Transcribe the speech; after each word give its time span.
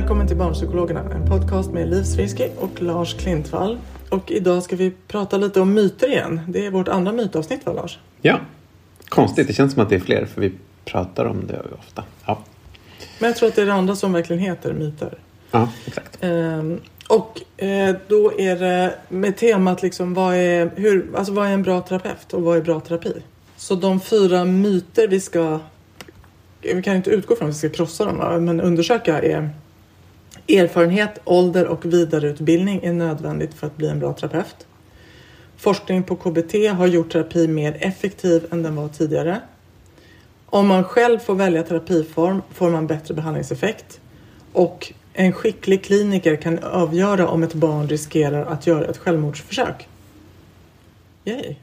Välkommen 0.00 0.26
till 0.26 0.36
Barnpsykologerna, 0.36 1.00
en 1.14 1.28
podcast 1.28 1.70
med 1.70 1.90
Liv 1.90 2.02
Svirsky 2.02 2.48
och 2.58 2.82
Lars 2.82 3.14
Klintvall. 3.14 3.78
Och 4.08 4.30
idag 4.30 4.62
ska 4.62 4.76
vi 4.76 4.92
prata 5.08 5.36
lite 5.36 5.60
om 5.60 5.74
myter 5.74 6.08
igen. 6.08 6.40
Det 6.48 6.66
är 6.66 6.70
vårt 6.70 6.88
andra 6.88 7.12
mytavsnitt 7.12 7.66
va 7.66 7.72
Lars? 7.72 7.98
Ja, 8.22 8.40
konstigt. 9.08 9.46
Det 9.46 9.52
känns 9.52 9.72
som 9.72 9.82
att 9.82 9.88
det 9.88 9.94
är 9.94 10.00
fler 10.00 10.26
för 10.26 10.40
vi 10.40 10.52
pratar 10.84 11.24
om 11.24 11.46
det 11.46 11.62
ofta. 11.78 12.04
Ja, 12.26 12.38
Men 13.18 13.28
jag 13.28 13.36
tror 13.36 13.48
att 13.48 13.56
det 13.56 13.62
är 13.62 13.66
det 13.66 13.72
andra 13.72 13.96
som 13.96 14.12
verkligen 14.12 14.42
heter 14.42 14.72
myter. 14.72 15.18
ja 15.50 15.68
exakt. 15.86 16.18
Ehm, 16.20 16.80
och 17.08 17.62
eh, 17.62 17.96
då 18.08 18.40
är 18.40 18.56
det 18.56 18.94
med 19.08 19.36
temat 19.36 19.82
liksom 19.82 20.14
vad 20.14 20.34
är, 20.34 20.70
hur, 20.76 21.10
alltså 21.16 21.32
vad 21.32 21.46
är 21.46 21.50
en 21.50 21.62
bra 21.62 21.80
terapeut 21.80 22.32
och 22.32 22.42
vad 22.42 22.56
är 22.56 22.62
bra 22.62 22.80
terapi? 22.80 23.12
Så 23.56 23.74
de 23.74 24.00
fyra 24.00 24.44
myter 24.44 25.08
vi 25.08 25.20
ska, 25.20 25.58
vi 26.60 26.82
kan 26.82 26.96
inte 26.96 27.10
utgå 27.10 27.36
från 27.36 27.48
att 27.48 27.54
vi 27.54 27.58
ska 27.58 27.68
krossa 27.68 28.04
dem, 28.04 28.44
men 28.44 28.60
undersöka 28.60 29.22
är 29.22 29.50
erfarenhet, 30.58 31.18
ålder 31.24 31.66
och 31.66 31.84
vidareutbildning 31.84 32.80
är 32.82 32.92
nödvändigt 32.92 33.54
för 33.54 33.66
att 33.66 33.76
bli 33.76 33.88
en 33.88 33.98
bra 33.98 34.12
terapeut. 34.12 34.66
Forskning 35.56 36.02
på 36.02 36.16
KBT 36.16 36.54
har 36.70 36.86
gjort 36.86 37.12
terapi 37.12 37.48
mer 37.48 37.76
effektiv 37.80 38.46
än 38.50 38.62
den 38.62 38.76
var 38.76 38.88
tidigare. 38.88 39.40
Om 40.46 40.66
man 40.66 40.84
själv 40.84 41.18
får 41.18 41.34
välja 41.34 41.62
terapiform 41.62 42.42
får 42.54 42.70
man 42.70 42.86
bättre 42.86 43.14
behandlingseffekt. 43.14 44.00
Och 44.52 44.92
en 45.12 45.32
skicklig 45.32 45.84
kliniker 45.84 46.36
kan 46.36 46.58
avgöra 46.58 47.28
om 47.28 47.42
ett 47.42 47.54
barn 47.54 47.88
riskerar 47.88 48.46
att 48.46 48.66
göra 48.66 48.84
ett 48.84 48.98
självmordsförsök. 48.98 49.88
Yay! 51.24 51.56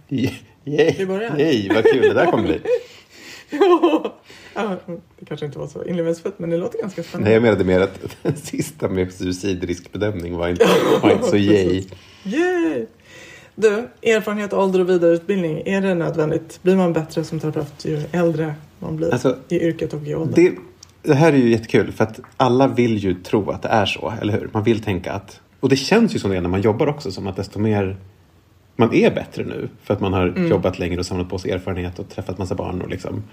Yay, 0.65 0.95
Vi 0.97 1.05
börjar. 1.05 1.39
Yay, 1.39 1.69
vad 1.73 1.83
kul 1.83 2.01
det 2.01 2.13
där 2.13 2.25
kommer 2.25 2.43
bli. 2.43 2.61
ja, 4.53 4.75
det 5.19 5.25
kanske 5.25 5.45
inte 5.45 5.59
var 5.59 5.67
så 5.67 5.85
inlevelsefullt 5.85 6.39
men 6.39 6.49
det 6.49 6.57
låter 6.57 6.79
ganska 6.81 7.01
Nej, 7.01 7.07
spännande. 7.09 7.33
jag 7.33 7.41
menade 7.41 7.63
mer 7.63 7.79
att 7.79 7.99
den 8.23 8.35
sista 8.37 8.89
med 8.89 9.13
suicidriskbedömning 9.13 10.37
var 10.37 10.47
inte, 10.47 10.67
var 11.01 11.11
inte 11.11 11.27
så 11.27 11.37
yay. 11.37 11.83
Yay! 12.23 12.85
Du, 13.55 13.87
erfarenhet, 14.01 14.53
ålder 14.53 14.79
och 14.79 14.89
vidareutbildning, 14.89 15.61
är 15.65 15.81
det 15.81 15.95
nödvändigt? 15.95 16.59
Blir 16.61 16.75
man 16.75 16.93
bättre 16.93 17.23
som 17.23 17.39
terapeut 17.39 17.85
ju 17.85 18.01
äldre 18.11 18.55
man 18.79 18.97
blir 18.97 19.11
Alltså, 19.11 19.37
i 19.49 19.59
yrket 19.59 19.93
och 19.93 20.07
i 20.07 20.15
ålder? 20.15 20.35
Det, 20.35 20.55
det 21.01 21.13
här 21.15 21.33
är 21.33 21.37
ju 21.37 21.49
jättekul 21.49 21.91
för 21.91 22.03
att 22.03 22.19
alla 22.37 22.67
vill 22.67 22.97
ju 22.97 23.13
tro 23.13 23.49
att 23.51 23.61
det 23.61 23.67
är 23.67 23.85
så, 23.85 24.13
eller 24.21 24.33
hur? 24.33 24.49
Man 24.53 24.63
vill 24.63 24.83
tänka 24.83 25.13
att, 25.13 25.39
och 25.59 25.69
det 25.69 25.75
känns 25.75 26.15
ju 26.15 26.19
som 26.19 26.31
det 26.31 26.41
när 26.41 26.49
man 26.49 26.61
jobbar 26.61 26.87
också, 26.87 27.11
som 27.11 27.27
att 27.27 27.35
desto 27.35 27.59
mer 27.59 27.97
man 28.77 28.93
är 28.93 29.11
bättre 29.11 29.43
nu 29.43 29.69
för 29.83 29.93
att 29.93 29.99
man 29.99 30.13
har 30.13 30.47
jobbat 30.49 30.79
längre 30.79 30.99
och 30.99 31.05
samlat 31.05 31.29
på 31.29 31.37
sig 31.37 31.51
erfarenhet 31.51 31.99
och 31.99 32.09
träffat 32.09 32.37
massa 32.37 32.55
barn 32.55 32.81
och 32.81 32.89
liksom 32.89 33.23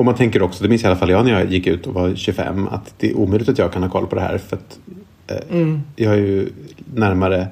och 0.00 0.04
man 0.04 0.14
tänker 0.14 0.42
också, 0.42 0.62
det 0.62 0.68
minns 0.68 0.84
i 0.84 0.86
alla 0.86 0.96
fall 0.96 1.10
jag 1.10 1.24
när 1.24 1.32
jag 1.32 1.52
gick 1.52 1.66
ut 1.66 1.86
och 1.86 1.94
var 1.94 2.14
25, 2.14 2.68
att 2.68 2.94
det 2.98 3.10
är 3.10 3.16
omöjligt 3.16 3.48
att 3.48 3.58
jag 3.58 3.72
kan 3.72 3.82
ha 3.82 3.90
koll 3.90 4.06
på 4.06 4.14
det 4.14 4.20
här 4.20 4.38
för 4.38 4.56
att 4.56 4.78
eh, 5.26 5.78
jag 5.96 6.12
är 6.12 6.18
ju 6.18 6.48
närmare 6.94 7.48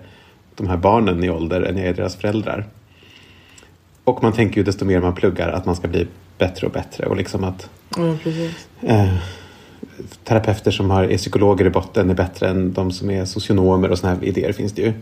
de 0.54 0.66
här 0.66 0.76
barnen 0.76 1.24
i 1.24 1.30
ålder 1.30 1.62
än 1.62 1.76
jag 1.76 1.86
är 1.86 1.94
deras 1.94 2.16
föräldrar. 2.16 2.66
Och 4.04 4.22
man 4.22 4.32
tänker 4.32 4.56
ju 4.56 4.62
desto 4.62 4.84
mer 4.84 5.00
man 5.00 5.14
pluggar 5.14 5.48
att 5.48 5.66
man 5.66 5.76
ska 5.76 5.88
bli 5.88 6.06
bättre 6.38 6.66
och 6.66 6.72
bättre 6.72 7.06
och 7.06 7.16
liksom 7.16 7.44
att 7.44 7.70
precis. 8.22 8.68
eh, 8.80 9.14
terapeuter 10.24 10.70
som 10.70 10.90
har, 10.90 11.04
är 11.04 11.18
psykologer 11.18 11.66
i 11.66 11.70
botten 11.70 12.10
är 12.10 12.14
bättre 12.14 12.48
än 12.48 12.72
de 12.72 12.90
som 12.90 13.10
är 13.10 13.24
socionomer 13.24 13.90
och 13.90 13.98
såna 13.98 14.14
här 14.14 14.24
idéer 14.24 14.52
finns 14.52 14.72
det 14.72 14.82
ju. 14.82 14.92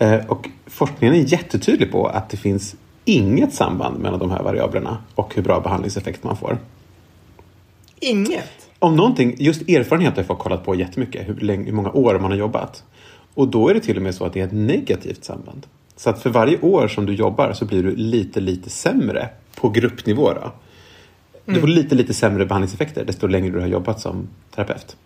Eh, 0.00 0.26
och 0.26 0.48
forskningen 0.66 1.14
är 1.14 1.32
jättetydlig 1.32 1.92
på 1.92 2.06
att 2.06 2.30
det 2.30 2.36
finns 2.36 2.76
inget 3.04 3.54
samband 3.54 3.98
mellan 3.98 4.18
de 4.18 4.30
här 4.30 4.42
variablerna 4.42 4.98
och 5.14 5.34
hur 5.34 5.42
bra 5.42 5.60
behandlingseffekt 5.60 6.24
man 6.24 6.36
får. 6.36 6.58
Inget? 8.00 8.68
Om 8.78 8.96
någonting, 8.96 9.34
just 9.38 9.68
erfarenhet 9.68 10.16
har 10.16 10.22
folk 10.22 10.38
kollat 10.38 10.64
på 10.64 10.74
jättemycket, 10.74 11.28
hur, 11.28 11.34
länge, 11.34 11.64
hur 11.64 11.72
många 11.72 11.90
år 11.90 12.18
man 12.18 12.30
har 12.30 12.38
jobbat. 12.38 12.84
Och 13.34 13.48
då 13.48 13.68
är 13.68 13.74
det 13.74 13.80
till 13.80 13.96
och 13.96 14.02
med 14.02 14.14
så 14.14 14.24
att 14.24 14.32
det 14.32 14.40
är 14.40 14.44
ett 14.44 14.52
negativt 14.52 15.24
samband. 15.24 15.66
Så 15.96 16.10
att 16.10 16.22
för 16.22 16.30
varje 16.30 16.60
år 16.60 16.88
som 16.88 17.06
du 17.06 17.14
jobbar 17.14 17.52
så 17.52 17.64
blir 17.64 17.82
du 17.82 17.96
lite, 17.96 18.40
lite 18.40 18.70
sämre 18.70 19.28
på 19.54 19.68
gruppnivå. 19.68 20.32
Då. 20.32 20.52
Du 21.44 21.60
får 21.60 21.68
lite, 21.68 21.94
lite 21.94 22.14
sämre 22.14 22.46
behandlingseffekter 22.46 23.04
desto 23.04 23.26
längre 23.26 23.50
du 23.50 23.60
har 23.60 23.66
jobbat 23.66 24.00
som 24.00 24.28
terapeut. 24.54 24.96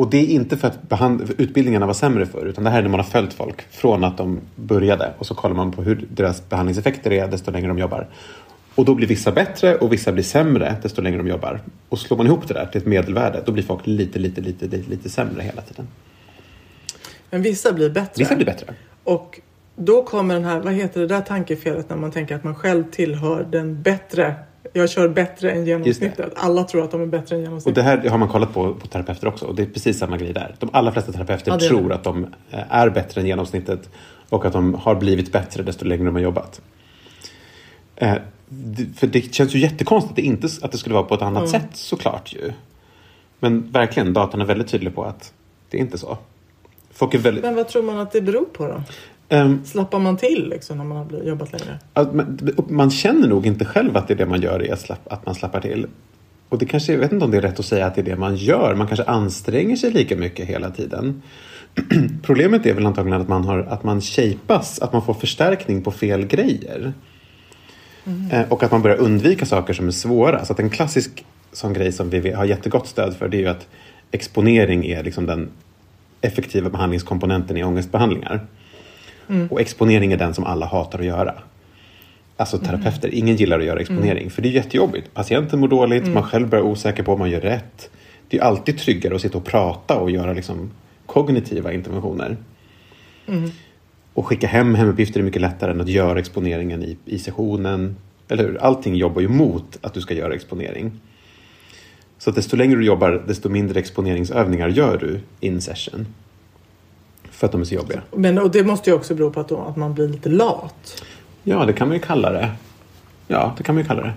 Och 0.00 0.10
det 0.10 0.18
är 0.18 0.26
inte 0.26 0.56
för 0.56 0.68
att 0.68 0.82
behand- 0.88 1.34
utbildningarna 1.38 1.86
var 1.86 1.94
sämre 1.94 2.26
förr, 2.26 2.46
utan 2.46 2.64
det 2.64 2.70
här 2.70 2.78
är 2.78 2.82
när 2.82 2.90
man 2.90 3.00
har 3.00 3.06
följt 3.06 3.32
folk 3.32 3.62
från 3.70 4.04
att 4.04 4.16
de 4.16 4.40
började 4.56 5.12
och 5.18 5.26
så 5.26 5.34
kollar 5.34 5.54
man 5.54 5.72
på 5.72 5.82
hur 5.82 6.06
deras 6.10 6.48
behandlingseffekter 6.48 7.12
är 7.12 7.28
desto 7.28 7.50
längre 7.50 7.68
de 7.68 7.78
jobbar. 7.78 8.08
Och 8.74 8.84
då 8.84 8.94
blir 8.94 9.06
vissa 9.06 9.32
bättre 9.32 9.76
och 9.76 9.92
vissa 9.92 10.12
blir 10.12 10.24
sämre 10.24 10.76
desto 10.82 11.02
längre 11.02 11.18
de 11.18 11.28
jobbar. 11.28 11.60
Och 11.88 11.98
slår 11.98 12.16
man 12.16 12.26
ihop 12.26 12.48
det 12.48 12.54
där 12.54 12.66
till 12.66 12.80
ett 12.80 12.86
medelvärde, 12.86 13.42
då 13.46 13.52
blir 13.52 13.62
folk 13.62 13.86
lite, 13.86 14.18
lite, 14.18 14.40
lite, 14.40 14.64
lite, 14.64 14.90
lite 14.90 15.08
sämre 15.08 15.42
hela 15.42 15.62
tiden. 15.62 15.88
Men 17.30 17.42
vissa 17.42 17.72
blir 17.72 17.90
bättre. 17.90 18.12
Vissa 18.16 18.36
blir 18.36 18.46
bättre. 18.46 18.74
Och 19.04 19.40
då 19.76 20.02
kommer 20.02 20.34
den 20.34 20.44
här, 20.44 20.60
vad 20.60 20.72
heter 20.72 21.00
det 21.00 21.06
där 21.06 21.20
tankefelet 21.20 21.88
när 21.90 21.96
man 21.96 22.10
tänker 22.10 22.34
att 22.34 22.44
man 22.44 22.54
själv 22.54 22.84
tillhör 22.90 23.46
den 23.50 23.82
bättre. 23.82 24.34
Jag 24.72 24.90
kör 24.90 25.08
bättre 25.08 25.50
än 25.50 25.66
genomsnittet. 25.66 26.32
Alla 26.36 26.64
tror 26.64 26.84
att 26.84 26.90
de 26.90 27.02
är 27.02 27.06
bättre 27.06 27.36
än 27.36 27.40
Och 27.40 27.46
genomsnittet. 27.46 27.74
det 27.74 27.82
här 27.82 28.08
har 28.10 28.18
man 28.18 28.28
kollat 28.28 28.54
på 28.54 28.74
på 28.74 28.86
terapeuter 28.86 29.28
också 29.28 29.44
och 29.46 29.54
det 29.54 29.62
är 29.62 29.66
precis 29.66 29.98
samma 29.98 30.16
grej 30.16 30.32
där. 30.32 30.54
De 30.58 30.70
allra 30.72 30.92
flesta 30.92 31.12
terapeuter 31.12 31.50
Ja, 31.52 31.58
tror 31.68 31.88
det. 31.88 31.94
att 31.94 32.04
de 32.04 32.24
eh, 32.50 32.60
är 32.74 32.90
bättre 32.90 33.20
än 33.20 33.26
genomsnittet 33.26 33.90
och 34.28 34.44
att 34.44 34.52
de 34.52 34.74
har 34.74 34.94
blivit 34.94 35.32
bättre 35.32 35.62
desto 35.62 35.84
längre 35.84 36.04
de 36.04 36.14
har 36.14 36.22
jobbat. 36.22 36.60
Eh, 37.96 38.14
För 38.96 39.06
det 39.06 39.34
känns 39.34 39.54
ju 39.54 39.58
jättekonstigt 39.58 40.10
att 40.10 40.16
det, 40.16 40.22
inte, 40.22 40.48
att 40.62 40.72
det 40.72 40.78
skulle 40.78 40.94
vara 40.94 41.04
på 41.04 41.14
ett 41.14 41.22
annat 41.22 41.48
sätt 41.48 41.68
såklart 41.72 42.32
ju. 42.32 42.52
Men 43.38 43.70
verkligen, 43.70 44.12
datan 44.12 44.40
är 44.40 44.44
väldigt 44.44 44.68
tydlig 44.68 44.94
på 44.94 45.04
att 45.04 45.32
det 45.70 45.76
är 45.76 45.80
inte 45.80 45.98
så. 45.98 46.18
Folk 46.92 47.14
är 47.14 47.18
väldigt... 47.18 47.44
Men 47.44 47.54
vad 47.54 47.68
tror 47.68 47.82
man 47.82 47.98
att 47.98 48.12
det 48.12 48.20
beror 48.20 48.44
på 48.44 48.66
då? 48.66 48.82
Ehm, 49.32 49.64
Slappar 49.64 49.98
man 49.98 50.16
till 50.16 50.48
liksom 50.48 50.78
när 50.78 50.84
man 50.84 50.96
har 50.96 51.22
jobbat 51.22 51.52
längre? 51.52 51.78
Man, 52.12 52.38
man 52.68 52.90
känner 52.90 53.28
nog 53.28 53.46
inte 53.46 53.64
själv 53.64 53.96
att 53.96 54.08
det 54.08 54.14
är 54.14 54.18
det 54.18 54.26
man 54.26 54.40
gör, 54.40 54.62
är 54.62 54.72
att, 54.72 54.80
slapp, 54.80 55.12
att 55.12 55.26
man 55.26 55.34
slappar 55.34 55.60
till. 55.60 55.86
Och 56.48 56.58
det 56.58 56.66
kanske, 56.66 56.92
jag 56.92 57.00
vet 57.00 57.12
inte 57.12 57.24
om 57.24 57.30
det 57.30 57.36
är 57.36 57.42
rätt 57.42 57.58
att 57.58 57.66
säga 57.66 57.86
att 57.86 57.94
det 57.94 58.00
är 58.00 58.04
det 58.04 58.16
man 58.16 58.36
gör. 58.36 58.74
Man 58.74 58.86
kanske 58.86 59.04
anstränger 59.04 59.76
sig 59.76 59.90
lika 59.90 60.16
mycket 60.16 60.46
hela 60.46 60.70
tiden. 60.70 61.22
Problemet 62.22 62.66
är 62.66 62.74
väl 62.74 62.86
antagligen 62.86 63.20
att 63.20 63.28
man, 63.28 63.44
har, 63.44 63.58
att 63.58 63.84
man 63.84 64.00
shapas, 64.00 64.78
att 64.78 64.92
man 64.92 65.02
får 65.02 65.14
förstärkning 65.14 65.82
på 65.82 65.90
fel 65.90 66.26
grejer. 66.26 66.92
Eh, 68.32 68.42
och 68.48 68.62
att 68.62 68.70
man 68.70 68.82
börjar 68.82 68.96
undvika 68.96 69.46
saker 69.46 69.74
som 69.74 69.86
är 69.86 69.92
svåra. 69.92 70.44
Så 70.44 70.52
att 70.52 70.60
en 70.60 70.70
klassisk 70.70 71.24
sån 71.52 71.72
grej 71.72 71.92
som 71.92 72.10
vi 72.10 72.32
har 72.32 72.44
jättegott 72.44 72.86
stöd 72.86 73.16
för 73.16 73.28
det 73.28 73.36
är 73.36 73.40
ju 73.40 73.48
att 73.48 73.68
exponering 74.10 74.86
är 74.86 75.04
liksom 75.04 75.26
den 75.26 75.48
effektiva 76.20 76.70
behandlingskomponenten 76.70 77.56
i 77.56 77.64
ångestbehandlingar. 77.64 78.46
Och 79.50 79.60
exponering 79.60 80.12
är 80.12 80.16
den 80.16 80.34
som 80.34 80.44
alla 80.44 80.66
hatar 80.66 80.98
att 80.98 81.04
göra. 81.04 81.34
Alltså 82.36 82.58
terapeuter, 82.58 83.14
ingen 83.14 83.36
gillar 83.36 83.58
att 83.58 83.64
göra 83.64 83.80
exponering 83.80 84.30
för 84.30 84.42
det 84.42 84.48
är 84.48 84.52
jättejobbigt. 84.52 85.14
Patienten 85.14 85.60
mår 85.60 85.68
dåligt, 85.68 86.08
man 86.14 86.22
själv 86.22 86.48
blir 86.48 86.60
osäker 86.60 87.02
på 87.02 87.12
om 87.12 87.18
man 87.18 87.30
gör 87.30 87.40
rätt. 87.40 87.90
Det 88.28 88.38
är 88.38 88.42
alltid 88.42 88.78
tryggare 88.78 89.14
att 89.14 89.20
sitta 89.20 89.38
och 89.38 89.44
prata 89.44 89.96
och 89.96 90.10
göra 90.10 90.32
liksom 90.32 90.70
kognitiva 91.06 91.72
interventioner. 91.72 92.36
Och 94.14 94.26
skicka 94.26 94.46
hem 94.46 94.74
hemuppgifter 94.74 95.20
är 95.20 95.24
mycket 95.24 95.42
lättare 95.42 95.70
än 95.70 95.80
att 95.80 95.88
göra 95.88 96.18
exponeringen 96.18 96.82
i, 96.82 96.96
i 97.04 97.18
sessionen. 97.18 97.96
Eller 98.28 98.44
hur? 98.44 98.56
Allting 98.56 98.94
jobbar 98.96 99.20
ju 99.20 99.28
mot 99.28 99.78
att 99.80 99.94
du 99.94 100.00
ska 100.00 100.14
göra 100.14 100.34
exponering. 100.34 101.00
Så 102.18 102.30
att 102.30 102.36
desto 102.36 102.56
längre 102.56 102.78
du 102.78 102.84
jobbar, 102.84 103.24
desto 103.26 103.48
mindre 103.48 103.80
exponeringsövningar 103.80 104.68
gör 104.68 104.98
du 104.98 105.20
in 105.40 105.60
session. 105.60 106.06
För 107.40 107.46
att 107.46 107.52
de 107.52 107.60
är 107.60 107.64
så 107.64 107.74
jobbiga. 107.74 108.02
Men 108.10 108.38
och 108.38 108.50
det 108.50 108.64
måste 108.64 108.90
ju 108.90 108.96
också 108.96 109.14
bero 109.14 109.30
på 109.30 109.40
att, 109.40 109.48
då, 109.48 109.58
att 109.58 109.76
man 109.76 109.94
blir 109.94 110.08
lite 110.08 110.28
lat. 110.28 111.04
Ja, 111.42 111.64
det 111.64 111.72
kan 111.72 111.88
man 111.88 111.96
ju 111.96 112.02
kalla 112.02 112.30
det. 112.30 112.50
Ja, 113.28 113.54
det 113.56 113.62
kan 113.62 113.74
man 113.74 113.82
ju 113.82 113.88
kalla 113.88 114.02
det. 114.02 114.12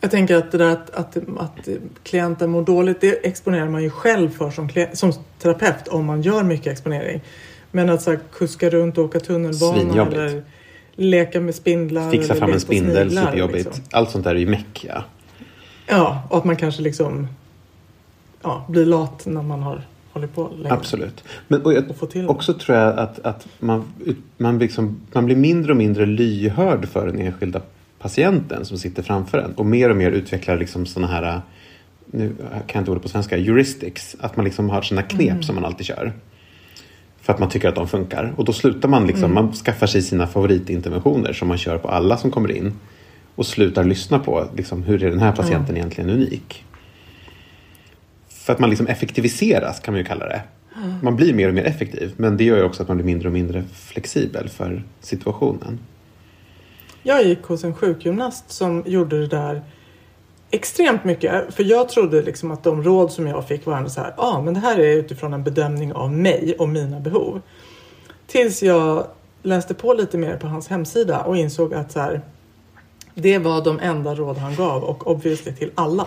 Jag 0.00 0.10
tänker 0.10 0.36
att 0.36 0.52
det 0.52 0.58
där 0.58 0.70
att, 0.70 0.90
att, 0.90 1.16
att 1.16 1.68
klienten 2.02 2.50
mår 2.50 2.62
dåligt, 2.62 3.00
det 3.00 3.26
exponerar 3.26 3.68
man 3.68 3.82
ju 3.82 3.90
själv 3.90 4.30
för 4.30 4.50
som, 4.50 4.68
som 4.92 5.12
terapeut 5.38 5.88
om 5.88 6.06
man 6.06 6.22
gör 6.22 6.42
mycket 6.42 6.72
exponering. 6.72 7.20
Men 7.70 7.90
att 7.90 8.02
så 8.02 8.10
här, 8.10 8.20
kuska 8.32 8.70
runt 8.70 8.98
och 8.98 9.04
åka 9.04 9.20
tunnelbana 9.20 10.02
eller 10.02 10.42
leka 10.94 11.40
med 11.40 11.54
spindlar. 11.54 12.10
Fixa 12.10 12.34
fram 12.34 12.52
en 12.52 12.60
spindel, 12.60 13.10
sniglar, 13.10 13.26
superjobbigt. 13.26 13.64
liksom. 13.64 13.84
Allt 13.90 14.10
sånt 14.10 14.24
där 14.24 14.34
är 14.34 14.38
ju 14.38 14.46
meck, 14.46 14.84
ja. 14.88 15.04
Ja, 15.86 16.22
och 16.30 16.38
att 16.38 16.44
man 16.44 16.56
kanske 16.56 16.82
liksom 16.82 17.28
ja, 18.42 18.64
blir 18.68 18.86
lat 18.86 19.26
när 19.26 19.42
man 19.42 19.62
har 19.62 19.82
hållit 20.12 20.34
på 20.34 20.50
länge. 20.56 20.72
Absolut. 20.74 21.24
Men 21.48 21.60
och 21.60 21.66
Och 21.66 21.72
jag, 21.74 21.84
det. 22.12 22.26
också 22.26 22.54
tror 22.54 22.78
jag 22.78 22.98
att, 22.98 23.18
att 23.26 23.48
man, 23.58 23.84
man, 24.36 24.58
liksom, 24.58 25.00
man 25.12 25.24
blir 25.26 25.36
mindre 25.36 25.72
och 25.72 25.76
mindre 25.76 26.06
lyhörd 26.06 26.88
för 26.88 27.06
den 27.06 27.18
enskilda 27.18 27.60
patienten 27.98 28.64
som 28.64 28.78
sitter 28.78 29.02
framför 29.02 29.38
en. 29.38 29.52
Och 29.54 29.66
mer 29.66 29.90
och 29.90 29.96
mer 29.96 30.10
utvecklar 30.10 30.56
liksom 30.56 30.86
såna 30.86 31.06
här, 31.06 31.40
nu 32.10 32.34
kan 32.38 32.62
jag 32.72 32.80
inte 32.80 32.90
ordet 32.90 33.02
på 33.02 33.08
svenska, 33.08 33.36
heuristics. 33.36 34.16
Att 34.20 34.36
man 34.36 34.44
liksom 34.44 34.70
har 34.70 34.82
sina 34.82 35.02
knep 35.02 35.30
Mm. 35.30 35.42
som 35.42 35.54
man 35.54 35.64
alltid 35.64 35.86
kör. 35.86 36.12
För 37.20 37.32
att 37.32 37.38
man 37.38 37.48
tycker 37.48 37.68
att 37.68 37.74
de 37.74 37.88
funkar. 37.88 38.32
Och 38.36 38.44
då 38.44 38.52
slutar 38.52 38.88
man 38.88 39.06
liksom, 39.06 39.24
Mm. 39.32 39.44
man 39.44 39.52
skaffar 39.54 39.86
sig 39.86 40.02
sina 40.02 40.26
favoritinterventioner 40.26 41.32
som 41.32 41.48
man 41.48 41.58
kör 41.58 41.78
på 41.78 41.88
alla 41.88 42.16
som 42.16 42.30
kommer 42.30 42.50
in. 42.52 42.72
Och 43.34 43.46
slutar 43.46 43.84
lyssna 43.84 44.18
på 44.18 44.46
liksom, 44.56 44.82
hur 44.82 45.04
är 45.04 45.10
den 45.10 45.18
här 45.20 45.32
patienten 45.32 45.76
egentligen 45.76 46.10
unik. 46.10 46.64
För 48.42 48.52
att 48.52 48.58
man 48.58 48.70
liksom 48.70 48.86
effektiviseras 48.86 49.80
kan 49.80 49.94
man 49.94 49.98
ju 49.98 50.04
kalla 50.04 50.26
det. 50.26 50.42
Man 51.02 51.16
blir 51.16 51.34
mer 51.34 51.48
och 51.48 51.54
mer 51.54 51.64
effektiv. 51.64 52.14
Men 52.16 52.36
det 52.36 52.44
gör 52.44 52.56
ju 52.56 52.62
också 52.62 52.82
att 52.82 52.88
man 52.88 52.96
blir 52.96 53.06
mindre 53.06 53.28
och 53.28 53.32
mindre 53.32 53.64
flexibel 53.74 54.48
för 54.48 54.82
situationen. 55.00 55.78
Jag 57.02 57.24
gick 57.24 57.42
hos 57.42 57.64
en 57.64 57.74
sjukgymnast 57.74 58.50
som 58.50 58.82
gjorde 58.86 59.20
det 59.20 59.26
där 59.26 59.62
extremt 60.50 61.04
mycket. 61.04 61.54
För 61.54 61.64
jag 61.64 61.88
trodde 61.88 62.22
liksom 62.22 62.50
att 62.50 62.64
de 62.64 62.82
råd 62.82 63.12
som 63.12 63.26
jag 63.26 63.48
fick 63.48 63.66
var 63.66 63.76
ändå 63.76 63.90
så 63.90 64.00
här, 64.00 64.14
ja 64.16 64.22
ah, 64.22 64.42
men 64.42 64.54
det 64.54 64.60
här 64.60 64.78
är 64.78 64.96
utifrån 64.96 65.32
en 65.32 65.44
bedömning 65.44 65.92
av 65.92 66.12
mig 66.12 66.56
och 66.58 66.68
mina 66.68 67.00
behov. 67.00 67.40
Tills 68.26 68.62
jag 68.62 69.06
läste 69.42 69.74
på 69.74 69.94
lite 69.94 70.18
mer 70.18 70.36
på 70.36 70.46
hans 70.46 70.68
hemsida 70.68 71.20
och 71.20 71.36
insåg 71.36 71.74
att 71.74 71.92
så 71.92 72.00
här, 72.00 72.20
det 73.14 73.38
var 73.38 73.64
de 73.64 73.80
enda 73.80 74.14
råd 74.14 74.38
han 74.38 74.54
gav 74.54 74.84
och 74.84 75.10
obviously 75.10 75.52
till 75.52 75.70
alla. 75.74 76.06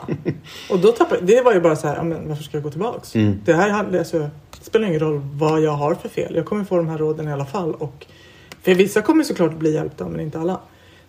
Och 0.70 0.80
då 0.80 0.92
tappade, 0.92 1.22
det 1.22 1.42
var 1.42 1.54
ju 1.54 1.60
bara 1.62 1.76
så 1.76 1.88
här, 1.88 2.04
men 2.04 2.28
varför 2.28 2.44
ska 2.44 2.58
jag 2.58 2.64
gå 2.64 2.72
tillbaks? 2.72 3.14
Det 3.46 3.54
här 3.54 3.98
alltså, 3.98 4.20
det 4.20 4.30
spelar 4.62 4.88
ingen 4.88 5.00
roll 5.00 5.22
vad 5.34 5.62
jag 5.62 5.72
har 5.72 5.96
för 5.96 6.10
fel. 6.10 6.36
Jag 6.36 6.46
kommer 6.46 6.64
få 6.64 6.78
de 6.78 6.88
här 6.88 6.98
råden 6.98 7.28
i 7.28 7.34
alla 7.34 7.46
fall. 7.46 7.74
Och 7.74 8.06
för 8.62 8.76
vissa 8.76 9.02
kommer 9.02 9.24
såklart 9.24 9.54
bli 9.54 9.74
hjälpta 9.74 10.08
men 10.08 10.20
inte 10.20 10.40
alla. 10.40 10.60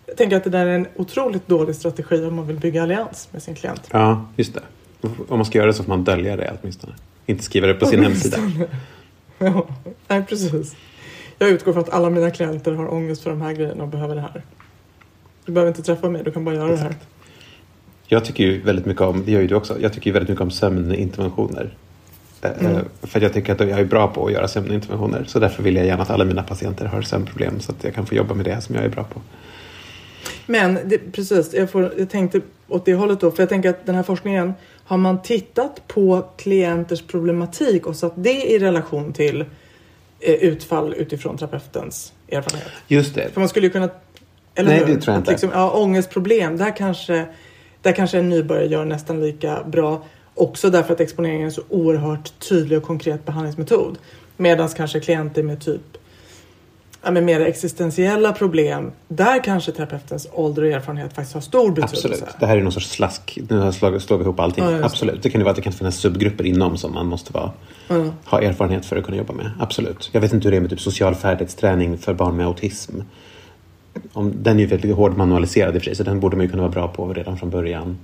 Jag 0.05 0.17
tänker 0.17 0.37
att 0.37 0.43
det 0.43 0.49
där 0.49 0.65
är 0.65 0.75
en 0.75 0.87
otroligt 0.95 1.47
dålig 1.47 1.75
strategi 1.75 2.25
om 2.25 2.35
man 2.35 2.47
vill 2.47 2.57
bygga 2.57 2.83
allians 2.83 3.27
med 3.31 3.43
sin 3.43 3.55
klient. 3.55 3.89
Ja, 3.91 4.25
just 4.35 4.53
det. 4.53 4.61
Om 5.27 5.37
man 5.37 5.45
ska 5.45 5.57
göra 5.57 5.67
det 5.67 5.73
så 5.73 5.83
får 5.83 5.89
man 5.89 6.03
dölja 6.03 6.35
det 6.35 6.57
åtminstone. 6.61 6.93
Inte 7.25 7.43
skriva 7.43 7.67
det 7.67 7.73
på 7.73 7.85
sin 7.85 8.03
hemsida. 8.03 8.37
Ja, 9.39 9.67
nej 10.07 10.25
precis. 10.29 10.75
Jag 11.37 11.49
utgår 11.49 11.73
från 11.73 11.83
att 11.83 11.89
alla 11.89 12.09
mina 12.09 12.31
klienter 12.31 12.73
har 12.73 12.93
ångest 12.93 13.23
för 13.23 13.29
de 13.29 13.41
här 13.41 13.53
grejerna 13.53 13.83
och 13.83 13.89
behöver 13.89 14.15
det 14.15 14.21
här. 14.21 14.43
Du 15.47 15.53
behöver 15.53 15.71
inte 15.71 15.81
träffa 15.81 16.09
mig, 16.09 16.23
du 16.23 16.31
kan 16.31 16.45
bara 16.45 16.55
göra 16.55 16.71
det 16.71 16.77
här. 16.77 16.95
Jag 18.07 18.25
tycker 18.25 18.43
ju 18.43 18.61
väldigt 18.61 18.85
mycket 18.85 19.01
om, 19.01 19.23
det 19.25 19.31
gör 19.31 19.41
ju 19.41 19.47
du 19.47 19.55
också, 19.55 19.79
jag 19.79 19.93
tycker 19.93 20.07
ju 20.07 20.13
väldigt 20.13 20.29
mycket 20.29 20.41
om 20.41 20.51
sömninterventioner. 20.51 21.73
Eh, 22.41 22.51
Mm. 22.59 22.85
För 23.01 23.21
jag 23.21 23.33
tycker 23.33 23.53
att 23.53 23.59
jag 23.59 23.79
är 23.79 23.85
bra 23.85 24.07
på 24.07 24.25
att 24.25 24.31
göra 24.31 24.47
sömninterventioner. 24.47 25.23
Så 25.27 25.39
därför 25.39 25.63
vill 25.63 25.75
jag 25.75 25.85
gärna 25.85 26.03
att 26.03 26.09
alla 26.09 26.25
mina 26.25 26.43
patienter 26.43 26.85
har 26.85 27.01
sömnproblem 27.01 27.59
så 27.59 27.71
att 27.71 27.83
jag 27.83 27.93
kan 27.93 28.05
få 28.05 28.15
jobba 28.15 28.33
med 28.33 28.45
det 28.45 28.61
som 28.61 28.75
jag 28.75 28.85
är 28.85 28.89
bra 28.89 29.03
på. 29.03 29.21
Men 30.45 30.79
det, 30.85 31.11
precis, 31.11 31.53
jag, 31.53 31.69
får, 31.69 31.93
jag 31.97 32.09
tänkte 32.09 32.41
åt 32.67 32.85
det 32.85 32.93
hållet 32.93 33.19
då. 33.19 33.31
För 33.31 33.41
jag 33.41 33.49
tänker 33.49 33.69
att 33.69 33.85
den 33.85 33.95
här 33.95 34.03
forskningen, 34.03 34.53
har 34.83 34.97
man 34.97 35.21
tittat 35.21 35.87
på 35.87 36.25
klienters 36.37 37.01
problematik 37.01 37.85
och 37.85 37.95
satt 37.95 38.13
det 38.15 38.51
i 38.51 38.59
relation 38.59 39.13
till 39.13 39.41
eh, 40.19 40.33
utfall 40.33 40.93
utifrån 40.93 41.37
terapeutens 41.37 42.13
erfarenhet? 42.29 42.71
Just 42.87 43.15
det. 43.15 43.29
För 43.33 43.39
man 43.39 43.49
skulle 43.49 43.65
ju 43.65 43.71
kunna... 43.71 43.89
Eller 44.57 44.69
Nej, 44.69 44.79
hur? 44.79 44.85
det 44.85 45.01
tror 45.01 45.13
jag 45.13 45.13
Att 45.13 45.19
inte. 45.19 45.31
Liksom, 45.31 45.49
ja, 45.53 45.71
ångestproblem, 45.71 46.57
där 46.57 46.75
kanske, 46.75 47.25
där 47.81 47.91
kanske 47.91 48.19
en 48.19 48.29
nybörjare 48.29 48.67
gör 48.67 48.85
nästan 48.85 49.21
lika 49.21 49.63
bra. 49.63 50.03
Också 50.35 50.69
därför 50.69 50.93
att 50.93 50.99
exponeringen 50.99 51.41
är 51.41 51.45
en 51.45 51.51
så 51.51 51.61
oerhört 51.69 52.39
tydlig 52.49 52.77
och 52.77 52.83
konkret 52.83 53.25
behandlingsmetod. 53.25 53.97
Medan 54.37 54.69
kanske 54.69 54.99
klienter 54.99 55.43
med 55.43 55.61
typ 55.65 55.97
ja, 57.07 57.11
med 57.11 57.23
mer 57.23 57.41
existentiella 57.41 58.33
problem, 58.33 58.91
där 59.07 59.43
kanske 59.43 59.71
terapeutens 59.71 60.27
ålder 60.31 60.61
och 60.61 60.69
erfarenhet 60.69 61.13
faktiskt 61.13 61.33
har 61.33 61.41
stor 61.41 61.71
betydelse. 61.71 62.07
Absolut. 62.07 62.39
Det 62.39 62.45
här 62.45 62.57
är 62.57 62.61
någon 62.61 62.71
sorts 62.71 62.89
slask. 62.89 63.39
Nu 63.49 63.57
har 63.57 63.65
jag 63.65 63.73
slagit, 63.73 64.11
ihop 64.11 64.39
allting. 64.39 64.63
Ja. 64.63 64.83
Absolut. 64.83 65.23
Det 65.23 65.29
kan 65.29 65.41
ju 65.41 65.43
vara 65.43 65.51
att 65.51 65.55
det 65.55 65.61
kan 65.61 65.73
finnas 65.73 65.97
subgrupper 65.97 66.45
inom 66.45 66.77
som 66.77 66.93
man 66.93 67.05
måste 67.05 67.33
vara, 67.33 67.51
ha 68.25 68.41
erfarenhet 68.41 68.85
för 68.85 68.97
att 68.97 69.05
kunna 69.05 69.17
jobba 69.17 69.33
med. 69.33 69.51
Absolut. 69.59 70.09
Jag 70.11 70.21
vet 70.21 70.33
inte 70.33 70.47
hur 70.47 70.51
det 70.51 70.57
är 70.57 70.61
med 70.61 70.69
typ 70.69 70.81
social 70.81 71.15
färdighetsträning 71.15 71.97
för 71.97 72.13
barn 72.13 72.37
med 72.37 72.45
autism. 72.45 72.99
Om, 74.13 74.33
den 74.43 74.57
är 74.57 74.61
ju 74.61 74.65
väldigt 74.65 74.95
hård 74.95 75.17
manualiserad 75.17 75.75
i 75.75 75.77
och 75.77 75.81
för 75.81 75.85
sig, 75.85 75.95
så 75.95 76.03
den 76.03 76.19
borde 76.19 76.35
man 76.37 76.45
ju 76.45 76.49
kunna 76.51 76.63
vara 76.63 76.71
bra 76.71 76.87
på 76.87 77.13
redan 77.13 77.37
från 77.37 77.49
början. 77.49 77.97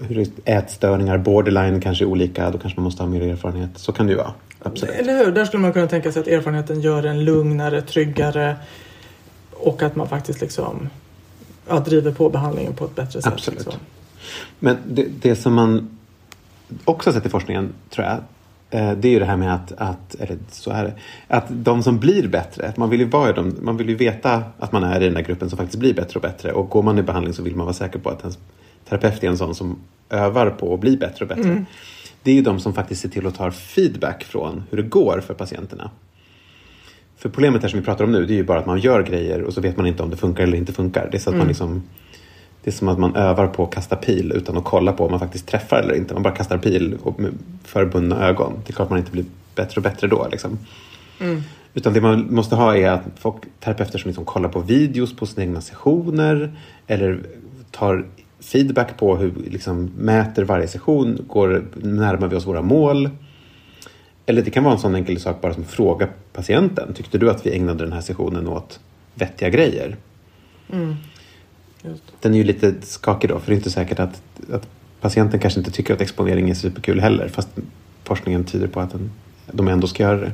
Hur 0.00 0.18
är 0.18 0.26
ätstörningar, 0.44 1.18
borderline 1.18 1.80
kanske 1.80 2.04
är 2.04 2.06
olika, 2.06 2.50
då 2.50 2.58
kanske 2.58 2.80
man 2.80 2.84
måste 2.84 3.02
ha 3.02 3.10
mer 3.10 3.22
erfarenhet. 3.22 3.70
Så 3.74 3.92
kan 3.92 4.06
det 4.06 4.12
ju 4.12 4.16
vara. 4.16 4.32
Absolut. 4.62 4.94
Eller 4.94 5.24
hur? 5.24 5.32
Där 5.32 5.44
skulle 5.44 5.60
man 5.60 5.72
kunna 5.72 5.86
tänka 5.86 6.12
sig 6.12 6.20
att 6.20 6.28
erfarenheten 6.28 6.80
gör 6.80 7.06
en 7.06 7.24
lugnare, 7.24 7.82
tryggare 7.82 8.56
och 9.52 9.82
att 9.82 9.96
man 9.96 10.08
faktiskt 10.08 10.40
liksom 10.40 10.88
ja, 11.68 11.80
driver 11.80 12.12
på 12.12 12.30
behandlingen 12.30 12.74
på 12.74 12.84
ett 12.84 12.94
bättre 12.94 13.22
sätt. 13.22 13.32
Absolut. 13.32 13.58
Liksom. 13.58 13.80
Men 14.58 14.76
det, 14.86 15.06
det 15.20 15.36
som 15.36 15.54
man 15.54 15.98
också 16.84 17.10
har 17.10 17.14
sett 17.14 17.26
i 17.26 17.28
forskningen, 17.28 17.72
tror 17.90 18.06
jag, 18.06 18.18
det 18.70 19.04
är 19.04 19.10
ju 19.10 19.18
det 19.18 19.24
här 19.24 19.36
med 19.36 19.54
att, 19.54 19.72
att, 19.76 20.14
eller 20.14 20.38
så 20.50 20.70
är 20.70 20.84
det, 20.84 20.94
att 21.28 21.44
de 21.48 21.82
som 21.82 21.98
blir 21.98 22.28
bättre, 22.28 22.72
man 22.76 22.90
vill 22.90 23.00
ju 23.00 23.06
vara 23.06 23.32
dem, 23.32 23.56
man 23.60 23.76
vill 23.76 23.88
ju 23.88 23.94
veta 23.94 24.42
att 24.58 24.72
man 24.72 24.84
är 24.84 25.00
i 25.00 25.04
den 25.04 25.14
där 25.14 25.22
gruppen 25.22 25.50
som 25.50 25.56
faktiskt 25.56 25.78
blir 25.78 25.94
bättre 25.94 26.14
och 26.14 26.22
bättre. 26.22 26.52
Och 26.52 26.68
går 26.70 26.82
man 26.82 26.98
i 26.98 27.02
behandling 27.02 27.34
så 27.34 27.42
vill 27.42 27.56
man 27.56 27.66
vara 27.66 27.74
säker 27.74 27.98
på 27.98 28.10
att 28.10 28.20
ens 28.20 28.38
terapeut 28.88 29.24
är 29.24 29.28
en 29.28 29.38
sån 29.38 29.54
som 29.54 29.78
övar 30.10 30.50
på 30.50 30.74
att 30.74 30.80
bli 30.80 30.96
bättre 30.96 31.24
och 31.24 31.28
bättre. 31.28 31.64
Det 32.22 32.30
är 32.30 32.34
ju 32.34 32.42
de 32.42 32.60
som 32.60 32.74
faktiskt 32.74 33.02
ser 33.02 33.08
till 33.08 33.26
att 33.26 33.34
ta 33.34 33.50
feedback 33.50 34.24
från 34.24 34.62
hur 34.70 34.82
det 34.82 34.88
går 34.88 35.20
för 35.26 35.34
patienterna. 35.34 35.90
För 37.16 37.28
problemet 37.28 37.62
här 37.62 37.68
som 37.68 37.78
vi 37.78 37.84
pratar 37.84 38.04
om 38.04 38.12
nu, 38.12 38.26
det 38.26 38.32
är 38.32 38.36
ju 38.36 38.44
bara 38.44 38.58
att 38.58 38.66
man 38.66 38.78
gör 38.78 39.02
grejer 39.02 39.42
och 39.42 39.54
så 39.54 39.60
vet 39.60 39.76
man 39.76 39.86
inte 39.86 40.02
om 40.02 40.10
det 40.10 40.16
funkar 40.16 40.42
eller 40.42 40.58
inte 40.58 40.72
funkar. 40.72 41.08
Det 41.10 41.16
är 41.16 41.20
så 41.20 41.30
att 41.30 41.36
man 41.36 41.48
liksom 41.48 41.82
det 42.68 42.72
är 42.72 42.76
som 42.76 42.88
att 42.88 42.98
man 42.98 43.16
övar 43.16 43.46
på 43.46 43.64
att 43.64 43.74
kasta 43.74 43.96
pil 43.96 44.32
utan 44.32 44.56
att 44.56 44.64
kolla 44.64 44.92
på 44.92 45.04
om 45.04 45.10
man 45.10 45.20
faktiskt 45.20 45.46
träffar 45.46 45.76
eller 45.76 45.94
inte. 45.94 46.14
Man 46.14 46.22
bara 46.22 46.34
kastar 46.34 46.58
pil 46.58 46.98
med 47.16 47.32
förbundna 47.64 48.28
ögon. 48.28 48.52
Det 48.66 48.70
är 48.70 48.74
klart 48.74 48.90
man 48.90 48.98
inte 48.98 49.10
blir 49.10 49.24
bättre 49.54 49.76
och 49.76 49.82
bättre 49.82 50.06
då. 50.06 50.28
Liksom. 50.30 50.58
Utan 51.74 51.92
det 51.92 52.00
man 52.00 52.34
måste 52.34 52.56
ha 52.56 52.76
är 52.76 52.90
att 52.90 53.02
folk, 53.18 53.36
terapeuter 53.60 53.98
som 53.98 54.08
liksom 54.08 54.24
kollar 54.24 54.48
på 54.48 54.60
videos 54.60 55.16
på 55.16 55.26
sina 55.26 55.42
egna 55.42 55.60
sessioner 55.60 56.52
eller 56.86 57.20
tar 57.70 58.06
feedback 58.40 58.96
på 58.96 59.16
hur 59.16 59.32
liksom 59.50 59.90
mäter 59.98 60.44
varje 60.44 60.68
session. 60.68 61.18
Går, 61.28 61.64
närmar 61.74 62.28
vi 62.28 62.36
oss 62.36 62.46
våra 62.46 62.62
mål? 62.62 63.10
Eller 64.26 64.42
det 64.42 64.50
kan 64.50 64.64
vara 64.64 64.74
en 64.74 64.80
sån 64.80 64.94
enkel 64.94 65.20
sak 65.20 65.40
bara 65.40 65.54
som 65.54 65.64
fråga 65.64 66.08
patienten. 66.32 66.92
Tyckte 66.94 67.18
du 67.18 67.30
att 67.30 67.46
vi 67.46 67.56
ägnade 67.56 67.84
den 67.84 67.92
här 67.92 68.00
sessionen 68.00 68.48
åt 68.48 68.80
vettiga 69.14 69.48
grejer? 69.48 69.96
Just. 70.72 71.17
Den 72.20 72.34
är 72.34 72.38
ju 72.38 72.44
lite 72.44 72.74
skakig 72.82 73.30
då, 73.30 73.38
för 73.38 73.46
det 73.46 73.54
är 73.54 73.56
inte 73.56 73.70
säkert 73.70 73.98
att, 73.98 74.22
att 74.52 74.68
patienten 75.00 75.40
kanske 75.40 75.60
inte 75.60 75.70
tycker 75.70 75.94
att 75.94 76.00
exponering 76.00 76.50
är 76.50 76.54
superkul 76.54 77.00
heller, 77.00 77.28
fast 77.28 77.48
forskningen 78.04 78.44
tyder 78.44 78.66
på 78.66 78.80
att 78.80 78.90
den, 78.90 79.10
de 79.52 79.68
ändå 79.68 79.86
ska 79.86 80.02
göra 80.02 80.16
det. 80.16 80.32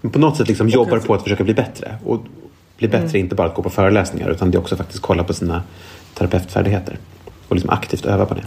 Men 0.00 0.12
på 0.12 0.18
något 0.18 0.36
sätt 0.36 0.48
liksom 0.48 0.68
jobbar 0.68 0.98
på 0.98 1.14
att 1.14 1.22
försöka 1.22 1.44
bli 1.44 1.54
bättre. 1.54 1.98
Och 2.04 2.20
bli 2.78 2.88
bättre 2.88 3.18
är 3.18 3.20
inte 3.20 3.34
bara 3.34 3.48
att 3.48 3.54
gå 3.54 3.62
på 3.62 3.70
föreläsningar, 3.70 4.30
utan 4.30 4.50
det 4.50 4.56
är 4.56 4.60
också 4.60 4.76
faktiskt 4.76 5.02
kolla 5.02 5.24
på 5.24 5.32
sina 5.32 5.62
terapeutfärdigheter. 6.14 6.98
Och 7.48 7.56
liksom 7.56 7.70
aktivt 7.70 8.06
öva 8.06 8.26
på 8.26 8.34
det. 8.34 8.44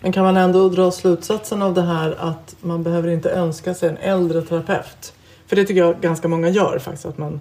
Men 0.00 0.12
kan 0.12 0.24
man 0.24 0.36
ändå 0.36 0.68
dra 0.68 0.90
slutsatsen 0.90 1.62
av 1.62 1.74
det 1.74 1.82
här 1.82 2.16
att 2.18 2.56
man 2.60 2.82
behöver 2.82 3.08
inte 3.08 3.30
önska 3.30 3.74
sig 3.74 3.88
en 3.88 3.96
äldre 3.96 4.42
terapeut? 4.42 5.12
För 5.46 5.56
det 5.56 5.64
tycker 5.64 5.80
jag 5.80 6.00
ganska 6.00 6.28
många 6.28 6.48
gör 6.48 6.78
faktiskt. 6.78 7.06
Att 7.06 7.18
man 7.18 7.40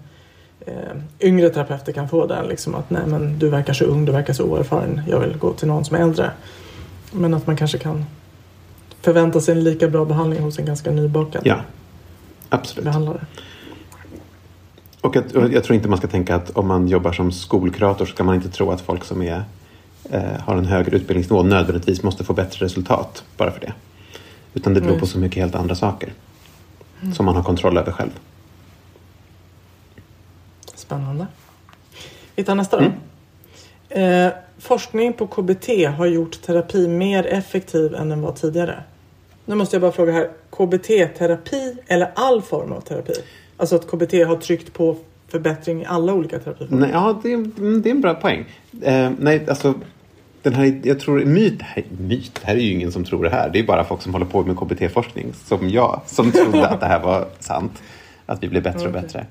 eh, 0.65 0.73
yngre 1.19 1.49
terapeuter 1.49 1.91
kan 1.91 2.09
få 2.09 2.27
den. 2.27 2.47
Liksom 2.47 2.75
att 2.75 2.89
nej 2.89 3.01
men 3.07 3.39
du 3.39 3.49
verkar 3.49 3.73
så 3.73 3.85
ung, 3.85 4.05
du 4.05 4.11
verkar 4.11 4.33
så 4.33 4.43
oerfaren. 4.43 5.01
Jag 5.07 5.19
vill 5.19 5.37
gå 5.37 5.53
till 5.53 5.67
någon 5.67 5.85
som 5.85 5.95
är 5.95 6.01
äldre. 6.01 6.31
Men 7.11 7.33
att 7.33 7.47
man 7.47 7.57
kanske 7.57 7.77
kan 7.77 8.05
förvänta 9.01 9.41
sig 9.41 9.57
en 9.57 9.63
lika 9.63 9.87
bra 9.87 10.05
behandling 10.05 10.43
hos 10.43 10.59
en 10.59 10.65
ganska 10.65 10.91
nybakad 10.91 11.41
Ja, 11.45 11.61
absolut. 12.49 12.85
behandlare. 12.85 13.25
Och 15.01 15.15
jag, 15.15 15.35
och 15.35 15.53
jag 15.53 15.63
tror 15.63 15.75
inte 15.75 15.89
man 15.89 15.97
ska 15.97 16.07
tänka 16.07 16.35
att 16.35 16.49
om 16.49 16.67
man 16.67 16.87
jobbar 16.87 17.11
som 17.11 17.31
skolkurator 17.31 18.05
så 18.05 18.11
ska 18.11 18.23
man 18.23 18.35
inte 18.35 18.49
tro 18.49 18.71
att 18.71 18.81
folk 18.81 19.03
som 19.03 19.21
är, 19.21 19.43
eh, 20.09 20.21
har 20.39 20.55
en 20.55 20.65
högre 20.65 20.95
utbildningsnivå 20.95 21.43
nödvändigtvis 21.43 22.03
måste 22.03 22.23
få 22.23 22.33
bättre 22.33 22.65
resultat 22.65 23.23
bara 23.37 23.51
för 23.51 23.59
det. 23.59 23.73
Utan 24.53 24.73
det 24.73 24.81
beror 24.81 24.91
Nej. 24.91 24.99
på 24.99 25.07
så 25.07 25.19
mycket 25.19 25.43
helt 25.43 25.55
andra 25.55 25.75
saker 25.75 26.13
som 27.13 27.25
man 27.25 27.35
har 27.35 27.43
kontroll 27.43 27.77
över 27.77 27.91
själv. 27.91 28.11
Spännande. 30.79 31.27
Vi 32.36 32.43
tar 32.43 32.55
nästa 32.55 32.77
då. 32.81 32.91
Eh, 34.00 34.31
forskning 34.59 35.13
på 35.13 35.27
KBT 35.27 35.86
har 35.98 36.05
gjort 36.05 36.41
terapi 36.41 36.88
mer 36.88 37.27
effektiv 37.27 37.95
än 37.95 38.09
den 38.09 38.21
var 38.21 38.31
tidigare. 38.31 38.83
Nu 39.45 39.55
måste 39.55 39.75
jag 39.75 39.81
bara 39.81 39.91
fråga 39.91 40.12
här. 40.13 40.29
KBT-terapi 40.50 41.77
eller 41.88 42.12
all 42.15 42.41
form 42.41 42.71
av 42.71 42.81
terapi? 42.81 43.13
Alltså 43.57 43.75
att 43.75 43.88
KBT 43.88 44.13
har 44.13 44.36
tryckt 44.36 44.74
på 44.74 44.95
förbättring 45.27 45.81
i 45.81 45.86
alla 45.86 46.13
olika 46.13 46.39
terapiformer. 46.39 46.81
Nej, 46.81 46.89
ja, 46.93 47.19
det, 47.24 47.33
är- 47.33 47.79
det 47.81 47.89
är 47.89 47.91
en 47.91 48.01
bra 48.01 48.13
poäng. 48.13 48.45
Eh, 48.81 49.12
nej, 49.19 49.45
alltså 49.50 49.74
den 50.41 50.53
här, 50.53 50.79
jag 50.83 51.00
tror 51.00 51.25
myt, 51.25 51.62
nej, 51.75 51.86
myt, 52.00 52.31
det 52.41 52.48
här 52.48 52.55
är 52.55 52.59
ju 52.59 52.71
ingen 52.71 52.91
som 52.91 53.03
tror 53.05 53.24
det 53.24 53.29
här. 53.29 53.50
Det 53.50 53.59
är 53.59 53.63
bara 53.63 53.83
folk 53.83 54.01
som 54.01 54.13
håller 54.13 54.25
på 54.25 54.43
med 54.43 54.57
KBT-forskning 54.57 55.33
som 55.45 55.69
jag 55.69 56.01
som 56.05 56.31
trodde 56.31 56.67
att 56.67 56.79
det 56.79 56.86
här 56.86 57.00
var 57.00 57.27
sant. 57.39 57.71
Att 58.25 58.43
vi 58.43 58.48
blir 58.48 58.62
bättre 58.62 58.88
och 58.88 58.93
bättre. 58.93 59.25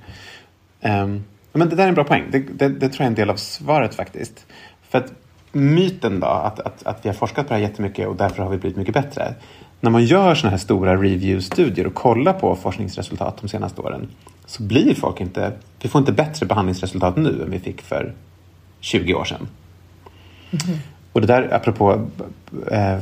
Ehm, 0.81 1.25
men 1.53 1.69
det 1.69 1.77
där 1.77 1.85
är 1.85 1.89
en 1.89 1.95
bra 1.95 2.05
poäng. 2.05 2.25
Det, 2.31 2.39
det, 2.39 2.69
det 2.69 2.89
tror 2.89 2.95
jag 2.99 3.01
är 3.01 3.07
en 3.07 3.15
del 3.15 3.31
av 3.31 3.37
svaret 3.37 3.95
faktiskt. 3.95 4.47
För 4.89 4.99
att 4.99 5.13
myten 5.53 6.21
då, 6.21 6.27
att, 6.27 6.61
att, 6.61 6.87
att 6.87 7.05
vi 7.05 7.09
har 7.09 7.15
forskat 7.15 7.49
på 7.49 7.55
det 7.55 7.61
här 7.61 7.69
jättemycket 7.69 8.09
och 8.09 8.17
därför 8.17 8.43
har 8.43 8.51
vi 8.51 8.59
blivit 8.59 8.77
mycket 8.77 8.95
bättre. 8.95 9.35
När 9.81 9.91
man 9.91 10.05
gör 10.05 10.35
sådana 10.35 10.51
här 10.51 10.59
stora 10.59 10.97
review-studier 10.97 11.87
och 11.87 11.95
kollar 11.95 12.33
på 12.33 12.57
forskningsresultat 12.57 13.39
de 13.41 13.49
senaste 13.49 13.81
åren 13.81 14.09
så 14.47 14.63
blir 14.63 14.95
folk 14.95 15.21
inte, 15.21 15.53
vi 15.83 15.89
får 15.89 15.99
inte 15.99 16.13
bättre 16.13 16.47
behandlingsresultat 16.47 17.17
nu 17.17 17.43
än 17.43 17.51
vi 17.51 17.59
fick 17.59 17.83
för 17.83 18.15
20 18.81 19.15
år 19.15 19.25
sedan. 19.25 19.49
Och 21.13 21.21
det 21.21 21.27
där, 21.27 21.55
apropå 21.55 22.07
eh, 22.71 22.99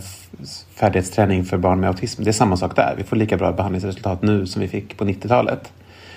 färdighetsträning 0.74 1.44
för 1.44 1.58
barn 1.58 1.80
med 1.80 1.88
autism, 1.88 2.24
det 2.24 2.30
är 2.30 2.32
samma 2.32 2.56
sak 2.56 2.76
där. 2.76 2.94
Vi 2.96 3.04
får 3.04 3.16
lika 3.16 3.36
bra 3.36 3.52
behandlingsresultat 3.52 4.22
nu 4.22 4.46
som 4.46 4.62
vi 4.62 4.68
fick 4.68 4.96
på 4.96 5.04
90-talet. 5.04 5.72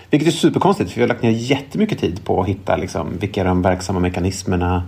Vilket 0.09 0.27
är 0.27 0.31
superkonstigt, 0.31 0.91
för 0.91 0.95
vi 0.95 1.01
har 1.01 1.07
lagt 1.07 1.23
ner 1.23 1.31
jättemycket 1.31 1.99
tid 1.99 2.23
på 2.23 2.41
att 2.41 2.47
hitta 2.47 2.75
liksom, 2.75 3.17
vilka 3.19 3.41
är 3.41 3.45
de 3.45 3.61
verksamma 3.61 3.99
mekanismerna, 3.99 4.83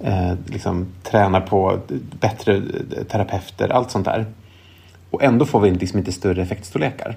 eh, 0.00 0.32
liksom, 0.46 0.86
träna 1.02 1.40
på 1.40 1.78
bättre 2.20 2.62
terapeuter, 3.08 3.68
allt 3.68 3.90
sånt 3.90 4.04
där. 4.04 4.26
Och 5.10 5.22
ändå 5.22 5.44
får 5.44 5.60
vi 5.60 5.70
liksom 5.70 5.98
inte 5.98 6.12
större 6.12 6.42
effektstorlekar. 6.42 7.16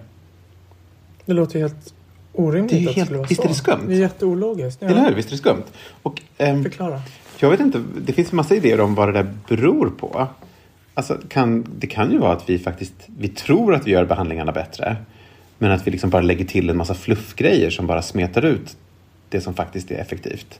Det 1.25 1.33
låter 1.33 1.55
ju 1.55 1.61
helt 1.61 1.93
orimligt 2.33 2.71
Det 2.71 2.77
är 2.77 2.81
ju 2.81 2.89
att 2.89 2.95
helt- 2.95 3.11
vara 3.11 3.23
visst 3.23 3.43
är 3.43 3.47
det 3.47 3.53
skumt? 3.53 3.83
Det 3.87 3.95
är 3.95 3.99
jätteologiskt. 3.99 4.81
Ja. 4.81 4.87
Eller 4.87 5.01
hur? 5.01 5.15
Visst 5.15 5.27
är 5.27 5.31
det 5.31 5.37
skumt? 5.37 5.63
Och, 6.03 6.21
ehm, 6.37 6.63
Förklara. 6.63 7.01
Jag 7.39 7.49
vet 7.49 7.59
inte, 7.59 7.83
det 8.01 8.13
finns 8.13 8.31
en 8.31 8.35
massa 8.35 8.55
idéer 8.55 8.81
om 8.81 8.95
vad 8.95 9.07
det 9.07 9.11
där 9.11 9.33
beror 9.47 9.89
på. 9.89 10.27
Alltså, 10.93 11.17
kan, 11.29 11.65
det 11.77 11.87
kan 11.87 12.11
ju 12.11 12.17
vara 12.17 12.31
att 12.33 12.49
vi 12.49 12.59
faktiskt 12.59 12.93
vi 13.17 13.27
tror 13.27 13.75
att 13.75 13.87
vi 13.87 13.91
gör 13.91 14.05
behandlingarna 14.05 14.51
bättre. 14.51 14.95
Men 15.61 15.71
att 15.71 15.87
vi 15.87 15.91
liksom 15.91 16.09
bara 16.09 16.21
lägger 16.21 16.45
till 16.45 16.69
en 16.69 16.77
massa 16.77 16.93
fluffgrejer 16.93 17.69
som 17.69 17.87
bara 17.87 18.01
smetar 18.01 18.45
ut 18.45 18.77
det 19.29 19.41
som 19.41 19.53
faktiskt 19.53 19.91
är 19.91 19.95
effektivt. 19.95 20.59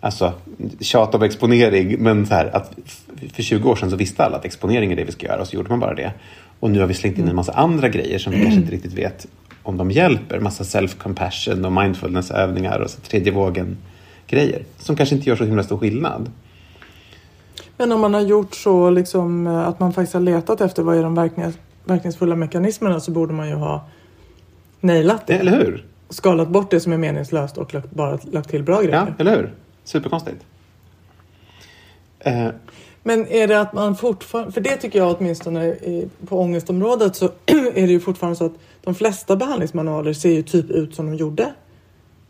Alltså, 0.00 0.32
tjat 0.80 1.14
om 1.14 1.22
exponering, 1.22 2.02
men 2.02 2.26
så 2.26 2.34
här 2.34 2.56
att 2.56 2.72
för 3.32 3.42
20 3.42 3.70
år 3.70 3.76
sedan 3.76 3.90
så 3.90 3.96
visste 3.96 4.24
alla 4.24 4.36
att 4.36 4.44
exponering 4.44 4.92
är 4.92 4.96
det 4.96 5.04
vi 5.04 5.12
ska 5.12 5.26
göra 5.26 5.40
och 5.40 5.46
så 5.46 5.56
gjorde 5.56 5.68
man 5.68 5.80
bara 5.80 5.94
det. 5.94 6.12
Och 6.60 6.70
nu 6.70 6.80
har 6.80 6.86
vi 6.86 6.94
slängt 6.94 7.18
in 7.18 7.28
en 7.28 7.36
massa 7.36 7.52
andra 7.52 7.88
grejer 7.88 8.18
som 8.18 8.32
vi 8.32 8.42
kanske 8.42 8.60
inte 8.60 8.72
riktigt 8.72 8.92
vet 8.92 9.26
om 9.62 9.76
de 9.76 9.90
hjälper. 9.90 10.40
Massa 10.40 10.64
self-compassion 10.64 11.66
och 11.66 11.72
mindfulnessövningar 11.72 12.78
och 12.78 12.90
så 12.90 13.00
tredje 13.00 13.32
vågen-grejer. 13.32 14.62
Som 14.78 14.96
kanske 14.96 15.14
inte 15.14 15.28
gör 15.28 15.36
så 15.36 15.44
himla 15.44 15.62
stor 15.62 15.78
skillnad. 15.78 16.30
Men 17.76 17.92
om 17.92 18.00
man 18.00 18.14
har 18.14 18.20
gjort 18.20 18.54
så 18.54 18.90
liksom, 18.90 19.46
att 19.46 19.80
man 19.80 19.92
faktiskt 19.92 20.14
har 20.14 20.20
letat 20.20 20.60
efter 20.60 20.82
vad 20.82 20.96
är 20.96 21.02
de 21.02 21.30
verkningsfulla 21.84 22.36
mekanismerna 22.36 23.00
så 23.00 23.10
borde 23.10 23.32
man 23.32 23.48
ju 23.48 23.54
ha 23.54 23.88
nailat 24.80 25.26
det. 25.26 25.34
Eller 25.34 25.56
hur? 25.58 25.84
Skalat 26.10 26.48
bort 26.48 26.70
det 26.70 26.80
som 26.80 26.92
är 26.92 26.96
meningslöst 26.98 27.58
och 27.58 27.74
lagt, 27.74 27.90
bara 27.90 28.18
lagt 28.32 28.50
till 28.50 28.62
bra 28.62 28.74
Ja, 28.76 28.82
grejer. 28.82 29.14
eller 29.18 29.36
hur? 29.36 29.54
Superkonstigt. 29.84 30.44
Eh, 32.20 32.48
Men 33.02 33.26
är 33.26 33.46
det 33.48 33.60
att 33.60 33.72
man 33.72 33.96
fortfarande, 33.96 34.52
för 34.52 34.60
det 34.60 34.76
tycker 34.76 34.98
jag 34.98 35.16
åtminstone 35.18 35.74
på 36.28 36.40
ångestområdet 36.40 37.16
så 37.16 37.24
är 37.46 37.86
det 37.86 37.92
ju 37.92 38.00
fortfarande 38.00 38.36
så 38.36 38.44
att 38.46 38.52
de 38.84 38.94
flesta 38.94 39.36
behandlingsmanualer 39.36 40.12
ser 40.12 40.30
ju 40.30 40.42
typ 40.42 40.70
ut 40.70 40.94
som 40.94 41.06
de 41.06 41.14
gjorde 41.14 41.52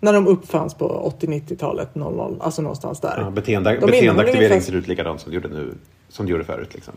när 0.01 0.13
de 0.13 0.27
uppfanns 0.27 0.75
på 0.75 1.13
80-90-talet, 1.21 1.95
00, 1.95 2.37
alltså 2.41 2.63
någonstans 2.63 3.01
där. 3.01 3.19
ja, 3.21 3.31
beteende, 3.31 3.79
beteendeaktivering 3.87 4.45
ungefär- 4.51 4.61
ser 4.61 4.73
ut 4.77 4.89
likadant 4.89 5.21
som 5.21 5.31
det 5.31 5.35
gjorde 5.35 5.49
nu. 5.49 5.75
Som 6.09 6.27
det 6.27 6.33
gjorde 6.33 6.45
förut. 6.45 6.75
Liksom. 6.75 6.95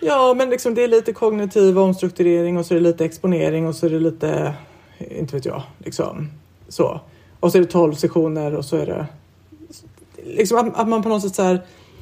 Ja, 0.00 0.34
men 0.36 0.50
liksom 0.50 0.74
det 0.74 0.84
är 0.84 0.88
lite 0.88 1.12
kognitiv 1.12 1.78
omstrukturering 1.78 2.58
och 2.58 2.66
så 2.66 2.74
är 2.74 2.78
det 2.78 2.84
lite 2.84 3.04
exponering 3.04 3.66
och 3.66 3.74
så 3.74 3.86
är 3.86 3.90
det 3.90 4.00
lite, 4.00 4.54
inte 4.98 5.36
vet 5.36 5.44
jag, 5.44 5.62
liksom 5.78 6.30
så. 6.68 7.00
Och 7.40 7.52
så 7.52 7.58
är 7.58 7.62
det 7.62 7.68
12 7.68 7.94
sessioner 7.94 8.54
och 8.54 8.64
så 8.64 8.76
är 8.76 8.86
det 8.86 9.06
liksom 10.26 10.58
att, 10.58 10.76
att 10.80 10.88
man 10.88 11.02
på 11.02 11.08
något 11.08 11.22
sätt 11.22 11.34
så 11.34 11.42
här, 11.42 11.60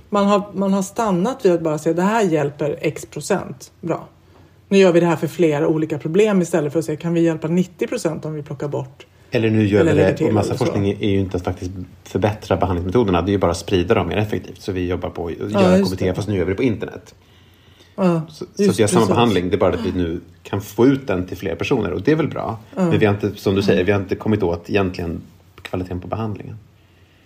man 0.09 0.27
har, 0.27 0.43
man 0.53 0.73
har 0.73 0.83
stannat 0.83 1.45
vid 1.45 1.53
att 1.53 1.61
bara 1.61 1.79
säga 1.79 1.95
det 1.95 2.03
här 2.03 2.23
hjälper 2.23 2.79
x 2.81 3.07
procent. 3.07 3.73
Bra. 3.81 4.09
Nu 4.69 4.79
gör 4.79 4.93
vi 4.93 5.01
det 5.01 5.07
här 5.07 5.17
för 5.17 5.27
flera 5.27 5.69
olika 5.69 5.99
problem 5.99 6.43
istället 6.43 6.73
för 6.73 6.79
att 6.79 6.85
säga 6.85 6.97
kan 6.97 7.15
vi 7.15 7.21
hjälpa 7.21 7.49
90 7.49 7.87
procent 7.87 8.25
om 8.25 8.35
vi 8.35 8.43
plockar 8.43 8.69
bort 8.69 9.07
Eller 9.31 9.51
nu 9.51 9.67
gör 9.67 9.81
Eller 9.81 9.95
vi 9.95 10.13
det, 10.19 10.27
och 10.27 10.35
massa 10.35 10.55
forskning 10.55 10.89
är 10.89 11.11
ju 11.11 11.21
inte 11.21 11.37
att 11.37 11.45
faktiskt 11.45 11.71
förbättra 12.05 12.57
behandlingsmetoderna. 12.57 13.23
Det 13.23 13.31
är 13.31 13.33
ju 13.33 13.39
bara 13.39 13.51
att 13.51 13.57
sprida 13.57 13.95
dem 13.95 14.09
mer 14.09 14.17
effektivt. 14.17 14.61
Så 14.61 14.73
vi 14.73 14.89
jobbar 14.89 15.11
på 15.11 15.27
att 15.27 15.53
göra 15.53 15.79
just 15.79 15.93
KBT 15.93 16.17
fast 16.17 16.29
nu 16.29 16.37
gör 16.37 16.45
vi 16.45 16.51
det 16.51 16.57
på 16.57 16.63
internet. 16.63 17.15
Ja, 17.97 18.23
Så, 18.29 18.45
att 18.45 18.79
vi 18.79 18.83
har 18.83 18.89
samma 18.89 19.07
behandling. 19.07 19.51
Det 19.51 19.57
är 19.57 19.59
bara 19.59 19.75
att 19.75 19.87
vi 19.87 19.93
nu 19.93 20.21
kan 20.43 20.61
få 20.61 20.87
ut 20.87 21.07
den 21.07 21.27
till 21.27 21.37
fler 21.37 21.55
personer 21.55 21.93
och 21.93 22.03
det 22.03 22.13
är 22.13 22.17
väl 22.17 22.29
bra. 22.29 22.59
Men 22.75 22.99
vi 22.99 23.07
har 23.07 23.15
inte, 23.15 23.35
som 23.35 23.55
du 23.55 23.63
säger, 23.63 23.85
vi 23.85 23.93
har 23.93 24.01
inte 24.01 24.15
kommit 24.15 24.43
åt 24.43 24.71
egentligen 24.71 25.21
kvaliteten 25.63 26.01
på 26.01 26.09
behandlingen. 26.09 26.57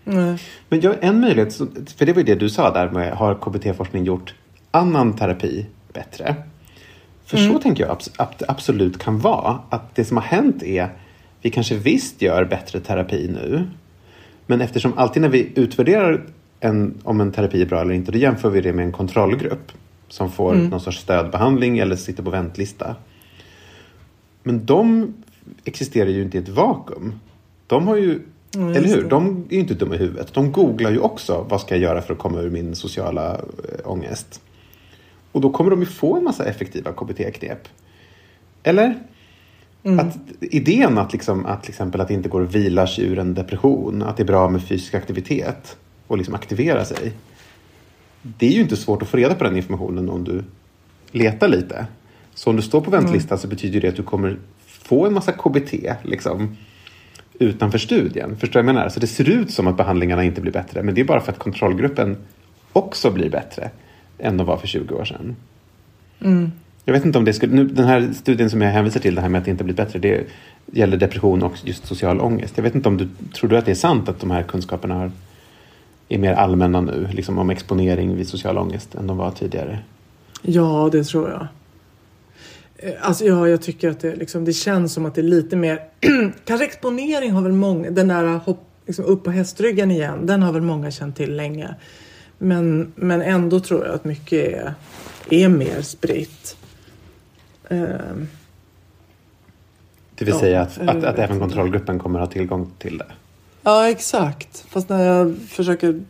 Nej. 0.04 0.38
Men 0.68 0.80
jag, 0.80 0.94
en 1.00 1.20
möjlighet, 1.20 1.56
för 1.96 2.06
det 2.06 2.12
var 2.12 2.18
ju 2.18 2.24
det 2.24 2.34
du 2.34 2.48
sa 2.48 2.72
där 2.72 2.90
med 2.90 3.12
har 3.12 3.34
KBT-forskning 3.34 4.04
gjort 4.04 4.34
annan 4.70 5.16
terapi 5.16 5.66
bättre? 5.92 6.34
För 7.24 7.36
så 7.36 7.58
tänker 7.58 7.84
jag 7.86 7.98
att 8.16 8.38
det 8.38 8.44
absolut 8.48 8.98
kan 8.98 9.18
vara. 9.18 9.58
Att 9.70 9.94
det 9.94 10.04
som 10.04 10.16
har 10.16 10.24
hänt 10.24 10.62
är 10.62 10.90
vi 11.40 11.50
kanske 11.50 11.74
visst 11.74 12.22
gör 12.22 12.44
bättre 12.44 12.80
terapi 12.80 13.28
nu. 13.28 13.64
Men 14.46 14.60
eftersom 14.60 14.98
alltid 14.98 15.22
när 15.22 15.28
vi 15.28 15.52
utvärderar 15.54 16.26
en, 16.60 16.94
om 17.02 17.20
en 17.20 17.32
terapi 17.32 17.62
är 17.62 17.66
bra 17.66 17.80
eller 17.80 17.94
inte, 17.94 18.12
då 18.12 18.18
jämför 18.18 18.50
vi 18.50 18.60
det 18.60 18.72
med 18.72 18.84
en 18.84 18.92
kontrollgrupp 18.92 19.72
som 20.08 20.32
får 20.32 20.54
någon 20.54 20.80
sorts 20.80 20.98
stödbehandling 20.98 21.78
eller 21.78 21.96
sitter 21.96 22.22
på 22.22 22.30
väntlista. 22.30 22.96
Men 24.42 24.66
de 24.66 25.14
existerar 25.64 26.08
ju 26.08 26.22
inte 26.22 26.38
i 26.38 26.40
ett 26.40 26.48
vakuum. 26.48 27.20
De 27.66 27.86
har 27.86 27.96
ju, 27.96 28.20
eller 28.54 28.80
just 28.80 28.96
hur? 28.96 29.02
det. 29.02 29.08
De 29.08 29.46
är 29.50 29.54
ju 29.54 29.60
inte 29.60 29.74
dumma 29.74 29.94
i 29.94 29.98
huvudet. 29.98 30.34
De 30.34 30.52
googlar 30.52 30.90
ju 30.90 30.98
också 30.98 31.46
vad 31.48 31.60
ska 31.60 31.74
jag 31.74 31.82
göra 31.82 32.02
för 32.02 32.12
att 32.12 32.18
komma 32.18 32.40
ur 32.40 32.50
min 32.50 32.74
sociala 32.74 33.34
äh, 33.34 33.40
ångest. 33.90 34.40
Och 35.32 35.40
då 35.40 35.50
kommer 35.50 35.70
de 35.70 35.80
ju 35.80 35.86
få 35.86 36.16
en 36.16 36.24
massa 36.24 36.44
effektiva 36.44 36.92
KBT-knep. 36.92 37.68
Eller? 38.62 39.02
Att 40.00 40.16
idén 40.40 40.98
att, 40.98 41.12
liksom, 41.12 41.46
att 41.46 41.62
till 41.62 41.70
exempel 41.70 42.00
att 42.00 42.08
det 42.08 42.14
inte 42.14 42.28
går 42.28 42.42
att 42.42 42.54
vila 42.54 42.86
sig 42.86 43.04
ur 43.04 43.18
en 43.18 43.34
depression, 43.34 44.02
att 44.02 44.16
det 44.16 44.22
är 44.22 44.26
bra 44.26 44.48
med 44.48 44.62
fysisk 44.62 44.94
aktivitet 44.94 45.76
och 46.06 46.18
liksom 46.18 46.34
aktivera 46.34 46.84
sig. 46.84 47.12
Det 48.38 48.46
är 48.46 48.52
ju 48.52 48.60
inte 48.60 48.76
svårt 48.76 49.02
att 49.02 49.08
få 49.08 49.16
reda 49.16 49.34
på 49.34 49.44
den 49.44 49.56
informationen 49.56 50.08
om 50.08 50.24
du 50.24 50.44
letar 51.10 51.48
lite. 51.48 51.86
Så 52.34 52.50
om 52.50 52.56
du 52.56 52.62
står 52.62 52.80
på 52.80 52.90
väntlista 52.90 53.36
så 53.36 53.48
betyder 53.48 53.80
det 53.80 53.88
att 53.88 53.96
du 53.96 54.02
kommer 54.02 54.38
få 54.66 55.06
en 55.06 55.12
massa 55.12 55.32
KBT 55.32 55.72
liksom, 56.02 56.56
utanför 57.38 57.78
studien. 57.78 58.36
Förstår 58.36 58.60
jag 58.60 58.66
menar? 58.66 58.88
Så 58.88 59.00
det 59.00 59.06
ser 59.06 59.28
ut 59.28 59.50
som 59.50 59.66
att 59.66 59.76
behandlingarna 59.76 60.24
inte 60.24 60.40
blir 60.40 60.52
bättre, 60.52 60.82
men 60.82 60.94
det 60.94 61.00
är 61.00 61.04
bara 61.04 61.20
för 61.20 61.32
att 61.32 61.38
kontrollgruppen 61.38 62.16
också 62.72 63.10
blir 63.10 63.30
bättre 63.30 63.70
än 64.18 64.36
de 64.36 64.46
var 64.46 64.56
för 64.56 64.66
20 64.66 64.94
år 64.94 65.04
sedan. 65.04 65.36
Jag 66.84 66.92
vet 66.92 67.04
inte 67.04 67.18
om 67.18 67.24
det 67.24 67.32
skulle... 67.32 67.54
Nu, 67.54 67.64
den 67.64 67.84
här 67.84 68.12
studien 68.14 68.50
som 68.50 68.62
jag 68.62 68.70
hänvisar 68.70 69.00
till, 69.00 69.14
det 69.14 69.20
här 69.20 69.28
med 69.28 69.38
att 69.38 69.44
det 69.44 69.50
inte 69.50 69.64
blir 69.64 69.74
bättre, 69.74 69.98
det 69.98 70.26
gäller 70.66 70.96
depression 70.96 71.42
och 71.42 71.52
just 71.64 71.86
social 71.86 72.20
ångest. 72.20 72.52
Jag 72.56 72.62
vet 72.62 72.74
inte 72.74 72.88
om 72.88 72.96
du... 72.96 73.08
Tror 73.34 73.50
du 73.50 73.56
att 73.56 73.64
det 73.64 73.70
är 73.70 73.74
sant 73.74 74.08
att 74.08 74.20
de 74.20 74.30
här 74.30 74.42
kunskaperna 74.42 74.94
har, 74.94 75.12
är 76.08 76.18
mer 76.18 76.32
allmänna 76.32 76.80
nu, 76.80 77.08
liksom 77.12 77.38
om 77.38 77.50
exponering 77.50 78.16
vid 78.16 78.28
social 78.28 78.58
ångest, 78.58 78.94
än 78.94 79.06
de 79.06 79.16
var 79.16 79.30
tidigare? 79.30 79.78
Ja, 80.42 80.88
det 80.92 81.04
tror 81.04 81.30
jag. 81.30 81.46
Eh, 82.76 82.94
Alltså 83.00 83.24
ja, 83.24 83.48
jag 83.48 83.62
tycker 83.62 83.90
att 83.90 84.00
det, 84.00 84.16
liksom, 84.16 84.44
det 84.44 84.52
känns 84.52 84.92
som 84.92 85.06
att 85.06 85.14
det 85.14 85.20
är 85.20 85.22
lite 85.22 85.56
mer... 85.56 85.80
Kanske 86.44 86.64
exponering 86.66 87.30
har 87.32 87.42
väl 87.42 87.52
många... 87.52 87.90
Den 87.90 88.08
där 88.08 88.24
hopp, 88.38 88.64
liksom, 88.86 89.04
upp 89.04 89.24
på 89.24 89.30
hästryggen 89.30 89.90
igen, 89.90 90.26
den 90.26 90.42
har 90.42 90.52
väl 90.52 90.62
många 90.62 90.90
känt 90.90 91.16
till 91.16 91.36
länge. 91.36 91.74
Men, 92.38 92.92
men 92.96 93.22
ändå 93.22 93.60
tror 93.60 93.86
jag 93.86 93.94
att 93.94 94.04
mycket 94.04 94.52
är, 94.52 94.74
är 95.30 95.48
mer 95.48 95.82
spritt. 95.82 96.56
Ehm, 97.68 98.28
Det 100.14 100.24
vill 100.24 100.34
Ja, 100.34 100.40
säga 100.40 100.60
att, 100.60 100.78
att, 100.78 100.88
att 100.88 101.04
vet 101.04 101.18
även 101.18 101.40
kontrollgruppen 101.40 101.98
kommer 101.98 102.20
att 102.20 102.26
ha 102.28 102.32
tillgång 102.32 102.70
till 102.78 102.98
det. 102.98 103.06
Ja, 103.66 103.88
exakt. 103.88 104.64
Fast 104.68 104.88
när 104.88 105.04
jag 105.04 105.36
försöker... 105.48 106.04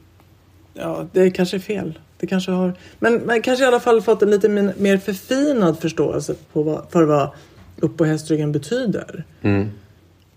Ja, 0.74 1.06
det 1.12 1.30
kanske 1.30 1.56
är 1.56 1.60
fel. 1.60 1.98
Det 2.18 2.26
kanske 2.26 2.50
har... 2.50 2.74
Men, 2.98 3.14
men 3.14 3.42
kanske 3.42 3.64
i 3.64 3.68
alla 3.68 3.80
fall 3.80 4.02
fått 4.02 4.22
en 4.22 4.30
lite 4.30 4.48
min, 4.48 4.72
mer 4.78 4.98
förfinad 4.98 5.78
förståelse 5.78 6.34
på 6.52 6.62
vad, 6.62 6.86
för 6.90 7.02
vad 7.02 7.30
upp 7.76 7.96
på 7.96 8.04
hästryggen 8.04 8.52
betyder. 8.52 9.24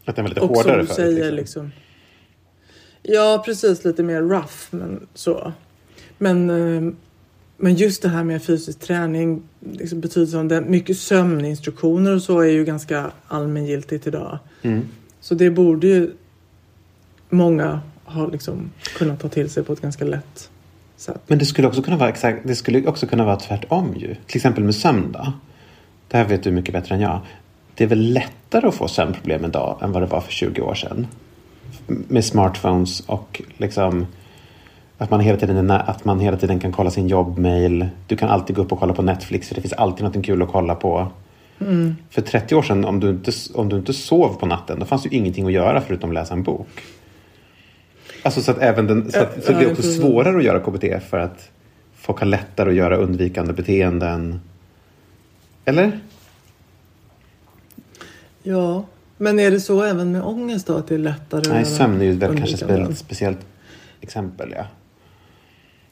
Att 0.06 0.16
den 0.16 0.26
var 0.26 0.30
lite 0.30 0.42
Och 0.42 0.50
hårdare 0.50 0.86
förut. 0.86 0.96
säger 0.96 1.32
liksom. 1.32 1.66
liksom. 1.66 1.72
Ja, 3.04 3.44
precis. 3.46 3.86
Lite 3.86 4.04
mer 4.04 4.22
rough. 4.22 4.58
Men 4.70 5.08
så. 5.14 5.54
Men, 6.18 6.50
eh, 6.50 6.94
men 7.58 7.76
just 7.76 8.02
det 8.02 8.10
här 8.10 8.24
med 8.24 8.44
fysisk 8.44 8.80
träning. 8.80 9.44
Liksom 9.72 10.00
betydelsen 10.00 10.40
av 10.40 10.48
det. 10.48 10.62
Mycket 10.62 10.98
sömninstruktioner 10.98 12.16
och 12.16 12.22
så 12.22 12.40
är 12.40 12.52
ju 12.52 12.66
ganska 12.66 13.12
allmängiltigt 13.28 14.08
idag. 14.08 14.40
Mm. 14.62 14.86
Så 15.22 15.36
det 15.36 15.50
borde 15.50 15.88
ju 15.88 16.12
många 17.30 17.82
ha 18.06 18.28
liksom 18.28 18.72
kunnat 18.98 19.20
ta 19.20 19.30
till 19.30 19.50
sig 19.50 19.64
på 19.64 19.74
ett 19.74 19.82
ganska 19.82 20.06
lätt 20.06 20.50
sätt. 20.98 21.22
Men 21.28 21.38
det 21.38 21.46
skulle 21.46 21.68
också 21.68 21.82
kunna 21.82 21.98
vara 21.98 22.10
exakt, 22.10 22.40
det 22.44 22.56
skulle 22.56 22.88
också 22.88 23.08
kunna 23.08 23.26
vara 23.26 23.36
tvärtom 23.36 23.94
ju. 23.98 24.16
Till 24.26 24.38
exempel 24.38 24.64
med 24.64 24.76
sömn 24.76 25.12
då. 25.12 25.34
Det 26.08 26.18
här 26.18 26.26
vet 26.26 26.44
du 26.44 26.52
mycket 26.52 26.74
bättre 26.74 26.96
än 26.96 27.02
jag. 27.02 27.20
Det 27.76 27.84
är 27.84 27.88
väl 27.88 28.14
lättare 28.14 28.68
att 28.68 28.76
få 28.76 28.88
sömnproblem 28.88 29.46
idag 29.46 29.78
än 29.82 29.92
vad 29.92 30.02
det 30.02 30.06
var 30.06 30.22
för 30.22 30.32
20 30.32 30.62
år 30.62 30.76
sedan. 30.76 31.08
Med 31.88 32.26
smartphones 32.26 33.00
och 33.00 33.42
liksom 33.58 34.08
att 34.98 35.12
man 35.12 35.20
hela 35.20 35.38
tiden, 35.38 35.72
att 35.72 36.06
man 36.06 36.20
hela 36.20 36.38
tiden 36.38 36.60
kan 36.60 36.72
kolla 36.72 36.92
sin 36.92 37.08
jobbmail. 37.08 37.90
Du 38.08 38.16
kan 38.16 38.30
alltid 38.30 38.56
gå 38.56 38.62
upp 38.62 38.72
och 38.72 38.80
kolla 38.80 38.94
på 38.94 39.02
Netflix 39.02 39.48
för 39.48 39.56
det 39.56 39.62
finns 39.62 39.74
alltid 39.74 40.04
något 40.04 40.26
kul 40.26 40.42
att 40.42 40.52
kolla 40.52 40.76
på. 40.76 41.08
För 42.10 42.22
30 42.22 42.56
år 42.56 42.62
sedan 42.62 42.86
om 42.86 43.00
du, 43.00 43.10
inte, 43.10 43.32
om 43.54 43.70
du 43.70 43.76
inte 43.76 43.94
sov 43.94 44.36
på 44.40 44.46
natten 44.46 44.80
då 44.80 44.86
fanns 44.86 45.04
det 45.04 45.10
ju 45.10 45.18
ingenting 45.18 45.46
att 45.46 45.52
göra 45.52 45.82
förutom 45.82 46.10
att 46.10 46.14
läsa 46.14 46.34
en 46.34 46.44
bok. 46.44 46.68
Alltså 48.24 48.42
så 48.42 48.52
att 48.52 48.58
även 48.58 48.88
den, 48.88 49.12
så, 49.12 49.20
att, 49.20 49.44
så 49.44 49.52
det 49.52 49.58
blir 49.58 49.72
också 49.72 49.84
svårare 49.84 50.38
att 50.38 50.44
göra 50.44 50.60
KBT 50.60 51.10
för 51.10 51.20
att 51.20 51.50
folk 51.96 52.20
har 52.20 52.26
lättare 52.26 52.70
att 52.70 52.76
göra 52.76 52.98
undvikande 52.98 53.54
beteenden. 53.54 54.40
Eller? 55.66 56.00
Ja, 58.44 58.86
men 59.18 59.40
är 59.40 59.52
det 59.52 59.60
så 59.60 59.84
även 59.84 60.12
med 60.12 60.24
ångest 60.24 60.68
då? 60.68 60.76
Att 60.76 60.88
det 60.88 60.96
är 60.96 61.00
lättare? 61.00 61.42
att 61.42 61.48
Nej, 61.48 61.58
göra 61.58 61.66
sömn 61.66 62.02
är 62.02 62.06
ju 62.06 62.12
väl 62.12 62.38
kanske 62.38 62.56
ett 62.56 62.72
väldigt 62.72 62.98
speciellt 62.98 63.40
exempel. 64.02 64.54
Ja. 64.58 64.66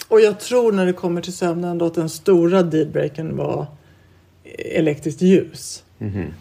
Och 0.07 0.21
jag 0.21 0.39
tror 0.39 0.71
när 0.71 0.85
det 0.85 0.93
kommer 0.93 1.21
till 1.21 1.33
sömn 1.33 1.63
ändå 1.63 1.85
att 1.85 1.95
den 1.95 2.09
stora 2.09 2.63
dealbreakern 2.63 3.37
var 3.37 3.67
elektriskt 4.57 5.21
ljus. 5.21 5.83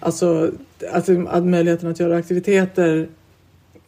Alltså, 0.00 0.50
alltså 0.92 1.26
att 1.26 1.44
möjligheten 1.44 1.90
att 1.90 2.00
göra 2.00 2.16
aktiviteter 2.16 3.08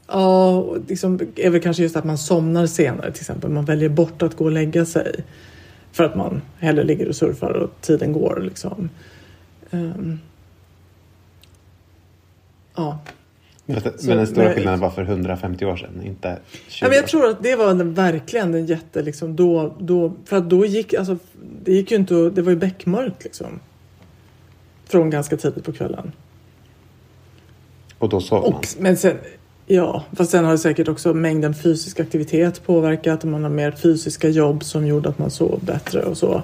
Ja, 0.09 0.57
och 0.57 0.79
liksom, 0.88 1.21
är 1.37 1.50
väl 1.50 1.61
kanske 1.62 1.83
just 1.83 1.97
att 1.97 2.05
man 2.05 2.19
somnar 2.19 2.67
senare 2.67 3.12
till 3.12 3.21
exempel. 3.23 3.50
Man 3.50 3.65
väljer 3.65 3.88
bort 3.88 4.23
att 4.23 4.37
gå 4.37 4.45
och 4.45 4.50
lägga 4.50 4.85
sig. 4.87 5.25
För 5.93 6.05
att 6.05 6.17
man 6.17 6.43
hellre 6.59 6.85
ligger 6.85 7.09
och 7.09 7.17
surfar 7.17 7.50
och 7.50 7.71
tiden 7.81 8.12
går 8.12 8.41
liksom. 8.45 8.88
Ehm. 9.71 10.19
ja. 12.77 12.99
Men, 13.67 13.77
att- 13.77 14.00
Så- 14.00 14.09
men 14.09 14.17
den 14.17 14.27
stora 14.27 14.45
men- 14.45 14.55
skillnaden 14.55 14.81
var 14.81 14.91
för 14.91 15.03
150 15.03 15.65
år 15.65 15.77
sedan, 15.77 16.03
inte 16.07 16.38
20 16.69 16.85
Ja, 16.85 16.88
men 16.88 16.97
jag 16.97 17.07
tror 17.09 17.27
att 17.31 17.43
det 17.43 17.57
var 17.57 17.67
den, 17.75 17.95
verkligen 17.95 18.53
den 18.53 18.67
jätte 18.67 19.03
liksom 19.03 19.37
då, 19.37 19.75
då 19.79 20.12
för 20.25 20.37
att 20.37 20.50
då 20.50 20.67
gick 20.67 20.95
alltså 20.95 21.19
det 21.65 21.73
gick 21.73 21.91
ju 21.91 21.97
inte 21.97 22.15
det 22.15 22.43
var 22.43 22.50
ju 22.50 22.57
beckmörkt 22.57 23.25
liksom. 23.25 23.61
Från 24.85 25.11
ganska 25.11 25.37
tidigt 25.37 25.64
på 25.64 25.73
kvällen. 25.73 26.12
Och 27.99 28.09
då 28.09 28.21
sov 28.21 28.42
man. 28.42 28.53
Och, 28.53 28.66
men 28.79 28.97
sen, 28.97 29.16
ja, 29.68 30.04
fast 30.12 30.31
sen 30.31 30.44
har 30.44 30.52
det 30.52 30.59
säkert 30.59 30.88
också 30.88 31.14
mängden 31.14 31.54
fysisk 31.54 32.00
aktivitet 32.00 32.66
påverkat 32.66 33.24
och 33.24 33.31
man 33.31 33.42
har 33.42 33.50
mer 33.50 33.70
fysiska 33.70 34.28
jobb 34.28 34.64
som 34.64 34.87
gjorde 34.87 35.09
att 35.09 35.18
man 35.18 35.31
sov 35.31 35.61
bättre 35.64 36.02
och 36.02 36.16
så. 36.16 36.42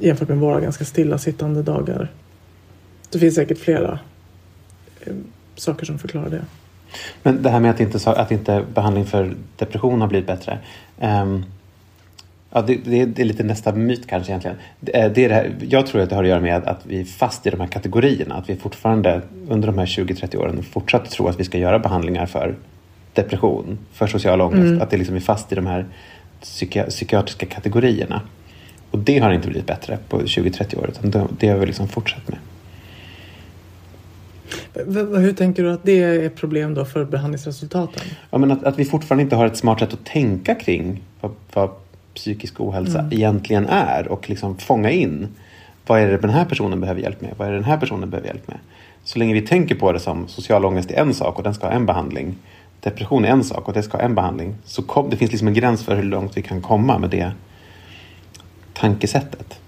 Jämfört 0.00 0.28
med 0.28 0.38
våra 0.38 0.60
ganska 0.60 0.84
stillasittande 0.84 1.62
dagar. 1.62 2.10
Det 3.10 3.18
finns 3.18 3.34
säkert 3.34 3.58
flera 3.58 3.98
eh, 5.00 5.14
saker 5.56 5.86
som 5.86 5.98
förklarar 5.98 6.30
det. 6.30 6.44
Men 7.22 7.42
det 7.42 7.50
här 7.50 7.60
med 7.60 7.70
att 7.70 7.80
inte, 7.80 8.10
att 8.10 8.30
inte 8.30 8.64
behandling 8.74 9.06
för 9.06 9.34
depression 9.56 10.00
har 10.00 10.08
blivit 10.08 10.26
bättre. 10.26 10.58
ehm, 11.00 11.44
ja, 12.52 12.62
det, 12.62 12.74
det, 12.84 13.00
är- 13.00 13.06
det 13.06 13.22
är 13.22 13.26
lite 13.26 13.42
nästa 13.42 13.72
myt 13.72 14.06
kanske 14.06 14.32
egentligen. 14.32 14.56
Det, 14.80 14.96
är- 14.96 15.08
det 15.10 15.24
är 15.24 15.30
här, 15.30 15.52
jag 15.68 15.86
tror 15.86 16.00
att 16.02 16.08
det 16.10 16.14
har 16.16 16.22
att 16.22 16.28
göra 16.28 16.40
med 16.40 16.64
att 16.64 16.80
vi 16.86 17.00
är 17.00 17.04
fast 17.04 17.46
i 17.46 17.50
de 17.50 17.60
här 17.60 17.66
kategorierna. 17.66 18.34
Att 18.34 18.50
vi 18.50 18.56
fortfarande 18.56 19.20
under 19.48 19.66
de 19.68 19.78
här 19.78 19.86
20-30 19.86 20.36
åren 20.36 20.62
fortsatt 20.62 21.10
tror 21.10 21.30
att 21.30 21.40
vi 21.40 21.44
ska 21.44 21.58
göra 21.58 21.78
behandlingar 21.78 22.26
för 22.26 22.54
depression, 23.12 23.78
för 23.92 24.06
social 24.06 24.40
ångest. 24.40 24.82
Att 24.82 24.90
det 24.90 24.96
liksom 24.96 25.16
är 25.16 25.20
fast 25.20 25.52
i 25.52 25.54
de 25.54 25.66
här 25.66 25.86
psyki- 26.42 26.88
psykiatriska 26.88 27.46
kategorierna. 27.46 28.20
Och 28.90 28.98
det 28.98 29.18
har 29.18 29.32
inte 29.32 29.48
blivit 29.48 29.66
bättre 29.66 29.98
på 30.08 30.20
20-30 30.20 30.78
år. 30.78 30.88
Utan 30.90 31.10
det, 31.10 31.26
det 31.38 31.48
har 31.48 31.56
vi 31.58 31.66
liksom 31.66 31.88
fortsatt 31.88 32.28
med. 32.28 32.38
Hur 35.22 35.32
tänker 35.32 35.62
du 35.62 35.72
att 35.72 35.82
det 35.84 36.02
är 36.02 36.22
ett 36.26 36.36
problem 36.36 36.74
då 36.74 36.84
för 36.84 37.04
behandlingsresultaten? 37.04 38.02
Ja, 38.30 38.38
men 38.38 38.50
att, 38.50 38.64
att 38.64 38.78
vi 38.78 38.84
fortfarande 38.84 39.22
inte 39.22 39.36
har 39.36 39.46
ett 39.46 39.56
smart 39.56 39.78
sätt 39.80 39.92
att 39.92 40.04
tänka 40.04 40.54
kring 40.54 41.02
vad, 41.20 41.32
vad 41.52 41.70
psykisk 42.14 42.60
ohälsa 42.60 43.08
egentligen 43.10 43.66
är 43.68 44.08
och 44.08 44.30
liksom 44.30 44.58
fånga 44.58 44.90
in 44.90 45.28
vad 45.86 46.00
är 46.00 46.10
det 46.10 46.16
den 46.16 46.30
här 46.30 46.44
personen 46.44 46.80
behöver 46.80 47.00
hjälp 47.00 47.20
med? 47.20 47.34
Vad 47.36 47.48
är 47.48 47.52
det 47.52 47.58
den 47.58 47.64
här 47.64 47.78
personen 47.78 48.10
behöver 48.10 48.28
hjälp 48.28 48.48
med? 48.48 48.58
Så 49.04 49.18
länge 49.18 49.34
vi 49.34 49.42
tänker 49.42 49.74
på 49.74 49.92
det 49.92 50.00
som 50.00 50.28
social 50.28 50.64
ångest 50.64 50.90
är 50.90 50.94
en 50.94 51.14
sak 51.14 51.36
och 51.36 51.42
den 51.42 51.54
ska 51.54 51.66
ha 51.66 51.72
en 51.72 51.86
behandling. 51.86 52.36
Depression 52.80 53.24
är 53.24 53.28
en 53.28 53.44
sak 53.44 53.68
och 53.68 53.74
det 53.74 53.82
ska 53.82 53.96
ha 53.96 54.04
en 54.04 54.14
behandling. 54.14 54.54
Så 54.64 54.82
kom, 54.82 55.10
det 55.10 55.16
finns 55.16 55.30
liksom 55.30 55.48
en 55.48 55.54
gräns 55.54 55.84
för 55.84 55.96
hur 55.96 56.02
långt 56.02 56.36
vi 56.36 56.42
kan 56.42 56.62
komma 56.62 56.98
med 56.98 57.10
det 57.10 57.32
tankesättet. 58.72 59.58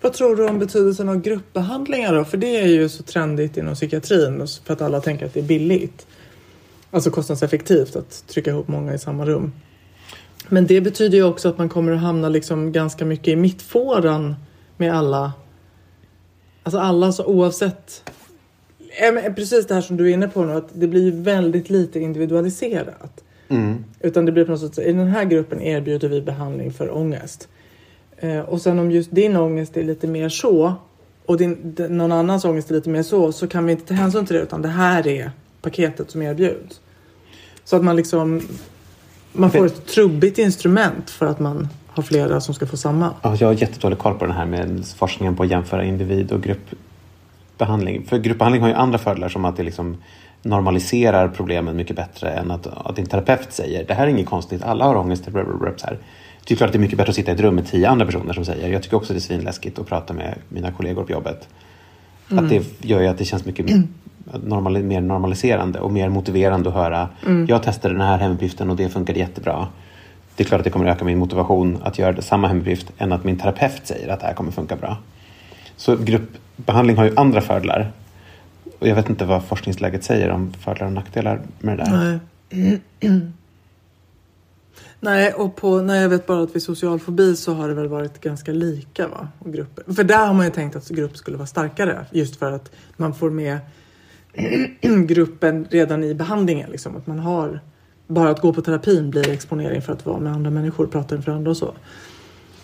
Vad 0.00 0.12
tror 0.12 0.36
du 0.36 0.48
om 0.48 0.58
betydelsen 0.58 1.08
av 1.08 1.20
gruppbehandlingar 1.20 2.14
då? 2.14 2.24
För 2.24 2.36
det 2.36 2.56
är 2.56 2.66
ju 2.66 2.88
så 2.88 3.02
trendigt 3.02 3.56
inom 3.56 3.74
psykiatrin 3.74 4.46
för 4.64 4.72
att 4.72 4.82
alla 4.82 5.00
tänker 5.00 5.26
att 5.26 5.34
det 5.34 5.40
är 5.40 5.44
billigt. 5.44 6.06
Alltså 6.90 7.10
kostnadseffektivt 7.10 7.96
att 7.96 8.24
trycka 8.26 8.50
ihop 8.50 8.68
många 8.68 8.94
i 8.94 8.98
samma 8.98 9.26
rum. 9.26 9.52
Men 10.48 10.66
det 10.66 10.80
betyder 10.80 11.18
ju 11.18 11.24
också 11.24 11.48
att 11.48 11.58
man 11.58 11.68
kommer 11.68 11.92
att 11.92 12.00
hamna 12.00 12.28
liksom 12.28 12.72
ganska 12.72 13.04
mycket 13.04 13.28
i 13.28 13.36
mittfåran 13.36 14.34
med 14.76 14.94
alla. 14.94 15.32
Alltså 16.62 16.78
alla 16.78 17.12
så 17.12 17.24
oavsett. 17.24 18.10
Precis 19.36 19.66
det 19.66 19.74
här 19.74 19.80
som 19.80 19.96
du 19.96 20.10
är 20.10 20.14
inne 20.14 20.28
på 20.28 20.44
nu 20.44 20.52
att 20.52 20.68
det 20.72 20.86
blir 20.86 21.12
väldigt 21.12 21.70
lite 21.70 22.00
individualiserat. 22.00 23.24
Utan 24.00 24.26
det 24.26 24.32
blir 24.32 24.44
på 24.44 24.50
något 24.50 24.60
sätt 24.60 24.74
så, 24.74 24.82
i 24.82 24.92
den 24.92 25.08
här 25.08 25.24
gruppen 25.24 25.62
erbjuder 25.62 26.08
vi 26.08 26.20
behandling 26.20 26.72
för 26.72 26.96
ångest. 26.96 27.48
Eh, 28.16 28.40
och 28.40 28.60
sen 28.60 28.78
om 28.78 28.90
just 28.90 29.10
din 29.10 29.36
ångest 29.36 29.76
är 29.76 29.82
lite 29.82 30.06
mer 30.06 30.28
så 30.28 30.74
och 31.26 31.36
din, 31.36 31.76
någon 31.88 32.12
annans 32.12 32.44
ångest 32.44 32.70
är 32.70 32.74
lite 32.74 32.90
mer 32.90 33.02
så 33.02 33.32
så 33.32 33.48
kan 33.48 33.66
vi 33.66 33.72
inte 33.72 33.86
ta 33.86 33.94
hänsyn 33.94 34.26
till 34.26 34.36
det 34.36 34.42
utan 34.42 34.62
det 34.62 34.68
här 34.68 35.06
är 35.06 35.30
paketet 35.62 36.10
som 36.10 36.22
erbjuds. 36.22 36.80
Så 37.64 37.76
att 37.76 37.84
man 37.84 37.96
liksom 37.96 38.42
man 39.32 39.50
får 39.50 39.66
ett 39.66 39.86
trubbigt 39.86 40.38
instrument 40.38 41.10
för 41.10 41.26
att 41.26 41.40
man 41.40 41.68
har 41.88 42.02
flera 42.02 42.40
som 42.40 42.54
ska 42.54 42.66
få 42.66 42.76
samma. 42.76 43.10
Ja, 43.22 43.36
jag 43.40 43.48
har 43.48 43.54
jättedålig 43.54 43.98
koll 43.98 44.14
på 44.14 44.26
den 44.26 44.34
här 44.34 44.46
med 44.46 44.84
forskningen 44.96 45.36
på 45.36 45.42
att 45.42 45.50
jämföra 45.50 45.84
individ 45.84 46.32
och 46.32 46.42
gruppbehandling. 46.42 48.06
För 48.06 48.18
gruppbehandling 48.18 48.62
har 48.62 48.68
ju 48.68 48.74
andra 48.74 48.98
fördelar 48.98 49.28
som 49.28 49.44
att 49.44 49.56
det 49.56 49.62
liksom 49.62 49.96
normaliserar 50.42 51.28
problemen 51.28 51.76
mycket 51.76 51.96
bättre 51.96 52.30
än 52.30 52.50
att, 52.50 52.66
att 52.66 52.98
en 52.98 53.06
terapeut 53.06 53.52
säger 53.52 53.84
det 53.84 53.94
här 53.94 54.06
är 54.06 54.10
inget 54.10 54.26
konstigt, 54.26 54.62
alla 54.62 54.84
har 54.84 54.96
ångest. 54.96 55.24
Så 55.24 55.30
här. 55.30 55.98
Det 56.44 56.54
är 56.54 56.56
klart 56.56 56.68
att 56.68 56.72
det 56.72 56.78
är 56.78 56.80
mycket 56.80 56.98
bättre 56.98 57.10
att 57.10 57.16
sitta 57.16 57.30
i 57.30 57.34
ett 57.34 57.40
rum 57.40 57.54
med 57.54 57.66
tio 57.66 57.88
andra 57.88 58.06
personer 58.06 58.32
som 58.32 58.44
säger 58.44 58.72
jag 58.72 58.82
tycker 58.82 58.96
också 58.96 59.12
det 59.12 59.18
är 59.18 59.20
svinläskigt 59.20 59.78
att 59.78 59.86
prata 59.86 60.14
med 60.14 60.38
mina 60.48 60.72
kollegor 60.72 61.04
på 61.04 61.12
jobbet. 61.12 61.48
Att 62.38 62.48
det 62.48 62.86
gör 62.88 63.00
ju 63.00 63.06
att 63.06 63.18
det 63.18 63.24
känns 63.24 63.44
mycket 63.44 63.66
normali- 64.32 64.82
mer 64.82 65.00
normaliserande 65.00 65.80
och 65.80 65.92
mer 65.92 66.08
motiverande 66.08 66.68
att 66.68 66.74
höra 66.74 67.08
jag 67.48 67.62
testade 67.62 67.94
den 67.94 68.02
här 68.02 68.18
hemuppgiften 68.18 68.70
och 68.70 68.76
det 68.76 68.88
funkade 68.88 69.18
jättebra. 69.18 69.66
Det 70.36 70.42
är 70.42 70.48
klart 70.48 70.60
att 70.60 70.64
det 70.64 70.70
kommer 70.70 70.86
öka 70.86 71.04
min 71.04 71.18
motivation 71.18 71.78
att 71.82 71.98
göra 71.98 72.22
samma 72.22 72.48
hemuppgift 72.48 72.92
än 72.98 73.12
att 73.12 73.24
min 73.24 73.38
terapeut 73.38 73.80
säger 73.86 74.08
att 74.08 74.20
det 74.20 74.26
här 74.26 74.34
kommer 74.34 74.52
funka 74.52 74.76
bra. 74.76 74.96
Så 75.76 75.96
gruppbehandling 75.96 76.96
har 76.96 77.04
ju 77.04 77.12
andra 77.16 77.40
fördelar. 77.40 77.92
Och 78.78 78.88
jag 78.88 78.94
vet 78.94 79.08
inte 79.08 79.24
vad 79.24 79.44
forskningsläget 79.44 80.04
säger 80.04 80.30
om 80.30 80.52
fördelar 80.52 80.86
och 80.86 80.92
nackdelar 80.92 81.40
med 81.58 81.78
det 81.78 81.84
där. 81.84 82.20
Nej. 82.50 82.80
Nej, 85.04 85.32
och 85.32 85.56
på, 85.56 85.82
nej, 85.82 86.02
jag 86.02 86.08
vet 86.08 86.26
bara 86.26 86.42
att 86.42 86.56
vid 86.56 86.62
social 86.62 86.98
fobi 86.98 87.36
så 87.36 87.54
har 87.54 87.68
det 87.68 87.74
väl 87.74 87.88
varit 87.88 88.20
ganska 88.20 88.52
lika 88.52 89.08
va? 89.08 89.28
Och 89.38 89.52
grupper. 89.52 89.92
För 89.94 90.04
där 90.04 90.26
har 90.26 90.34
man 90.34 90.44
ju 90.44 90.52
tänkt 90.52 90.76
att 90.76 90.88
grupp 90.88 91.16
skulle 91.16 91.36
vara 91.36 91.46
starkare 91.46 92.06
just 92.10 92.36
för 92.36 92.52
att 92.52 92.70
man 92.96 93.14
får 93.14 93.30
med 93.30 93.58
gruppen 95.06 95.66
redan 95.70 96.04
i 96.04 96.14
behandlingen. 96.14 96.70
Liksom. 96.70 96.96
Att 96.96 97.06
man 97.06 97.18
har, 97.18 97.60
bara 98.06 98.30
att 98.30 98.40
gå 98.40 98.52
på 98.52 98.62
terapin 98.62 99.10
blir 99.10 99.30
exponering 99.30 99.82
för 99.82 99.92
att 99.92 100.06
vara 100.06 100.20
med 100.20 100.32
andra 100.32 100.50
människor, 100.50 100.86
prata 100.86 101.16
inför 101.16 101.32
andra 101.32 101.50
och 101.50 101.56
så. 101.56 101.74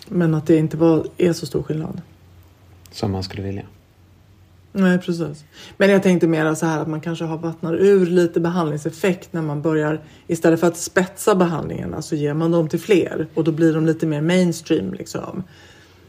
Men 0.07 0.33
att 0.35 0.47
det 0.47 0.57
inte 0.57 0.77
var, 0.77 1.07
är 1.17 1.33
så 1.33 1.45
stor 1.45 1.63
skillnad. 1.63 2.01
Som 2.91 3.11
man 3.11 3.23
skulle 3.23 3.43
vilja. 3.43 3.63
Nej, 4.71 4.97
precis. 4.97 5.45
Men 5.77 5.89
jag 5.89 6.03
tänkte 6.03 6.27
mer 6.27 6.53
så 6.53 6.65
här 6.65 6.79
att 6.79 6.87
man 6.87 7.01
kanske 7.01 7.25
har 7.25 7.37
vattnar 7.37 7.73
ur 7.73 8.05
lite 8.05 8.39
behandlingseffekt 8.39 9.33
när 9.33 9.41
man 9.41 9.61
börjar 9.61 9.99
istället 10.27 10.59
för 10.59 10.67
att 10.67 10.77
spetsa 10.77 11.35
behandlingarna 11.35 12.01
så 12.01 12.15
ger 12.15 12.33
man 12.33 12.51
dem 12.51 12.69
till 12.69 12.79
fler 12.79 13.27
och 13.33 13.43
då 13.43 13.51
blir 13.51 13.73
de 13.73 13.85
lite 13.85 14.05
mer 14.07 14.21
mainstream 14.21 14.93
liksom. 14.93 15.43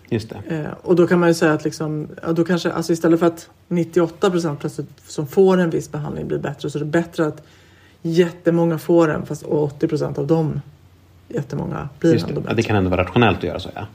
Just 0.09 0.31
det. 0.31 0.57
Eh, 0.57 0.73
och 0.83 0.97
då 0.97 1.07
kan 1.07 1.21
man 1.21 1.29
ju 1.29 1.35
säga 1.35 1.53
att 1.53 1.65
liksom, 1.65 2.09
ja, 2.23 2.33
då 2.33 2.45
kanske, 2.45 2.73
alltså 2.73 2.93
istället 2.93 3.21
för 3.21 3.27
att 3.27 3.51
98 3.69 4.31
procent 4.31 4.61
plötsligt 4.61 4.91
som 5.07 5.27
får 5.27 5.59
en 5.59 5.71
viss 5.71 5.93
behandling 5.93 6.29
blir 6.29 6.39
bättre 6.39 6.71
så 6.71 6.79
är 6.79 6.81
det 6.81 6.87
bättre 6.87 7.27
att 7.27 7.43
jättemånga 8.03 8.79
får 8.79 9.09
den 9.09 9.27
fast 9.27 9.43
80 9.43 9.89
procent 9.89 10.19
av 10.19 10.27
dem 10.27 10.61
jättemånga 11.29 11.89
blir 11.99 12.13
Just 12.13 12.25
ändå 12.27 12.35
det. 12.35 12.41
bättre. 12.41 12.53
Ja, 12.53 12.57
det 12.57 12.63
kan 12.63 12.77
ändå 12.77 12.91
vara 12.91 13.03
rationellt 13.03 13.39
att 13.39 13.45
göra 13.45 13.61
så 13.61 13.71
ja. 13.75 13.87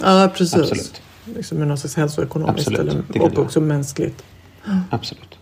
Ja, 0.00 0.30
precis. 0.34 0.54
Absolut. 0.54 1.02
Liksom 1.24 1.62
ur 1.62 1.66
något 1.66 1.78
slags 1.80 1.96
hälsoekonomiskt 1.96 2.68
Absolut, 2.68 2.80
eller, 3.10 3.22
och 3.22 3.32
vara. 3.32 3.44
också 3.44 3.60
mänskligt. 3.60 4.24
Absolut. 4.90 5.38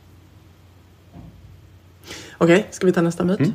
Okej, 2.38 2.66
ska 2.70 2.86
vi 2.86 2.92
ta 2.92 3.02
nästa 3.02 3.24
myt? 3.24 3.38
Mm. 3.40 3.52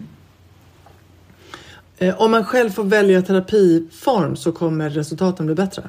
Eh, 1.98 2.22
om 2.22 2.32
man 2.32 2.44
själv 2.46 2.70
får 2.70 2.84
välja 2.84 3.22
terapiform 3.22 4.36
så 4.36 4.52
kommer 4.52 4.90
resultaten 4.90 5.46
bli 5.46 5.56
bättre. 5.56 5.84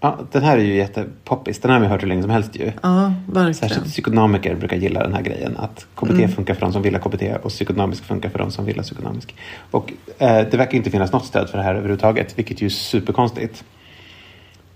Ja, 0.00 0.18
den 0.32 0.42
här 0.42 0.58
är 0.58 0.62
ju 0.62 0.74
jättepoppis. 0.76 1.58
Den 1.58 1.70
här 1.70 1.78
har 1.78 1.84
vi 1.86 1.90
hört 1.90 2.02
hur 2.02 2.06
länge 2.08 2.22
som 2.22 2.30
helst 2.30 2.56
ju. 2.56 2.72
Ja, 2.82 3.14
verkligen. 3.26 3.54
Särskilt 3.54 3.86
psykodynamiker 3.86 4.54
brukar 4.54 4.76
gilla 4.76 5.02
den 5.02 5.12
här 5.14 5.22
grejen. 5.22 5.56
Att 5.56 5.86
KBT 5.94 6.10
Mm. 6.10 6.28
funkar 6.32 6.54
för 6.54 6.60
de 6.60 6.72
som 6.72 6.82
vill 6.82 6.94
ha 6.94 7.00
KBT 7.00 7.22
och 7.42 7.50
psykodynamisk 7.50 8.04
funkar 8.04 8.28
för 8.30 8.38
de 8.38 8.50
som 8.50 8.64
vill 8.64 8.76
ha 8.76 8.82
psykodynamisk. 8.82 9.34
Och 9.70 9.92
eh, 10.18 10.46
det 10.50 10.56
verkar 10.56 10.76
inte 10.76 10.90
finnas 10.90 11.12
något 11.12 11.24
stöd 11.26 11.48
för 11.50 11.58
det 11.58 11.64
här 11.64 11.74
överhuvudtaget, 11.74 12.38
vilket 12.38 12.60
ju 12.62 12.66
är 12.66 12.70
superkonstigt. 12.70 13.64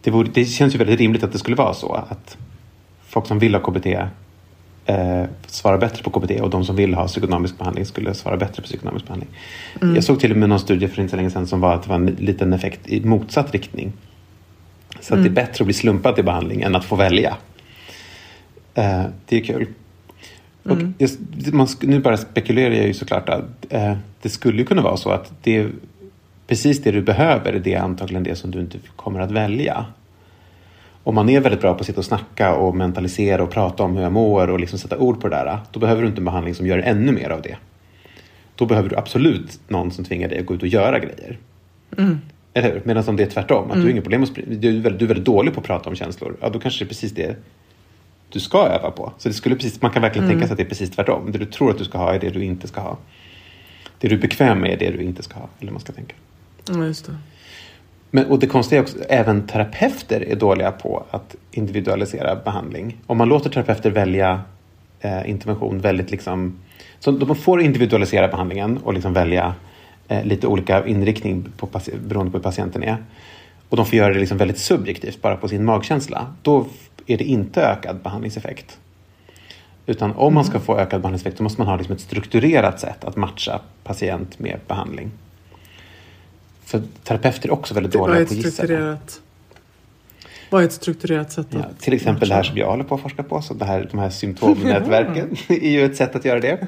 Det, 0.06 0.12
vore, 0.12 0.28
det 0.34 0.44
känns 0.44 0.74
ju 0.74 0.78
väldigt 0.78 0.98
rimligt 0.98 1.22
att 1.22 1.32
det 1.32 1.38
skulle 1.38 1.56
vara 1.56 1.74
så 1.74 1.92
att 1.92 2.36
folk 3.06 3.26
som 3.26 3.38
vill 3.38 3.54
ha 3.54 3.62
KBT 3.62 3.86
eh, 3.86 5.24
svarar 5.46 5.78
bättre 5.78 6.02
på 6.02 6.10
KBT 6.10 6.40
och 6.40 6.50
de 6.50 6.64
som 6.64 6.76
vill 6.76 6.94
ha 6.94 7.06
psykodynamisk 7.06 7.58
behandling 7.58 7.86
skulle 7.86 8.14
svara 8.14 8.36
bättre 8.36 8.62
på 8.62 8.62
psykodynamisk 8.62 9.06
behandling. 9.06 9.30
Jag 9.94 10.04
såg 10.04 10.20
till 10.20 10.30
och 10.30 10.36
med 10.36 10.48
någon 10.48 10.60
studie 10.60 10.88
för 10.88 11.02
inte 11.02 11.10
så 11.10 11.16
länge 11.16 11.30
sedan 11.30 11.46
som 11.46 11.60
var 11.60 11.74
att 11.74 11.82
det 11.82 11.88
var 11.88 11.96
en 11.96 12.06
liten 12.06 12.52
effekt 12.52 12.88
i 12.88 13.00
motsatt 13.04 13.52
riktning. 13.52 13.92
Så 15.00 15.14
att 15.14 15.22
det 15.22 15.28
är 15.28 15.32
bättre 15.32 15.62
att 15.62 15.66
bli 15.66 15.74
slumpad 15.74 16.14
till 16.14 16.24
behandling 16.24 16.62
än 16.62 16.76
att 16.76 16.84
få 16.84 16.96
välja. 16.96 17.36
Eh, 18.74 19.04
det 19.28 19.36
är 19.36 19.44
kul. 19.44 19.66
Och 20.62 20.78
just, 20.98 21.18
man, 21.52 21.68
nu 21.80 22.00
bara 22.00 22.16
spekulerar 22.16 22.74
jag 22.74 22.86
ju 22.86 22.94
såklart 22.94 23.28
att 23.28 23.72
eh, 23.72 23.96
det 24.22 24.28
skulle 24.28 24.64
kunna 24.64 24.82
vara 24.82 24.96
så 24.96 25.10
att 25.10 25.32
det 25.42 25.66
precis 26.46 26.82
det 26.82 26.90
du 26.90 27.02
behöver 27.02 27.52
är 27.52 27.58
det 27.58 27.76
antagligen 27.76 28.22
det 28.22 28.36
som 28.36 28.50
du 28.50 28.60
inte 28.60 28.78
kommer 28.96 29.20
att 29.20 29.30
välja. 29.30 29.86
Om 31.02 31.14
man 31.14 31.28
är 31.28 31.40
väldigt 31.40 31.60
bra 31.60 31.74
på 31.74 31.80
att 31.80 31.86
sitta 31.86 31.98
och 31.98 32.04
snacka 32.04 32.54
och 32.54 32.76
mentalisera 32.76 33.42
och 33.42 33.50
prata 33.50 33.82
om 33.82 33.96
hur 33.96 34.02
jag 34.02 34.12
mår 34.12 34.50
och 34.50 34.60
liksom 34.60 34.78
sätta 34.78 34.98
ord 34.98 35.20
på 35.20 35.28
det 35.28 35.36
där, 35.36 35.58
då 35.72 35.80
behöver 35.80 36.02
du 36.02 36.08
inte 36.08 36.20
en 36.20 36.24
behandling 36.24 36.54
som 36.54 36.66
gör 36.66 36.78
ännu 36.78 37.12
mer 37.12 37.30
av 37.30 37.42
det. 37.42 37.56
Då 38.54 38.66
behöver 38.66 38.88
du 38.88 38.96
absolut 38.96 39.60
någon 39.68 39.90
som 39.90 40.04
tvingar 40.04 40.28
dig 40.28 40.38
att 40.38 40.46
gå 40.46 40.54
ut 40.54 40.62
och 40.62 40.68
göra 40.68 40.98
grejer. 40.98 41.38
Eller 42.52 42.72
hur? 42.72 42.82
Medan 42.84 43.04
om 43.06 43.16
det 43.16 43.22
är 43.22 43.30
tvärtom, 43.30 43.70
att 43.70 43.76
du 43.76 43.82
har 43.82 43.88
inga 43.88 44.02
problem 44.02 44.22
att 44.22 44.34
du, 44.34 44.68
är 44.68 44.80
väldigt, 44.80 44.98
du 44.98 45.04
är 45.04 45.08
väldigt 45.08 45.24
dålig 45.24 45.54
på 45.54 45.60
att 45.60 45.66
prata 45.66 45.90
om 45.90 45.96
känslor, 45.96 46.36
ja 46.40 46.48
då 46.48 46.58
kanske 46.58 46.84
det 46.84 46.86
är 46.86 46.88
precis 46.88 47.12
det 47.12 47.36
du 48.30 48.40
ska 48.40 48.58
öva 48.58 48.90
på. 48.90 49.12
Så 49.18 49.28
det 49.28 49.34
skulle 49.34 49.54
precis, 49.54 49.82
man 49.82 49.90
kan 49.90 50.02
verkligen 50.02 50.28
tänka 50.28 50.46
sig 50.46 50.52
att 50.52 50.58
det 50.58 50.64
är 50.64 50.68
precis 50.68 50.90
tvärtom. 50.90 51.32
Det 51.32 51.38
du 51.38 51.44
tror 51.44 51.70
att 51.70 51.78
du 51.78 51.84
ska 51.84 51.98
ha 51.98 52.14
är 52.14 52.20
det 52.20 52.30
du 52.30 52.44
inte 52.44 52.68
ska 52.68 52.80
ha. 52.80 52.98
Det 53.98 54.08
du 54.08 54.14
är 54.14 54.20
bekväm 54.20 54.60
med 54.60 54.70
är 54.70 54.76
det 54.76 54.90
du 54.90 55.02
inte 55.02 55.22
ska 55.22 55.34
ha. 55.38 55.48
Eller 55.60 55.72
man 55.72 55.80
ska 55.80 55.92
tänka. 55.92 56.14
Ja, 56.68 56.84
just 56.84 57.06
det. 57.06 57.16
Men, 58.10 58.26
och 58.26 58.38
det 58.38 58.46
konstiga 58.46 58.78
är 58.78 58.82
också, 58.82 58.98
även 59.08 59.46
terapeuter 59.46 60.20
är 60.20 60.36
dåliga 60.36 60.72
på 60.72 61.04
att 61.10 61.36
individualisera 61.50 62.36
behandling. 62.36 62.96
Om 63.06 63.18
man 63.18 63.28
låter 63.28 63.50
terapeuter 63.50 63.90
välja 63.90 64.40
eh, 65.00 65.30
intervention 65.30 65.80
väldigt 65.80 66.10
liksom... 66.10 66.58
Så 66.98 67.10
de 67.10 67.36
får 67.36 67.62
individualisera 67.62 68.28
behandlingen 68.28 68.78
och 68.78 68.94
liksom 68.94 69.12
välja 69.12 69.54
eh, 70.08 70.24
lite 70.24 70.46
olika 70.46 70.86
inriktning 70.86 71.48
på, 71.56 71.68
beroende 72.08 72.32
på 72.32 72.38
hur 72.38 72.42
patienten 72.42 72.82
är. 72.82 72.96
Och 73.68 73.76
de 73.76 73.86
får 73.86 73.94
göra 73.94 74.12
det 74.12 74.20
liksom 74.20 74.38
väldigt 74.38 74.58
subjektivt, 74.58 75.22
bara 75.22 75.36
på 75.36 75.48
sin 75.48 75.64
magkänsla. 75.64 76.34
Då 76.42 76.66
är 77.06 77.18
det 77.18 77.24
inte 77.24 77.62
ökad 77.62 77.96
behandlingseffekt. 77.96 78.78
Utan 79.86 80.12
om 80.12 80.34
man 80.34 80.44
ska 80.44 80.60
få 80.60 80.78
ökad 80.78 81.00
behandlingseffekt 81.00 81.36
så 81.36 81.42
måste 81.42 81.60
man 81.60 81.68
ha 81.68 81.76
liksom 81.76 81.94
ett 81.94 82.00
strukturerat 82.00 82.80
sätt 82.80 83.04
att 83.04 83.16
matcha 83.16 83.60
patient 83.84 84.38
med 84.38 84.58
behandling. 84.68 85.10
För 86.66 86.82
terapeuter 87.04 87.48
är 87.48 87.52
också 87.52 87.74
väldigt 87.74 87.92
dåliga 87.92 88.16
på 88.16 88.22
att 88.22 88.32
gissa. 88.32 88.98
Vad 90.50 90.62
är 90.62 90.66
ett 90.66 90.72
strukturerat 90.72 91.32
sätt 91.32 91.46
Ja, 91.50 91.58
att 91.58 91.80
till 91.80 91.94
exempel 91.94 92.28
det 92.28 92.34
här 92.34 92.42
som 92.42 92.56
jag 92.56 92.70
håller 92.70 92.84
på 92.84 92.94
att 92.94 93.00
forska 93.00 93.22
på, 93.22 93.42
så 93.42 93.54
det 93.54 93.64
här, 93.64 93.88
de 93.90 93.98
här 93.98 94.10
symptomnätverken 94.10 95.36
är 95.48 95.70
ju 95.70 95.84
ett 95.84 95.96
sätt 95.96 96.16
att 96.16 96.24
göra 96.24 96.40
det. 96.40 96.66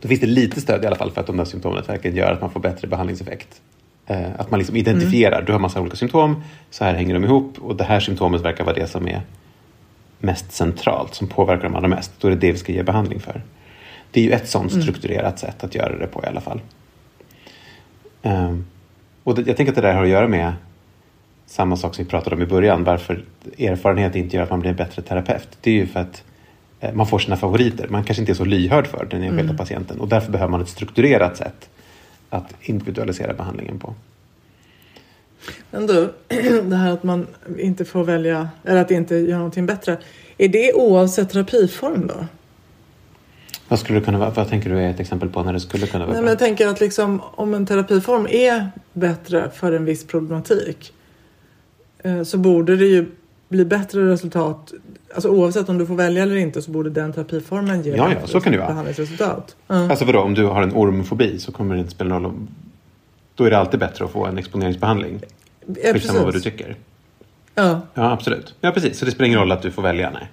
Då 0.00 0.08
finns 0.08 0.20
det 0.20 0.26
lite 0.26 0.60
stöd 0.60 0.84
i 0.84 0.86
alla 0.86 0.96
fall 0.96 1.10
för 1.10 1.20
att 1.20 1.26
de 1.26 1.36
där 1.36 1.44
symptomnätverken 1.44 2.16
gör 2.16 2.32
att 2.32 2.40
man 2.40 2.50
får 2.50 2.60
bättre 2.60 2.88
behandlingseffekt. 2.88 3.60
Eh, 4.06 4.26
att 4.38 4.50
man 4.50 4.58
liksom 4.58 4.76
identifierar, 4.76 5.42
du 5.42 5.52
har 5.52 5.58
massa 5.58 5.80
olika 5.80 5.96
symptom, 5.96 6.42
så 6.70 6.84
här 6.84 6.94
hänger 6.94 7.14
de 7.14 7.24
ihop 7.24 7.58
och 7.58 7.76
det 7.76 7.84
här 7.84 8.00
symptomet 8.00 8.40
verkar 8.40 8.64
vara 8.64 8.74
det 8.74 8.86
som 8.86 9.08
är 9.08 9.22
mest 10.18 10.52
centralt, 10.52 11.14
som 11.14 11.28
påverkar 11.28 11.62
de 11.62 11.74
allra 11.76 11.88
mest. 11.88 12.12
Då 12.20 12.28
är 12.28 12.32
det 12.32 12.38
det 12.38 12.52
vi 12.52 12.58
ska 12.58 12.72
ge 12.72 12.82
behandling 12.82 13.20
för. 13.20 13.42
Det 14.10 14.20
är 14.20 14.24
ju 14.24 14.32
ett 14.32 14.48
sånt 14.48 14.72
strukturerat 14.72 15.38
sätt 15.38 15.64
att 15.64 15.74
göra 15.74 15.98
det 15.98 16.06
på 16.06 16.22
i 16.24 16.26
alla 16.26 16.40
fall. 16.40 16.60
Ehm, 18.22 18.64
och 19.24 19.34
det, 19.34 19.46
jag 19.46 19.56
tänker 19.56 19.72
att 19.72 19.76
det 19.76 19.82
där 19.82 19.94
har 19.94 20.02
att 20.02 20.08
göra 20.08 20.28
med 20.28 20.52
samma 21.46 21.76
sak 21.76 21.94
som 21.94 22.04
vi 22.04 22.10
pratade 22.10 22.36
om 22.36 22.42
i 22.42 22.46
början, 22.46 22.84
varför 22.84 23.24
erfarenhet 23.58 24.16
inte 24.16 24.36
gör 24.36 24.42
att 24.42 24.50
man 24.50 24.60
blir 24.60 24.70
en 24.70 24.76
bättre 24.76 25.02
terapeut. 25.02 25.48
Det 25.60 25.70
är 25.70 25.74
ju 25.74 25.86
för 25.86 26.00
att 26.00 26.24
eh, 26.80 26.94
man 26.94 27.06
får 27.06 27.18
sina 27.18 27.36
favoriter. 27.36 27.88
Man 27.88 28.04
kanske 28.04 28.22
inte 28.22 28.32
är 28.32 28.34
så 28.34 28.44
lyhörd 28.44 28.86
för 28.86 29.06
den 29.10 29.22
enskilda 29.22 29.54
patienten 29.54 30.00
och 30.00 30.08
därför 30.08 30.32
behöver 30.32 30.50
man 30.50 30.60
ett 30.60 30.68
strukturerat 30.68 31.36
sätt 31.36 31.68
att 32.30 32.54
individualisera 32.60 33.34
behandlingen 33.34 33.78
på. 33.78 33.94
Men 35.70 35.86
du, 35.86 36.12
det 36.62 36.76
här 36.76 36.92
att 36.92 37.02
man 37.02 37.26
inte 37.58 37.84
får 37.84 38.04
välja, 38.04 38.48
eller 38.64 38.80
att 38.80 38.90
inte 38.90 39.16
göra 39.16 39.38
någonting 39.38 39.66
bättre. 39.66 39.98
Är 40.38 40.48
det 40.48 40.72
oavsett 40.72 41.30
terapiform 41.30 42.06
då? 42.06 42.26
Vad 43.68 43.78
skulle 43.78 44.00
kunna 44.00 44.18
vara? 44.18 44.30
Vad 44.30 44.48
tänker 44.48 44.70
du 44.70 44.78
är 44.80 44.90
ett 44.90 45.00
exempel 45.00 45.28
på 45.28 45.42
när 45.42 45.52
det 45.52 45.60
skulle 45.60 45.86
kunna 45.86 46.04
vara 46.06 46.12
Nej, 46.12 46.20
bra? 46.20 46.22
men 46.22 46.28
jag 46.30 46.38
tänker 46.38 46.66
att 46.68 46.80
liksom, 46.80 47.20
om 47.34 47.54
en 47.54 47.66
terapiform 47.66 48.26
är 48.30 48.70
bättre 48.92 49.50
för 49.54 49.72
en 49.72 49.84
viss 49.84 50.06
problematik 50.06 50.92
eh, 52.02 52.22
så 52.22 52.38
borde 52.38 52.76
det 52.76 52.86
ju 52.86 53.06
bli 53.48 53.64
bättre 53.64 54.10
resultat. 54.10 54.72
Alltså 55.14 55.28
oavsett 55.28 55.68
om 55.68 55.78
du 55.78 55.86
får 55.86 55.94
välja 55.94 56.22
eller 56.22 56.36
inte 56.36 56.62
så 56.62 56.70
borde 56.70 56.90
den 56.90 57.12
terapiformen 57.12 57.82
ge 57.82 57.96
Ja, 57.96 58.12
ja, 58.20 58.26
så 58.26 58.40
kan 58.40 58.52
det 58.52 58.58
vara. 58.58 58.68
behandlingsresultat. 58.68 59.56
Ja. 59.66 59.90
Alltså 59.90 60.04
vadå, 60.04 60.20
om 60.20 60.34
du 60.34 60.44
har 60.44 60.62
en 60.62 60.72
ormfobi 60.74 61.38
så 61.38 61.52
kommer 61.52 61.74
det 61.74 61.80
inte 61.80 61.92
spela 61.92 62.18
någon 62.18 62.24
roll. 62.24 62.46
Då 63.34 63.44
är 63.44 63.50
det 63.50 63.58
alltid 63.58 63.80
bättre 63.80 64.04
att 64.04 64.10
få 64.10 64.26
en 64.26 64.38
exponeringsbehandling. 64.38 65.20
Ja, 65.66 65.92
Skitsamma 65.92 66.24
vad 66.24 66.34
du 66.34 66.40
tycker. 66.40 66.76
Ja. 67.54 67.80
Ja, 67.94 68.12
absolut. 68.12 68.54
Ja, 68.60 68.70
precis. 68.70 68.98
Så 68.98 69.04
det 69.04 69.10
spelar 69.10 69.26
ingen 69.26 69.38
roll 69.38 69.52
att 69.52 69.62
du 69.62 69.70
får 69.70 69.82
välja, 69.82 70.10
nej. 70.10 70.28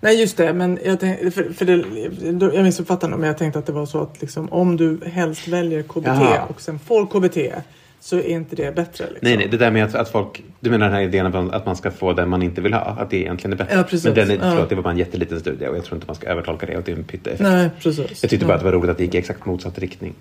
Nej 0.00 0.20
just 0.20 0.36
det, 0.36 0.52
men 0.52 0.78
jag, 0.84 1.00
tänk, 1.00 1.34
för, 1.34 1.52
för 1.52 1.64
det, 1.64 2.54
jag 2.54 2.62
missuppfattar 2.62 3.08
nog 3.08 3.20
men 3.20 3.26
jag 3.26 3.38
tänkte 3.38 3.58
att 3.58 3.66
det 3.66 3.72
var 3.72 3.86
så 3.86 4.00
att 4.00 4.20
liksom, 4.20 4.52
om 4.52 4.76
du 4.76 5.00
helst 5.06 5.48
väljer 5.48 5.82
KBT 5.82 6.06
Jaha. 6.06 6.44
och 6.48 6.60
sen 6.60 6.78
får 6.78 7.06
KBT 7.06 7.64
så 8.00 8.16
är 8.16 8.28
inte 8.28 8.56
det 8.56 8.74
bättre. 8.74 9.04
Liksom. 9.04 9.18
Nej, 9.22 9.36
nej, 9.36 9.48
det 9.48 9.56
där 9.56 9.70
med 9.70 9.84
att, 9.84 9.94
att 9.94 10.08
folk... 10.08 10.42
Du 10.60 10.70
menar 10.70 10.86
den 10.86 10.94
här 10.94 11.02
idén 11.02 11.34
om 11.34 11.50
att 11.50 11.66
man 11.66 11.76
ska 11.76 11.90
få 11.90 12.12
den 12.12 12.28
man 12.28 12.42
inte 12.42 12.60
vill 12.60 12.72
ha? 12.72 12.80
Att 12.80 13.10
det 13.10 13.16
egentligen 13.16 13.52
är 13.52 13.56
bättre? 13.56 13.76
Ja, 13.76 13.82
precis. 13.82 14.04
Men 14.04 14.14
den 14.14 14.30
är, 14.30 14.34
Ja. 14.34 14.50
förlåt, 14.50 14.68
det 14.68 14.74
var 14.74 14.82
bara 14.82 14.90
en 14.90 14.98
jätteliten 14.98 15.40
studie 15.40 15.66
och 15.66 15.76
jag 15.76 15.84
tror 15.84 15.96
inte 15.96 16.06
man 16.06 16.16
ska 16.16 16.26
övertolka 16.26 16.66
det 16.66 16.76
och 16.76 16.82
det 16.82 16.92
är 16.92 16.96
en 16.96 17.04
pytteeffekt. 17.04 17.42
Nej, 17.42 17.70
precis. 17.82 18.22
Jag 18.22 18.30
tyckte 18.30 18.36
ja. 18.36 18.46
bara 18.46 18.54
att 18.54 18.60
det 18.60 18.64
var 18.64 18.72
roligt 18.72 18.90
att 18.90 18.98
det 18.98 19.04
gick 19.04 19.14
i 19.14 19.18
exakt 19.18 19.46
motsatt 19.46 19.78
riktning. 19.78 20.14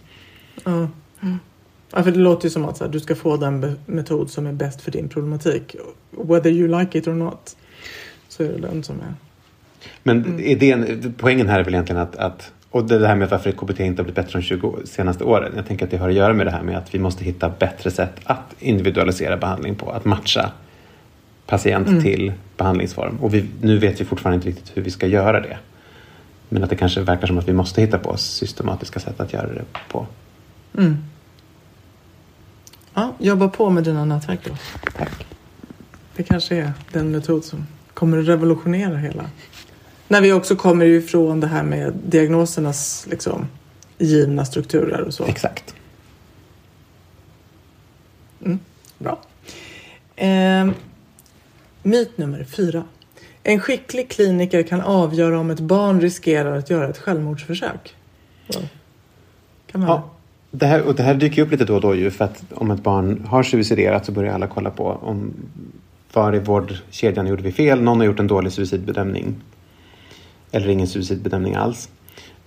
Ja, 0.63 2.03
för 2.03 2.11
det 2.11 2.19
låter 2.19 2.45
ju 2.45 2.49
som 2.49 2.65
att 2.65 2.79
här, 2.79 2.87
du 2.87 2.99
ska 2.99 3.15
få 3.15 3.37
den 3.37 3.75
metod 3.85 4.29
som 4.29 4.47
är 4.47 4.53
bäst 4.53 4.81
för 4.81 4.91
din 4.91 5.09
problematik. 5.09 5.75
Whether 6.11 6.51
you 6.51 6.79
like 6.79 6.97
it 6.97 7.07
or 7.07 7.13
not. 7.13 7.57
Så 8.27 8.43
är 8.43 8.47
det 8.47 8.59
den 8.59 8.83
som 8.83 8.95
är... 8.95 9.13
Men 10.03 10.25
Mm. 10.25 10.39
idén, 10.39 11.13
poängen 11.17 11.49
här 11.49 11.59
är 11.59 11.63
väl 11.63 11.73
egentligen 11.73 12.01
att, 12.01 12.15
att 12.15 12.51
och 12.69 12.83
det 12.87 13.07
här 13.07 13.15
med 13.15 13.29
varför 13.29 13.51
KBT 13.51 13.79
inte 13.79 14.01
har 14.01 14.03
blivit 14.03 14.15
bättre 14.15 14.39
de 14.39 14.41
20 14.45 14.67
år- 14.67 14.81
senaste 14.85 15.23
åren. 15.23 15.53
Jag 15.55 15.67
tänker 15.67 15.85
att 15.85 15.91
det 15.91 15.97
har 15.97 16.09
att 16.09 16.15
göra 16.15 16.33
med 16.33 16.47
det 16.47 16.51
här 16.51 16.63
med 16.63 16.77
att 16.77 16.95
vi 16.95 16.99
måste 16.99 17.23
hitta 17.23 17.49
bättre 17.49 17.91
sätt 17.91 18.11
att 18.23 18.55
individualisera 18.59 19.37
behandling 19.37 19.75
på. 19.75 19.89
Att 19.91 20.05
matcha 20.05 20.51
patient 21.45 21.87
Mm. 21.87 22.01
till 22.03 22.33
behandlingsform. 22.57 23.17
Och 23.21 23.33
vi, 23.33 23.45
nu 23.61 23.77
vet 23.77 24.01
vi 24.01 24.05
fortfarande 24.05 24.35
inte 24.35 24.47
riktigt 24.47 24.77
hur 24.77 24.81
vi 24.81 24.91
ska 24.91 25.07
göra 25.07 25.41
det. 25.41 25.57
Men 26.49 26.63
att 26.63 26.69
det 26.69 26.75
kanske 26.75 27.01
verkar 27.01 27.27
som 27.27 27.37
att 27.37 27.47
vi 27.47 27.53
måste 27.53 27.81
hitta 27.81 27.97
på 27.99 28.17
systematiska 28.17 28.99
sätt 28.99 29.19
att 29.19 29.33
göra 29.33 29.47
det 29.47 29.63
på. 29.91 30.07
Ja, 32.93 33.13
jobba 33.19 33.47
på 33.47 33.69
med 33.69 33.83
dina 33.83 34.05
nätverk 34.05 34.39
då. 34.43 34.51
Tack. 34.97 35.25
Det 36.15 36.23
kanske 36.23 36.55
är 36.55 36.71
den 36.91 37.11
metod 37.11 37.43
som 37.43 37.67
kommer 37.93 38.17
att 38.17 38.27
revolutionera 38.27 38.97
hela. 38.97 39.23
När 40.07 40.21
vi 40.21 40.33
också 40.33 40.55
kommer 40.55 40.85
ifrån 40.85 41.39
det 41.39 41.47
här 41.47 41.63
med 41.63 41.93
diagnosernas 42.05 43.07
liksom, 43.09 43.47
givna 43.97 44.45
strukturer 44.45 45.01
och 45.01 45.13
så. 45.13 45.25
Exakt. 45.25 45.75
Bra. 48.97 49.19
Eh, 50.15 50.67
myt 51.83 52.17
nummer 52.17 52.43
fyra. 52.43 52.83
En 53.43 53.59
skicklig 53.59 54.09
kliniker 54.09 54.63
kan 54.63 54.81
avgöra 54.81 55.39
om 55.39 55.51
ett 55.51 55.59
barn 55.59 56.01
riskerar 56.01 56.57
att 56.57 56.69
göra 56.69 56.89
ett 56.89 56.97
självmordsförsök. 56.97 57.95
Ja. 58.47 58.59
Kan 59.71 59.81
man 59.81 59.89
Ja, 59.89 60.09
det 60.51 60.65
här, 60.65 60.81
och 60.81 60.95
det 60.95 61.03
här 61.03 61.13
dyker 61.13 61.41
upp 61.41 61.51
lite 61.51 61.65
då 61.65 61.75
och 61.75 61.81
då 61.81 61.95
ju 61.95 62.11
för 62.11 62.25
att 62.25 62.43
om 62.53 62.71
ett 62.71 62.83
barn 62.83 63.25
har 63.27 63.43
suiciderat 63.43 64.05
så 64.05 64.11
börjar 64.11 64.33
alla 64.33 64.47
kolla 64.47 64.69
på 64.69 64.99
om 65.01 65.33
var 66.13 66.35
i 66.35 66.39
vårdkedjan 66.39 67.27
gjorde 67.27 67.43
vi 67.43 67.51
fel? 67.51 67.81
Någon 67.81 67.97
har 67.97 68.05
gjort 68.05 68.19
en 68.19 68.27
dålig 68.27 68.51
suicidbedömning. 68.51 69.35
Eller 70.55 70.69
ingen 70.69 70.87
suicidbedömning 70.87 71.55
alls. 71.55 71.89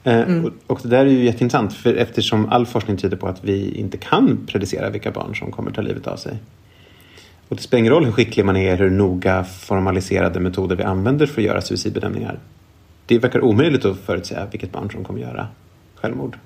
Eh, 0.04 0.44
och, 0.44 0.52
och 0.66 0.80
det 0.82 0.88
där 0.88 1.06
är 1.06 1.10
ju 1.10 1.24
jätteintressant 1.24 1.72
för 1.72 1.94
eftersom 1.94 2.48
all 2.48 2.66
forskning 2.66 2.96
tyder 2.96 3.16
på 3.16 3.28
att 3.28 3.44
vi 3.44 3.70
inte 3.74 3.96
kan 3.96 4.46
predicera 4.46 4.90
vilka 4.90 5.10
barn 5.10 5.34
som 5.34 5.52
kommer 5.52 5.70
ta 5.70 5.80
livet 5.80 6.06
av 6.06 6.16
sig. 6.16 6.38
Och 7.48 7.56
det 7.56 7.62
spelar 7.62 7.78
ingen 7.78 7.92
roll 7.92 8.04
hur 8.04 8.12
skicklig 8.12 8.44
man 8.44 8.56
är, 8.56 8.76
hur 8.76 8.90
noga 8.90 9.44
formaliserade 9.44 10.40
metoder 10.40 10.76
vi 10.76 10.82
använder 10.82 11.26
för 11.26 11.40
att 11.40 11.46
göra 11.46 11.60
suicidbedömningar. 11.60 12.38
Det 13.06 13.18
verkar 13.18 13.44
omöjligt 13.44 13.84
att 13.84 13.98
förutsäga 13.98 14.46
vilket 14.50 14.72
barn 14.72 14.90
som 14.90 15.04
kommer 15.04 15.20
göra 15.20 15.48
självmord 15.94 16.38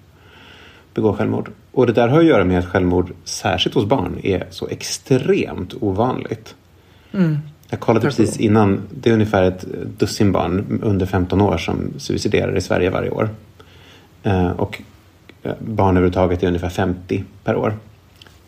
begå 0.95 1.13
självmord. 1.13 1.51
Och 1.73 1.87
det 1.87 1.93
där 1.93 2.09
har 2.09 2.19
att 2.19 2.25
göra 2.25 2.45
med 2.45 2.59
att 2.59 2.67
självmord, 2.67 3.13
särskilt 3.25 3.75
hos 3.75 3.87
barn, 3.87 4.21
är 4.23 4.47
så 4.51 4.69
extremt 4.69 5.75
ovanligt. 5.81 6.55
Jag 7.73 7.81
kollade 7.81 8.07
precis 8.07 8.37
innan, 8.37 8.83
det 8.91 9.11
är 9.11 9.15
ungefär 9.15 9.43
ett 9.43 9.65
dussin 9.99 10.33
barn 10.33 10.81
under 10.83 11.07
15 11.07 11.41
år 11.41 11.59
som 11.59 11.93
suiciderar 11.99 12.57
i 12.57 12.61
Sverige 12.61 12.91
varje 12.91 13.11
år. 13.11 13.31
Eh, 14.23 14.51
och 14.51 14.83
eh, 15.43 15.53
barn 15.61 15.97
överhuvudtaget 15.97 16.43
är 16.43 16.47
ungefär 16.47 16.69
50 16.69 17.25
per 17.45 17.57
år. 17.57 17.77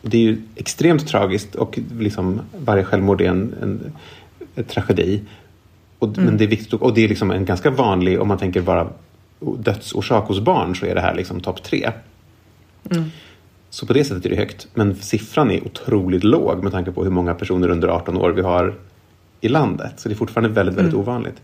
Det 0.03 0.17
är 0.17 0.23
ju 0.23 0.43
extremt 0.57 1.09
tragiskt 1.09 1.55
och 1.55 1.79
liksom 1.99 2.41
varje 2.59 2.85
självmord 2.85 3.21
är 3.21 3.29
en, 3.29 3.55
en, 3.63 3.93
en 4.55 4.65
tragedi. 4.65 5.21
Och, 5.99 6.19
Men 6.19 6.37
det 6.37 6.45
är 6.45 6.49
viktigt 6.49 6.73
och 6.73 6.95
det 6.95 7.05
är 7.05 7.09
liksom 7.09 7.31
en 7.31 7.45
ganska 7.45 7.71
vanlig, 7.71 8.21
om 8.21 8.29
man 8.29 8.39
tänker 8.39 8.61
bara 8.61 8.89
dödsorsak 9.59 10.29
hos 10.29 10.41
barn 10.41 10.77
så 10.77 10.87
är 10.87 10.95
det 10.95 11.01
här 11.01 11.15
liksom 11.15 11.41
topp 11.41 11.63
tre. 11.63 11.91
Så 13.71 13.87
på 13.87 13.93
det 13.93 14.05
sättet 14.05 14.27
är 14.27 14.31
det 14.31 14.37
högt. 14.37 14.69
Men 14.75 14.95
siffran 14.95 15.51
är 15.51 15.67
otroligt 15.67 16.25
låg 16.25 16.63
med 16.63 16.73
tanke 16.73 16.93
på 16.93 17.05
hur 17.05 17.11
många 17.11 17.35
personer 17.35 17.69
under 17.69 17.89
18 17.89 18.17
år 18.17 18.31
vi 18.31 18.43
har 18.43 18.75
i 19.40 19.49
landet. 19.49 19.92
Så 19.97 20.09
det 20.09 20.14
är 20.14 20.16
fortfarande 20.16 20.49
väldigt, 20.49 20.77
väldigt 20.77 20.94
ovanligt. 20.94 21.42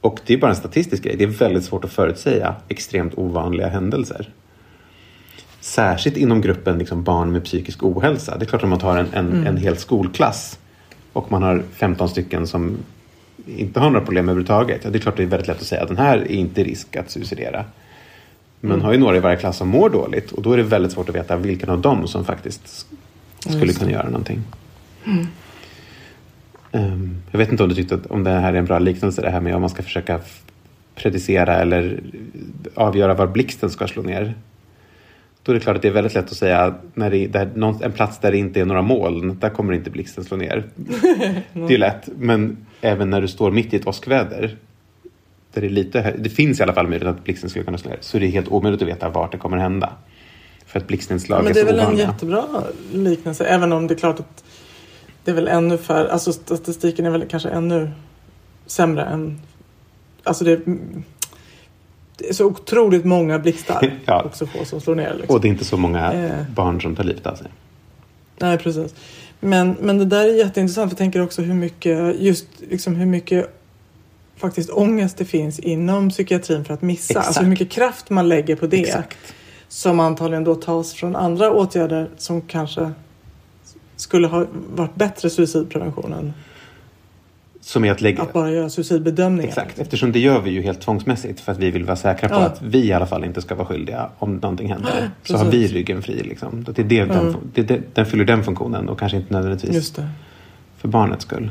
Och 0.00 0.20
det 0.26 0.34
är 0.34 0.38
bara 0.38 0.50
en 0.50 0.56
statistisk 0.56 1.02
grej. 1.02 1.16
Det 1.16 1.24
är 1.24 1.28
väldigt 1.28 1.64
svårt 1.64 1.84
att 1.84 1.92
förutsäga 1.92 2.54
extremt 2.68 3.18
ovanliga 3.18 3.68
händelser. 3.68 4.28
Särskilt 5.60 6.16
inom 6.16 6.40
gruppen 6.40 6.78
liksom 6.78 7.02
barn 7.02 7.32
med 7.32 7.44
psykisk 7.44 7.82
ohälsa. 7.82 8.36
Det 8.38 8.44
är 8.44 8.46
klart 8.46 8.62
om 8.62 8.70
man 8.70 8.78
tar 8.78 8.96
en, 8.96 9.06
en, 9.12 9.46
en 9.46 9.56
hel 9.56 9.76
skolklass 9.76 10.58
och 11.12 11.32
man 11.32 11.42
har 11.42 11.62
15 11.72 12.08
stycken 12.08 12.46
som 12.46 12.76
inte 13.46 13.80
har 13.80 13.90
några 13.90 14.04
problem 14.04 14.28
överhuvudtaget. 14.28 14.80
Ja, 14.84 14.90
det 14.90 14.98
är 14.98 15.00
klart 15.00 15.16
det 15.16 15.22
är 15.22 15.26
väldigt 15.26 15.48
lätt 15.48 15.60
att 15.60 15.66
säga 15.66 15.82
att 15.82 15.88
den 15.88 15.96
här 15.96 16.18
är 16.18 16.32
inte 16.32 16.64
risk 16.64 16.96
att 16.96 17.10
suicidera. 17.10 17.64
Men 18.60 18.80
har 18.82 18.92
ju 18.92 18.98
några 18.98 19.16
i 19.16 19.20
varje 19.20 19.36
klass 19.36 19.56
som 19.56 19.68
mår 19.68 19.90
dåligt 19.90 20.32
och 20.32 20.42
då 20.42 20.52
är 20.52 20.56
det 20.56 20.62
väldigt 20.62 20.92
svårt 20.92 21.08
att 21.08 21.14
veta 21.14 21.36
vilken 21.36 21.70
av 21.70 21.80
dem 21.80 22.08
som 22.08 22.24
faktiskt 22.24 22.86
skulle 23.38 23.72
kunna 23.72 23.90
göra 23.90 24.06
någonting. 24.06 24.42
Ehm, 26.74 27.22
jag 27.30 27.38
vet 27.38 27.50
inte 27.50 27.62
om 27.62 27.68
du 27.68 27.74
tyckte 27.74 27.94
att, 27.94 28.06
om 28.06 28.24
det 28.24 28.30
här 28.30 28.52
är 28.52 28.58
en 28.58 28.64
bra 28.64 28.78
liknelse 28.78 29.22
det 29.22 29.30
här 29.30 29.40
med 29.40 29.54
om 29.54 29.60
man 29.60 29.70
ska 29.70 29.82
försöka 29.82 30.20
predicera 30.94 31.56
eller 31.56 32.00
avgöra 32.74 33.14
var 33.14 33.26
blixten 33.26 33.70
ska 33.70 33.86
slå 33.86 34.02
ner. 34.02 34.34
Då 35.42 35.52
är 35.52 35.54
det 35.54 35.60
klart 35.60 35.76
att 35.76 35.82
det 35.82 35.88
är 35.88 35.92
väldigt 35.92 36.14
lätt 36.14 36.30
att 36.30 36.36
säga 36.36 36.74
när 36.94 37.10
det, 37.10 37.26
där, 37.26 37.50
någon, 37.54 37.82
en 37.82 37.92
plats 37.92 38.18
där 38.18 38.30
det 38.32 38.38
inte 38.38 38.60
är 38.60 38.64
några 38.64 38.82
moln, 38.82 39.38
där 39.40 39.50
kommer 39.50 39.72
inte 39.72 39.90
blixten 39.90 40.24
slå 40.24 40.36
ner. 40.36 40.64
det 41.52 41.74
är 41.74 41.78
lätt, 41.78 42.08
men 42.18 42.66
även 42.80 43.10
när 43.10 43.20
du 43.20 43.28
står 43.28 43.50
mitt 43.50 43.72
i 43.72 43.76
ett 43.76 43.86
åskväder 43.86 44.56
där 45.52 45.60
det, 45.60 45.66
är 45.66 45.70
lite, 45.70 46.14
det 46.18 46.30
finns 46.30 46.60
i 46.60 46.62
alla 46.62 46.72
fall 46.72 46.88
möjlighet 46.88 47.16
att 47.16 47.24
blixten 47.24 47.50
skulle 47.50 47.64
kunna 47.64 47.78
slå 47.78 47.90
ner, 47.90 47.98
så 48.00 48.18
det 48.18 48.26
är 48.26 48.30
helt 48.30 48.48
omöjligt 48.48 48.82
att 48.82 48.88
veta 48.88 49.08
vart 49.08 49.32
det 49.32 49.38
kommer 49.38 49.56
hända. 49.56 49.92
För 50.66 50.80
att 50.80 50.90
Ja, 50.90 51.42
men 51.42 51.46
är 51.46 51.54
det 51.54 51.60
är 51.60 51.64
så 51.64 51.66
väl 51.66 51.78
en 51.78 51.80
ovanliga. 51.80 52.06
jättebra 52.06 52.44
liknelse. 52.92 53.44
Även 53.44 53.72
om 53.72 53.86
det 53.86 53.94
är 53.94 53.98
klart 53.98 54.20
att 54.20 54.44
det 55.24 55.30
är 55.30 55.34
väl 55.34 55.48
ännu 55.48 55.78
färre. 55.78 56.12
Alltså 56.12 56.32
statistiken 56.32 57.06
är 57.06 57.10
väl 57.10 57.24
kanske 57.28 57.48
ännu 57.48 57.90
sämre 58.66 59.04
än. 59.04 59.40
Alltså 60.24 60.44
det, 60.44 60.60
det 62.16 62.28
är 62.28 62.32
så 62.32 62.46
otroligt 62.46 63.04
många 63.04 63.38
blixtar. 63.38 63.92
Ja. 64.04 64.22
Och 64.22 64.36
så 64.36 64.46
få 64.46 64.64
som 64.64 64.80
slår 64.80 64.94
ner. 64.94 65.14
Liksom. 65.14 65.34
Och 65.36 65.40
det 65.42 65.48
är 65.48 65.50
inte 65.50 65.64
så 65.64 65.76
många 65.76 66.12
Eh. 66.12 66.42
barn 66.54 66.80
som 66.80 66.96
tar 66.96 67.04
livet 67.04 67.26
av 67.26 67.34
sig. 67.34 67.46
Nej, 68.38 68.58
precis. 68.58 68.94
Men, 69.40 69.76
men 69.80 69.98
det 69.98 70.04
där 70.04 70.24
är 70.24 70.34
jätteintressant. 70.34 70.90
För 70.90 70.94
jag 70.94 70.98
tänker 70.98 71.22
också 71.22 71.42
hur 71.42 71.54
mycket, 71.54 72.20
just 72.20 72.46
liksom 72.70 72.96
hur 72.96 73.06
mycket 73.06 73.60
faktiskt 74.36 74.70
ångest 74.70 75.16
det 75.16 75.24
finns 75.24 75.58
inom 75.58 76.10
psykiatrin 76.10 76.64
för 76.64 76.74
att 76.74 76.82
missa. 76.82 77.10
Exakt. 77.12 77.26
Alltså 77.26 77.42
hur 77.42 77.48
mycket 77.48 77.70
kraft 77.70 78.10
man 78.10 78.28
lägger 78.28 78.56
på 78.56 78.66
det. 78.66 78.80
Exakt. 78.80 79.18
Som 79.68 80.00
antagligen 80.00 80.44
då 80.44 80.54
tas 80.54 80.92
från 80.94 81.16
andra 81.16 81.52
åtgärder 81.52 82.10
som 82.16 82.40
kanske 82.40 82.90
skulle 83.96 84.26
ha 84.26 84.46
varit 84.74 84.94
bättre 84.94 85.30
suicidprevention 85.30 86.12
än 86.12 86.32
Som 87.60 87.84
är 87.84 87.92
att 87.92 88.00
lägga... 88.00 88.22
att 88.22 88.32
bara 88.32 88.50
göra 88.50 88.70
suicidbedömningar. 88.70 89.48
Exakt, 89.48 89.78
eftersom 89.78 90.12
det 90.12 90.18
gör 90.18 90.40
vi 90.40 90.50
ju 90.50 90.62
helt 90.62 90.80
tvångsmässigt 90.80 91.40
för 91.40 91.52
att 91.52 91.58
vi 91.58 91.70
vill 91.70 91.84
vara 91.84 91.96
säkra 91.96 92.28
på 92.28 92.34
Ja. 92.34 92.40
att 92.40 92.62
vi 92.62 92.84
i 92.86 92.92
alla 92.92 93.06
fall 93.06 93.24
inte 93.24 93.42
ska 93.42 93.54
vara 93.54 93.66
skyldiga 93.66 94.10
om 94.18 94.36
någonting 94.36 94.68
händer. 94.68 95.10
Så 95.22 95.36
har 95.36 95.44
vi 95.44 95.66
ryggen 95.66 96.02
fri. 96.02 96.22
Liksom. 96.22 96.64
Det 96.64 96.78
är 96.78 96.84
det, 96.84 97.04
den, 97.04 97.36
det, 97.54 97.94
den 97.94 98.06
fyller 98.06 98.24
den 98.24 98.44
funktionen 98.44 98.88
och 98.88 98.98
kanske 98.98 99.16
inte 99.18 99.32
nödvändigtvis 99.32 99.94
för 100.76 100.88
barnets 100.88 101.24
skull. 101.24 101.50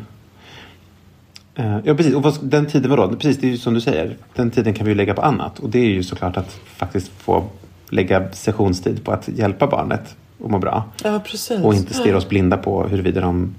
Eh, 1.55 1.77
ja, 1.83 1.95
precis. 1.95 2.15
Och 2.15 2.23
vad, 2.23 2.37
den 2.41 2.65
tiden 2.65 2.89
var 2.89 2.97
då? 2.97 3.09
Precis, 3.15 3.37
det 3.37 3.47
är 3.47 3.51
ju 3.51 3.57
som 3.57 3.73
du 3.73 3.81
säger. 3.81 4.17
Den 4.35 4.51
tiden 4.51 4.73
kan 4.73 4.85
vi 4.85 4.91
ju 4.91 4.95
lägga 4.95 5.13
på 5.13 5.21
annat. 5.21 5.59
Och 5.59 5.69
det 5.69 5.79
är 5.79 5.85
ju 5.89 6.03
såklart 6.03 6.37
att 6.37 6.53
faktiskt 6.65 7.11
få 7.17 7.43
lägga 7.89 8.31
sessionstid 8.31 9.03
på 9.03 9.11
att 9.11 9.27
hjälpa 9.27 9.67
barnet 9.67 10.15
att 10.43 10.51
må 10.51 10.59
bra. 10.59 10.83
Ja. 11.03 11.21
Och 11.63 11.73
inte 11.73 11.93
stirra 11.93 12.17
oss 12.17 12.29
blinda 12.29 12.57
på 12.57 12.87
huruvida 12.87 13.21
de 13.21 13.55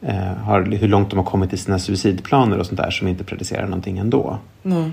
eh, 0.00 0.16
har, 0.16 0.62
hur 0.62 0.88
långt 0.88 1.10
de 1.10 1.18
har 1.18 1.26
kommit 1.26 1.52
i 1.52 1.56
sina 1.56 1.78
suicidplaner 1.78 2.58
och 2.58 2.66
sånt 2.66 2.80
där 2.80 2.90
som 2.90 3.08
inte 3.08 3.24
predicerar 3.24 3.64
någonting 3.64 3.98
ändå. 3.98 4.38
Nej. 4.62 4.92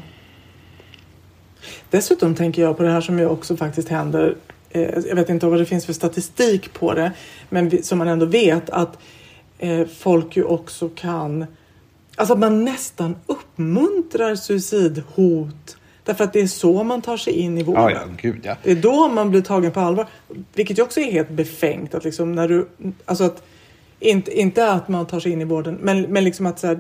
Dessutom 1.90 2.36
tänker 2.36 2.62
jag 2.62 2.78
på 2.78 2.84
det 2.84 2.90
här 2.90 3.02
som 3.02 3.20
ju 3.20 3.28
också 3.28 3.58
faktiskt 3.58 3.90
händer. 3.90 4.36
Eh, 4.70 4.82
jag 4.82 5.16
vet 5.16 5.30
inte 5.30 5.48
vad 5.48 5.60
det 5.60 5.66
finns 5.66 5.86
för 5.86 5.94
statistik 5.94 6.74
på 6.74 6.94
det. 6.94 7.12
Men 7.50 7.70
vi, 7.70 7.84
som 7.84 7.98
man 7.98 8.08
ändå 8.08 8.26
vet 8.26 8.70
att 8.70 8.98
eh, 9.58 9.88
folk 9.88 10.38
ju 10.38 10.44
också 10.44 10.90
kan... 10.90 11.46
Alltså 12.16 12.34
att 12.34 12.40
man 12.40 12.66
nästan 12.66 13.16
uppmuntrar 13.26 14.36
suicidhot. 14.36 15.75
Därför 16.06 16.24
att 16.24 16.34
det 16.34 16.42
är 16.42 16.48
så 16.48 16.84
man 16.84 17.02
tar 17.02 17.18
sig 17.18 17.34
in 17.34 17.58
i 17.58 17.64
vården. 17.64 17.84
Ja, 17.84 17.92
ja, 17.92 18.02
gud 18.22 18.40
ja. 18.44 18.56
Det 18.64 18.72
är 18.72 18.76
då 18.76 19.08
man 19.08 19.30
blir 19.30 19.42
tagen 19.42 19.72
på 19.72 19.80
allvar. 19.80 20.08
Vilket 20.54 20.78
ju 20.80 20.84
också 20.84 21.00
är 21.00 21.12
helt 21.12 21.30
befängt. 21.30 21.96
Att 21.96 22.04
liksom 22.04 22.32
när 22.32 22.48
du, 22.48 22.68
alltså 23.06 23.24
att, 23.24 23.44
inte, 24.00 24.40
inte 24.40 24.72
att 24.72 24.88
man 24.88 25.06
tar 25.06 25.20
sig 25.20 25.32
in 25.32 25.42
i 25.42 25.46
vården, 25.46 25.78
men, 25.82 26.02
men 26.02 26.24
liksom 26.24 26.46
att 26.46 26.60
så 26.60 26.68
här, 26.68 26.80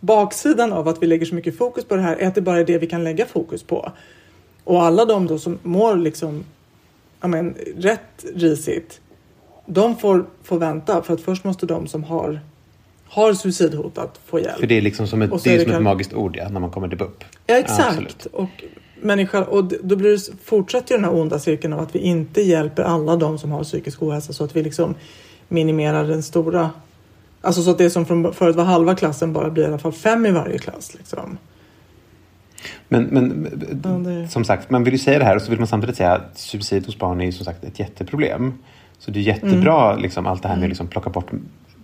baksidan 0.00 0.72
av 0.72 0.88
att 0.88 1.02
vi 1.02 1.06
lägger 1.06 1.26
så 1.26 1.34
mycket 1.34 1.58
fokus 1.58 1.84
på 1.84 1.96
det 1.96 2.02
här 2.02 2.16
är 2.16 2.26
att 2.26 2.34
det 2.34 2.40
bara 2.40 2.60
är 2.60 2.64
det 2.64 2.78
vi 2.78 2.86
kan 2.86 3.04
lägga 3.04 3.26
fokus 3.26 3.62
på. 3.62 3.92
Och 4.64 4.82
alla 4.82 5.04
de 5.04 5.26
då 5.26 5.38
som 5.38 5.58
mår 5.62 5.96
liksom, 5.96 6.44
ja 7.20 7.28
men, 7.28 7.54
rätt 7.76 8.24
risigt, 8.34 9.00
de 9.66 9.96
får, 9.96 10.26
får 10.42 10.58
vänta 10.58 11.02
för 11.02 11.14
att 11.14 11.20
först 11.20 11.44
måste 11.44 11.66
de 11.66 11.86
som 11.86 12.04
har, 12.04 12.40
har 13.14 13.34
suicidhot 13.34 13.98
att 13.98 14.20
få 14.26 14.40
hjälp. 14.40 14.58
För 14.60 14.66
det 14.66 14.74
är 14.76 14.80
liksom 14.82 15.06
som 15.06 15.22
ett, 15.22 15.30
det 15.44 15.50
är 15.50 15.54
det 15.54 15.60
som 15.60 15.70
ett 15.70 15.76
kan- 15.76 15.82
magiskt 15.82 16.14
ord 16.14 16.36
ja, 16.36 16.48
när 16.48 16.60
man 16.60 16.70
kommer 16.70 16.88
till 16.88 16.98
BUP. 16.98 17.24
Ja, 17.46 17.54
exakt. 17.58 17.88
absolut. 17.88 18.26
och, 18.32 18.48
människa, 19.02 19.44
och 19.44 19.64
då 19.64 19.96
blir 19.96 20.10
det, 20.10 20.44
fortsätter 20.44 20.94
den 20.94 21.04
här 21.04 21.14
onda 21.14 21.38
cirkeln 21.38 21.72
av 21.72 21.80
att 21.80 21.94
vi 21.94 21.98
inte 21.98 22.40
hjälper 22.42 22.82
alla 22.82 23.16
de 23.16 23.38
som 23.38 23.50
har 23.50 23.64
psykisk 23.64 24.02
ohälsa 24.02 24.32
så 24.32 24.44
att 24.44 24.56
vi 24.56 24.62
liksom 24.62 24.94
minimerar 25.48 26.04
den 26.04 26.22
stora... 26.22 26.70
Alltså 27.40 27.62
så 27.62 27.70
att 27.70 27.78
det 27.78 27.90
som 27.90 28.06
från 28.06 28.32
förut 28.34 28.56
var 28.56 28.64
halva 28.64 28.94
klassen 28.94 29.32
bara 29.32 29.50
blir 29.50 29.64
i 29.64 29.66
alla 29.66 29.78
fall 29.78 29.92
fem 29.92 30.26
i 30.26 30.30
varje 30.30 30.58
klass. 30.58 30.94
Liksom. 30.94 31.38
Men, 32.88 33.02
men 33.04 33.48
Ja, 33.84 33.90
det- 33.90 34.28
som 34.28 34.44
sagt, 34.44 34.70
man 34.70 34.84
vill 34.84 34.92
ju 34.94 34.98
säga 34.98 35.18
det 35.18 35.24
här 35.24 35.36
och 35.36 35.42
så 35.42 35.50
vill 35.50 35.58
man 35.58 35.68
samtidigt 35.68 35.96
säga 35.96 36.12
att 36.12 36.38
suicid 36.38 36.86
hos 36.86 36.98
barn 36.98 37.20
är 37.20 37.30
som 37.32 37.44
sagt 37.44 37.64
ett 37.64 37.78
jätteproblem. 37.78 38.52
Så 38.98 39.10
det 39.10 39.18
är 39.18 39.22
jättebra, 39.22 39.90
Mm. 39.90 40.02
liksom, 40.02 40.26
allt 40.26 40.42
det 40.42 40.48
här 40.48 40.56
med 40.56 40.64
att 40.64 40.68
liksom, 40.68 40.86
plocka 40.88 41.10
bort 41.10 41.30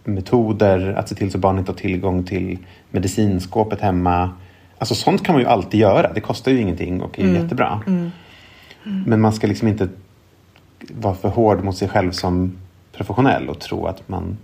metoder, 0.05 0.93
att 0.93 1.09
se 1.09 1.15
till 1.15 1.31
så 1.31 1.39
barn 1.39 1.59
inte 1.59 1.73
har 1.73 1.77
tillgång 1.79 2.25
till 2.25 2.59
medicinskåpet 2.91 3.81
hemma. 3.81 4.31
Alltså 4.79 4.95
sånt 4.95 5.25
kan 5.25 5.35
man 5.35 5.43
ju 5.43 5.49
alltid 5.49 5.81
göra. 5.81 6.13
Det 6.13 6.21
kostar 6.21 6.53
ju 6.53 6.61
ingenting 6.61 7.01
och 7.03 7.19
är 7.19 7.25
Mm. 7.25 7.43
jättebra. 7.43 7.83
Men 9.07 9.21
man 9.21 9.33
ska 9.33 9.47
liksom 9.47 9.69
inte 9.69 9.89
vara 10.91 11.15
för 11.15 11.29
hård 11.29 11.65
mot 11.65 11.77
sig 11.77 11.89
själv 11.89 12.13
som 12.13 12.59
professionell 12.93 13.49
och 13.49 13.59
tro 13.61 13.87
att 13.87 14.09
man 14.09 14.39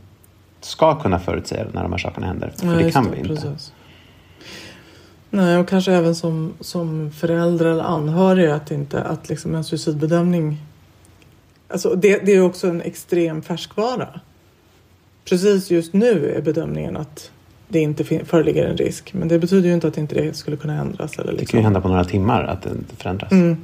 ska 0.60 0.94
kunna 1.00 1.18
förutsäga 1.18 1.64
när 1.72 1.82
de 1.82 1.92
här 1.92 1.98
sakerna 1.98 2.26
händer. 2.26 2.52
För 2.56 2.66
Nej, 2.66 2.84
det 2.84 2.90
kan 2.90 3.10
vi 3.10 3.16
inte. 3.18 3.28
precis. 3.28 3.72
Nej, 5.30 5.56
och 5.58 5.68
kanske 5.68 5.92
även 5.92 6.14
som, 6.14 6.52
som 6.60 7.10
förälder 7.12 7.66
eller 7.66 7.84
anhörig 7.84 8.50
att, 8.50 8.70
inte, 8.70 9.02
att 9.02 9.28
liksom 9.28 9.54
en 9.54 9.64
suicidbedömning... 9.64 10.58
Alltså 11.68 11.94
det, 11.94 12.26
det 12.26 12.32
är 12.32 12.42
också 12.42 12.68
en 12.68 12.80
extrem 12.80 13.42
färskvara. 13.42 14.20
Precis 15.28 15.70
just 15.70 15.92
nu 15.94 16.34
är 16.36 16.42
bedömningen 16.42 16.96
att 16.96 17.30
det 17.68 17.78
inte 17.80 18.04
föreligger 18.04 18.66
en 18.66 18.76
risk. 18.76 19.14
Men 19.14 19.28
det 19.28 19.38
betyder 19.38 19.68
ju 19.68 19.74
inte 19.74 19.88
att 19.88 19.98
inte 19.98 20.14
det 20.14 20.36
skulle 20.36 20.56
kunna 20.56 20.74
ändras. 20.80 21.18
Eller 21.18 21.32
Det 21.32 21.38
liksom. 21.38 21.46
kan 21.52 21.60
ju 21.60 21.64
hända 21.64 21.80
på 21.80 21.88
några 21.88 22.04
timmar 22.04 22.44
att 22.44 22.62
det 22.62 22.70
inte 22.70 22.96
förändras. 22.96 23.32
Mm. 23.32 23.56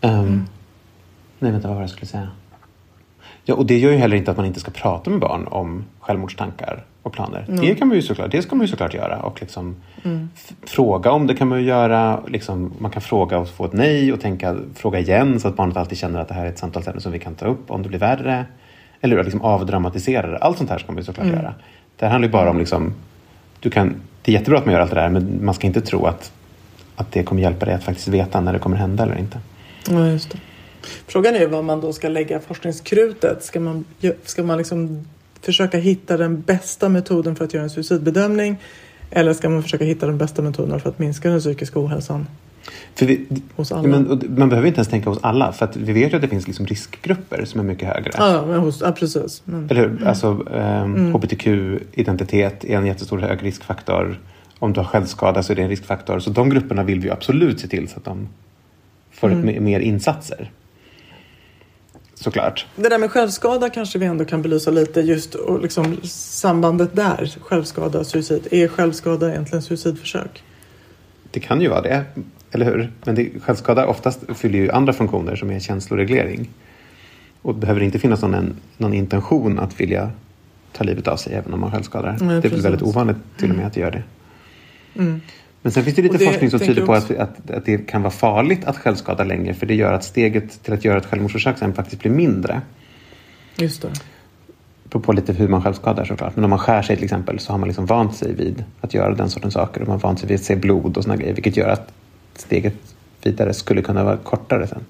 Ehm, 0.00 0.44
Nej, 1.38 1.52
vänta, 1.52 1.68
vad 1.68 1.74
var 1.76 1.82
det 1.82 1.84
jag 1.84 1.90
skulle 1.90 2.06
säga? 2.06 2.28
Ja, 3.44 3.54
och 3.54 3.66
det 3.66 3.78
gör 3.78 3.90
ju 3.90 3.96
heller 3.96 4.16
inte 4.16 4.30
att 4.30 4.36
man 4.36 4.46
inte 4.46 4.60
ska 4.60 4.70
prata 4.70 5.10
med 5.10 5.20
barn 5.20 5.46
om 5.50 5.84
självmordstankar 6.00 6.84
och 7.02 7.12
planer. 7.12 7.46
Det, 7.60 7.74
kan 7.74 7.88
man 7.88 7.96
ju 7.96 8.02
såklart, 8.02 8.30
det 8.30 8.42
ska 8.42 8.56
man 8.56 8.64
ju 8.66 8.70
såklart 8.70 8.94
göra. 8.94 9.22
Och 9.22 9.40
liksom 9.40 9.76
f- 10.34 10.52
fråga 10.62 11.10
om 11.10 11.26
det 11.26 11.34
kan 11.34 11.48
man 11.48 11.58
ju 11.60 11.64
göra. 11.66 12.20
Liksom, 12.26 12.72
man 12.78 12.90
kan 12.90 13.02
fråga 13.02 13.38
och 13.38 13.48
få 13.48 13.64
ett 13.64 13.72
nej 13.72 14.12
och 14.12 14.20
tänka, 14.20 14.56
fråga 14.74 14.98
igen 14.98 15.40
så 15.40 15.48
att 15.48 15.56
barnet 15.56 15.76
alltid 15.76 15.98
känner 15.98 16.20
att 16.20 16.28
det 16.28 16.34
här 16.34 16.44
är 16.44 16.48
ett 16.48 16.58
samtalsämne 16.58 17.00
som 17.00 17.12
vi 17.12 17.18
kan 17.18 17.34
ta 17.34 17.46
upp 17.46 17.70
om 17.70 17.82
det 17.82 17.88
blir 17.88 17.98
värre. 17.98 18.44
Eller 19.00 19.24
liksom 19.24 19.42
avdramatisera 19.42 20.26
det. 20.26 20.38
Allt 20.38 20.58
sånt 20.58 20.70
här 20.70 20.78
ska 20.78 20.92
man 20.92 20.96
ju 20.98 21.04
såklart 21.04 21.26
göra. 21.26 21.54
Det 21.96 22.04
här 22.04 22.12
handlar 22.12 22.28
ju 22.28 22.32
bara 22.32 22.50
om 22.50 22.58
liksom, 22.58 22.94
du 23.60 23.70
kan, 23.70 23.94
det 24.22 24.32
är 24.32 24.38
jättebra 24.38 24.58
att 24.58 24.66
man 24.66 24.74
gör 24.74 24.80
allt 24.80 24.90
det 24.90 24.96
där 25.00 25.08
men 25.08 25.44
man 25.44 25.54
ska 25.54 25.66
inte 25.66 25.80
tro 25.80 26.06
att, 26.06 26.32
att 26.96 27.12
det 27.12 27.22
kommer 27.22 27.42
hjälpa 27.42 27.66
dig 27.66 27.74
att 27.74 27.84
faktiskt 27.84 28.08
veta 28.08 28.40
när 28.40 28.52
det 28.52 28.58
kommer 28.58 28.76
hända 28.76 29.02
eller 29.02 29.18
inte. 29.18 29.40
Ja, 29.88 30.06
just 30.06 30.30
det. 30.30 30.38
Frågan 31.06 31.36
är 31.36 31.46
vad 31.46 31.64
man 31.64 31.80
då 31.80 31.92
ska 31.92 32.08
lägga 32.08 32.40
forskningskrutet. 32.40 33.44
Ska 33.44 33.60
man, 33.60 33.84
ska 34.24 34.42
man 34.42 34.58
liksom 34.58 35.04
försöka 35.40 35.78
hitta 35.78 36.16
den 36.16 36.40
bästa 36.40 36.88
metoden 36.88 37.36
för 37.36 37.44
att 37.44 37.54
göra 37.54 37.64
en 37.64 37.70
suicidbedömning? 37.70 38.56
Eller 39.10 39.32
ska 39.32 39.48
man 39.48 39.62
försöka 39.62 39.84
hitta 39.84 40.06
den 40.06 40.18
bästa 40.18 40.42
metoden 40.42 40.80
för 40.80 40.88
att 40.88 40.98
minska 40.98 41.30
den 41.30 41.40
psykiska 41.40 41.80
ohälsan? 41.80 42.26
Vi, 42.98 43.26
Men, 43.82 44.20
man 44.28 44.48
behöver 44.48 44.68
inte 44.68 44.78
ens 44.78 44.88
tänka 44.88 45.10
hos 45.10 45.18
alla. 45.22 45.52
För 45.52 45.64
att 45.64 45.76
vi 45.76 45.92
vet 45.92 46.12
ju 46.12 46.16
att 46.16 46.22
det 46.22 46.28
finns 46.28 46.46
liksom 46.46 46.66
riskgrupper 46.66 47.44
som 47.44 47.60
är 47.60 47.64
mycket 47.64 47.88
högre. 47.88 48.10
Ja, 48.16 48.44
men 48.46 48.60
hos, 48.60 48.80
ja 48.80 48.92
precis. 48.92 49.42
Men, 49.44 49.68
Eller 49.70 49.80
hur? 49.88 50.06
Alltså, 50.06 50.46
ehm, 50.54 51.12
HBTQ-identitet 51.12 52.64
är 52.64 52.76
en 52.76 52.86
jättestor 52.86 53.18
hög 53.18 53.42
riskfaktor. 53.44 54.20
Om 54.58 54.72
du 54.72 54.80
har 54.80 54.84
självskada 54.84 55.42
så 55.42 55.52
är 55.52 55.56
det 55.56 55.62
en 55.62 55.68
riskfaktor. 55.68 56.18
Så 56.20 56.30
de 56.30 56.50
grupperna 56.50 56.82
vill 56.82 57.00
vi 57.00 57.10
absolut 57.10 57.60
se 57.60 57.68
till 57.68 57.88
så 57.88 57.96
att 57.96 58.04
de 58.04 58.28
får 59.12 59.28
me- 59.30 59.60
mer 59.60 59.80
insatser. 59.80 60.50
Såklart. 62.14 62.66
det 62.76 62.88
där 62.88 62.98
med 62.98 63.10
självskada 63.10 63.70
kanske 63.70 63.98
vi 63.98 64.06
ändå 64.06 64.24
kan 64.24 64.42
belysa 64.42 64.70
lite 64.70 65.00
just 65.00 65.34
och 65.34 65.62
liksom 65.62 65.96
sambandet 66.04 66.96
där. 66.96 67.34
Självskada 67.40 67.98
och 67.98 68.06
suicid. 68.06 68.48
Är 68.50 68.68
självskada 68.68 69.30
egentligen 69.30 69.62
suicidförsök? 69.62 70.42
Det 71.30 71.40
kan 71.40 71.60
ju 71.60 71.68
vara 71.68 71.80
det. 71.80 72.04
Eller 72.52 72.66
hur? 72.66 72.92
Men 73.04 73.14
det, 73.14 73.30
självskada 73.42 73.86
oftast 73.86 74.20
fyller 74.34 74.58
ju 74.58 74.70
andra 74.70 74.92
funktioner 74.92 75.36
som 75.36 75.50
är 75.50 75.60
känsloreglering. 75.60 76.48
Och 77.42 77.54
det 77.54 77.60
behöver 77.60 77.82
inte 77.82 77.98
finnas 77.98 78.22
någon, 78.22 78.56
någon 78.76 78.92
intention 78.92 79.58
att 79.58 79.80
vilja 79.80 80.10
ta 80.72 80.84
livet 80.84 81.08
av 81.08 81.16
sig 81.16 81.34
även 81.34 81.54
om 81.54 81.60
man 81.60 81.70
självskadar. 81.70 82.10
Nej, 82.10 82.18
det 82.18 82.24
är 82.24 82.34
väl 82.34 82.42
precis. 82.42 82.64
väldigt 82.64 82.82
ovanligt 82.82 83.16
till 83.36 83.50
och 83.50 83.56
med 83.56 83.66
att 83.66 83.72
det 83.72 83.80
gör 83.80 83.90
det. 83.90 84.02
Men 85.62 85.72
sen 85.72 85.84
finns 85.84 85.96
det 85.96 86.02
lite 86.02 86.18
det 86.18 86.24
forskning 86.24 86.50
som 86.50 86.60
tyder 86.60 86.86
på 86.86 86.92
att, 86.92 87.10
att, 87.10 87.50
att 87.50 87.64
det 87.64 87.78
kan 87.78 88.02
vara 88.02 88.10
farligt 88.10 88.64
att 88.64 88.76
självskada 88.76 89.24
länge 89.24 89.54
för 89.54 89.66
det 89.66 89.74
gör 89.74 89.92
att 89.92 90.04
steget 90.04 90.62
till 90.62 90.72
att 90.72 90.84
göra 90.84 90.98
ett 90.98 91.06
självmordsförsök 91.06 91.58
sen 91.58 91.74
faktiskt 91.74 92.02
blir 92.02 92.12
mindre. 92.12 92.60
Just 93.56 93.82
det. 93.82 93.88
Beror 94.84 95.02
på 95.02 95.12
lite 95.12 95.32
hur 95.32 95.48
man 95.48 95.62
självskadar 95.62 96.04
såklart. 96.04 96.36
Men 96.36 96.44
om 96.44 96.50
man 96.50 96.58
skär 96.58 96.82
sig 96.82 96.96
till 96.96 97.04
exempel 97.04 97.38
så 97.38 97.52
har 97.52 97.58
man 97.58 97.68
liksom 97.68 97.86
vant 97.86 98.16
sig 98.16 98.34
vid 98.34 98.64
att 98.80 98.94
göra 98.94 99.14
den 99.14 99.30
sortens 99.30 99.54
saker. 99.54 99.80
Och 99.80 99.88
man 99.88 99.94
har 99.94 100.00
vant 100.00 100.18
sig 100.18 100.28
vid 100.28 100.34
att 100.34 100.44
se 100.44 100.56
blod 100.56 100.96
och 100.96 101.04
såna 101.04 101.16
grejer. 101.16 101.34
Vilket 101.34 101.56
gör 101.56 101.68
att 101.68 101.92
steget 102.40 102.74
vidare 103.22 103.54
skulle 103.54 103.82
kunna 103.82 104.04
vara 104.04 104.16
kortare 104.16 104.66
sen. 104.66 104.84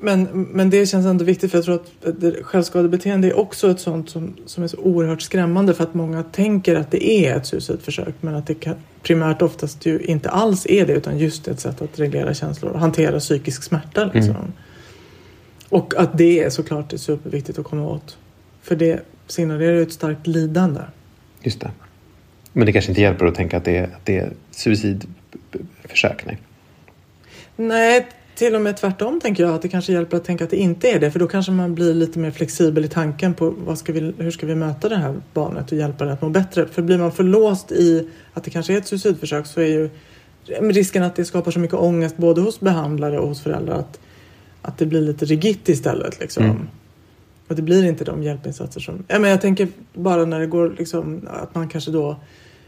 Men, 0.00 0.22
men 0.42 0.70
det 0.70 0.86
känns 0.86 1.06
ändå 1.06 1.24
viktigt 1.24 1.50
för 1.50 1.58
jag 1.58 1.64
tror 1.64 1.74
att 1.74 2.44
självskadebeteende 2.44 3.28
är 3.28 3.38
också 3.38 3.70
ett 3.70 3.80
sånt 3.80 4.10
som, 4.10 4.36
som 4.46 4.64
är 4.64 4.68
så 4.68 4.76
oerhört 4.76 5.22
skrämmande 5.22 5.74
för 5.74 5.84
att 5.84 5.94
många 5.94 6.22
tänker 6.22 6.76
att 6.76 6.90
det 6.90 7.26
är 7.26 7.36
ett 7.36 7.46
suicidförsök 7.46 8.14
men 8.20 8.34
att 8.34 8.46
det 8.46 8.54
kan, 8.54 8.74
primärt 9.02 9.42
oftast 9.42 9.86
ju 9.86 9.98
inte 9.98 10.30
alls 10.30 10.66
är 10.66 10.86
det 10.86 10.92
utan 10.92 11.18
just 11.18 11.48
ett 11.48 11.60
sätt 11.60 11.82
att 11.82 11.98
reglera 11.98 12.34
känslor 12.34 12.72
och 12.72 12.80
hantera 12.80 13.18
psykisk 13.18 13.62
smärta. 13.62 14.10
Liksom. 14.14 14.52
Och 15.68 15.94
att 15.96 16.18
det 16.18 16.44
är 16.44 16.50
såklart 16.50 16.92
är 16.92 16.96
superviktigt 16.96 17.58
att 17.58 17.64
komma 17.64 17.86
åt. 17.86 18.18
För 18.62 18.76
det 18.76 19.00
signalerar 19.26 19.72
ju 19.72 19.82
ett 19.82 19.92
starkt 19.92 20.26
lidande. 20.26 20.80
Just 21.42 21.60
det. 21.60 21.70
Men 22.56 22.66
det 22.66 22.72
kanske 22.72 22.90
inte 22.90 23.00
hjälper 23.00 23.26
att 23.26 23.34
tänka 23.34 23.56
att 23.56 23.64
det 23.64 23.76
är, 23.76 23.84
att 23.84 24.04
det 24.04 24.18
är 24.18 24.32
suicidförsök. 24.50 26.26
Nej. 26.26 26.38
Nej, 27.56 28.06
till 28.34 28.54
och 28.54 28.60
med 28.60 28.76
tvärtom 28.76 29.20
tänker 29.20 29.42
jag 29.42 29.54
att 29.54 29.62
det 29.62 29.68
kanske 29.68 29.92
hjälper 29.92 30.16
att 30.16 30.24
tänka 30.24 30.44
att 30.44 30.50
det 30.50 30.56
inte 30.56 30.90
är 30.90 31.00
det. 31.00 31.10
För 31.10 31.18
då 31.18 31.26
kanske 31.26 31.52
man 31.52 31.74
blir 31.74 31.94
lite 31.94 32.18
mer 32.18 32.30
flexibel 32.30 32.84
i 32.84 32.88
tanken 32.88 33.34
på 33.34 33.54
vad 33.58 33.78
ska 33.78 33.92
vi, 33.92 34.14
hur 34.18 34.30
ska 34.30 34.46
vi 34.46 34.54
möta 34.54 34.88
det 34.88 34.96
här 34.96 35.14
barnet 35.34 35.72
och 35.72 35.78
hjälpa 35.78 36.04
det 36.04 36.12
att 36.12 36.22
må 36.22 36.28
bättre. 36.28 36.66
För 36.66 36.82
blir 36.82 36.98
man 36.98 37.12
för 37.12 37.24
låst 37.24 37.72
i 37.72 38.08
att 38.32 38.44
det 38.44 38.50
kanske 38.50 38.74
är 38.74 38.78
ett 38.78 38.86
suicidförsök 38.86 39.46
så 39.46 39.60
är 39.60 39.66
ju 39.66 39.90
risken 40.60 41.02
att 41.02 41.16
det 41.16 41.24
skapar 41.24 41.50
så 41.50 41.58
mycket 41.58 41.76
ångest 41.76 42.16
både 42.16 42.40
hos 42.40 42.60
behandlare 42.60 43.18
och 43.18 43.28
hos 43.28 43.42
föräldrar 43.42 43.78
att, 43.78 44.00
att 44.62 44.78
det 44.78 44.86
blir 44.86 45.00
lite 45.00 45.24
rigitt 45.24 45.68
istället. 45.68 46.20
Liksom. 46.20 46.44
Mm. 46.44 46.68
Och 47.48 47.56
det 47.56 47.62
blir 47.62 47.84
inte 47.84 48.04
de 48.04 48.22
hjälpinsatser 48.22 48.80
som... 48.80 49.04
Ja, 49.08 49.18
men 49.18 49.30
jag 49.30 49.40
tänker 49.40 49.68
bara 49.94 50.24
när 50.24 50.40
det 50.40 50.46
går 50.46 50.74
liksom, 50.78 51.28
att 51.30 51.54
man 51.54 51.68
kanske 51.68 51.90
då 51.90 52.16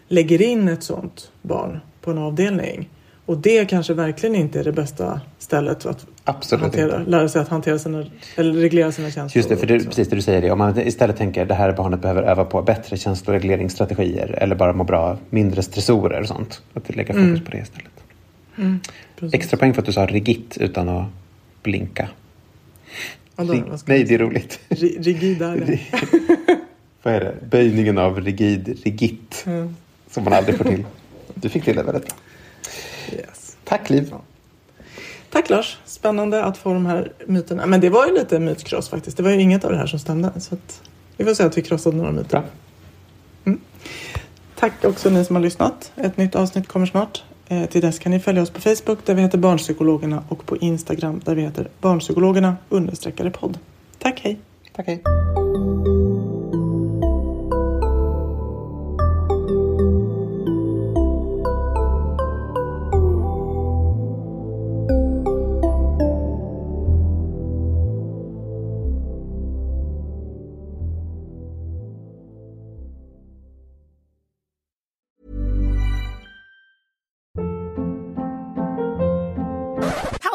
lägger 0.09 0.43
in 0.43 0.69
ett 0.69 0.83
sånt 0.83 1.31
barn 1.43 1.81
på 2.01 2.11
en 2.11 2.19
avdelning. 2.19 2.89
Och 3.27 3.39
det 3.39 3.65
kanske 3.65 3.95
verkligen 3.95 4.35
inte 4.37 4.61
är 4.61 4.65
det 4.65 4.73
bästa 4.73 5.21
stället 5.39 5.87
att 5.87 6.07
Absolut 6.25 6.63
hantera, 6.63 6.99
inte. 6.99 7.11
lära 7.11 7.29
sig 7.29 7.43
att 7.43 7.49
hantera 7.49 7.79
sina, 7.79 8.05
eller 8.37 8.53
reglera 8.53 8.93
sina 8.93 9.11
känslor. 9.11 9.39
Just 9.39 9.49
det, 9.49 9.57
för 9.57 9.67
det, 9.67 9.85
precis 9.85 10.09
det 10.09 10.17
du 10.17 10.23
säger. 10.23 10.43
Det. 10.43 10.51
Om 10.51 10.59
man 10.59 10.79
istället 10.81 11.17
tänker 11.17 11.45
det 11.47 11.55
här 11.55 11.73
barnet 11.73 12.01
behöver 12.03 12.23
öva 12.23 12.45
på 12.45 12.63
bättre 12.63 12.97
känsloregleringsstrategier 12.97 14.39
eller 14.43 14.55
bara 14.57 14.73
må 14.73 14.85
bra, 14.85 15.19
mindre 15.31 15.63
stressorer 15.63 16.21
och 16.21 16.27
sånt. 16.29 16.63
Att 16.75 16.97
lägga 16.97 17.15
fokus 17.15 17.45
på 17.45 17.51
det 17.51 17.59
istället. 17.59 17.93
Precis. 19.19 19.35
Extra 19.35 19.57
poäng 19.57 19.75
för 19.75 19.83
att 19.83 19.87
du 19.87 19.93
sa 19.93 20.07
rigitt 20.07 20.57
utan 20.61 20.89
att 20.89 21.07
blinka. 21.63 22.09
Vadå, 23.37 23.53
Rig- 23.53 23.65
Nej, 23.87 24.05
det 24.05 24.15
är 24.15 24.19
roligt. 24.19 24.61
Ri- 24.69 25.03
Rigid 25.03 25.43
är 25.43 25.57
det. 25.57 25.81
Vad 27.03 27.15
är 27.15 27.21
det? 27.21 27.35
Böjningen 27.51 27.99
av 27.99 28.21
rigid, 28.21 28.79
rigitt. 28.85 29.45
Mm. 29.47 29.77
Som 30.11 30.25
man 30.25 30.33
aldrig 30.33 30.59
får 30.59 30.65
till. 30.65 30.85
Du 31.35 31.49
fick 31.49 31.65
till 31.65 31.77
det 31.77 31.83
väldigt 31.83 32.05
bra. 32.05 32.17
Yes. 33.13 33.57
Tack 33.65 33.91
Liv. 33.91 34.15
Tack 35.31 35.51
Lars, 35.51 35.79
spännande 35.85 36.45
att 36.45 36.59
få 36.59 36.75
de 36.75 36.87
här 36.87 37.13
myterna. 37.27 37.67
Men 37.67 37.81
det 37.81 37.91
var 37.91 38.07
ju 38.07 38.15
lite 38.15 38.39
mytkross 38.39 38.89
faktiskt. 38.89 39.17
Det 39.17 39.23
var 39.23 39.31
ju 39.31 39.41
inget 39.41 39.65
av 39.65 39.71
det 39.71 39.79
här 39.79 39.87
som 39.87 39.99
stämde. 39.99 40.41
Så 40.41 40.55
att 40.55 40.83
vi 41.17 41.25
får 41.25 41.35
säga 41.35 41.47
att 41.47 41.59
vi 41.59 41.63
krossade 41.63 41.97
några 41.97 42.13
myter. 42.13 42.43
Bra. 43.45 43.55
Tack 44.59 44.85
också 44.85 45.11
ni 45.11 45.25
som 45.25 45.37
har 45.37 45.43
lyssnat. 45.43 45.93
Ett 45.97 46.17
nytt 46.17 46.35
avsnitt 46.35 46.69
kommer 46.69 46.87
snart. 46.87 47.23
Eh, 47.49 47.67
till 47.67 47.81
dess 47.81 47.99
kan 47.99 48.13
ni 48.13 48.21
följa 48.21 48.43
oss 48.43 48.51
på 48.51 48.61
Facebook 48.61 48.99
där 49.05 49.15
vi 49.15 49.23
heter 49.23 49.39
Barnpsykologerna 49.39 50.25
och 50.29 50.47
på 50.47 50.57
Instagram 50.57 51.21
där 51.25 51.35
vi 51.35 51.43
heter 51.43 51.69
Barnpsykologerna 51.81 52.57
understreckade 52.69 53.31
podd. 53.31 53.59
Tack, 53.99 54.21
hej! 54.25 54.41
Tack 54.73 54.87
hej. 54.87 55.03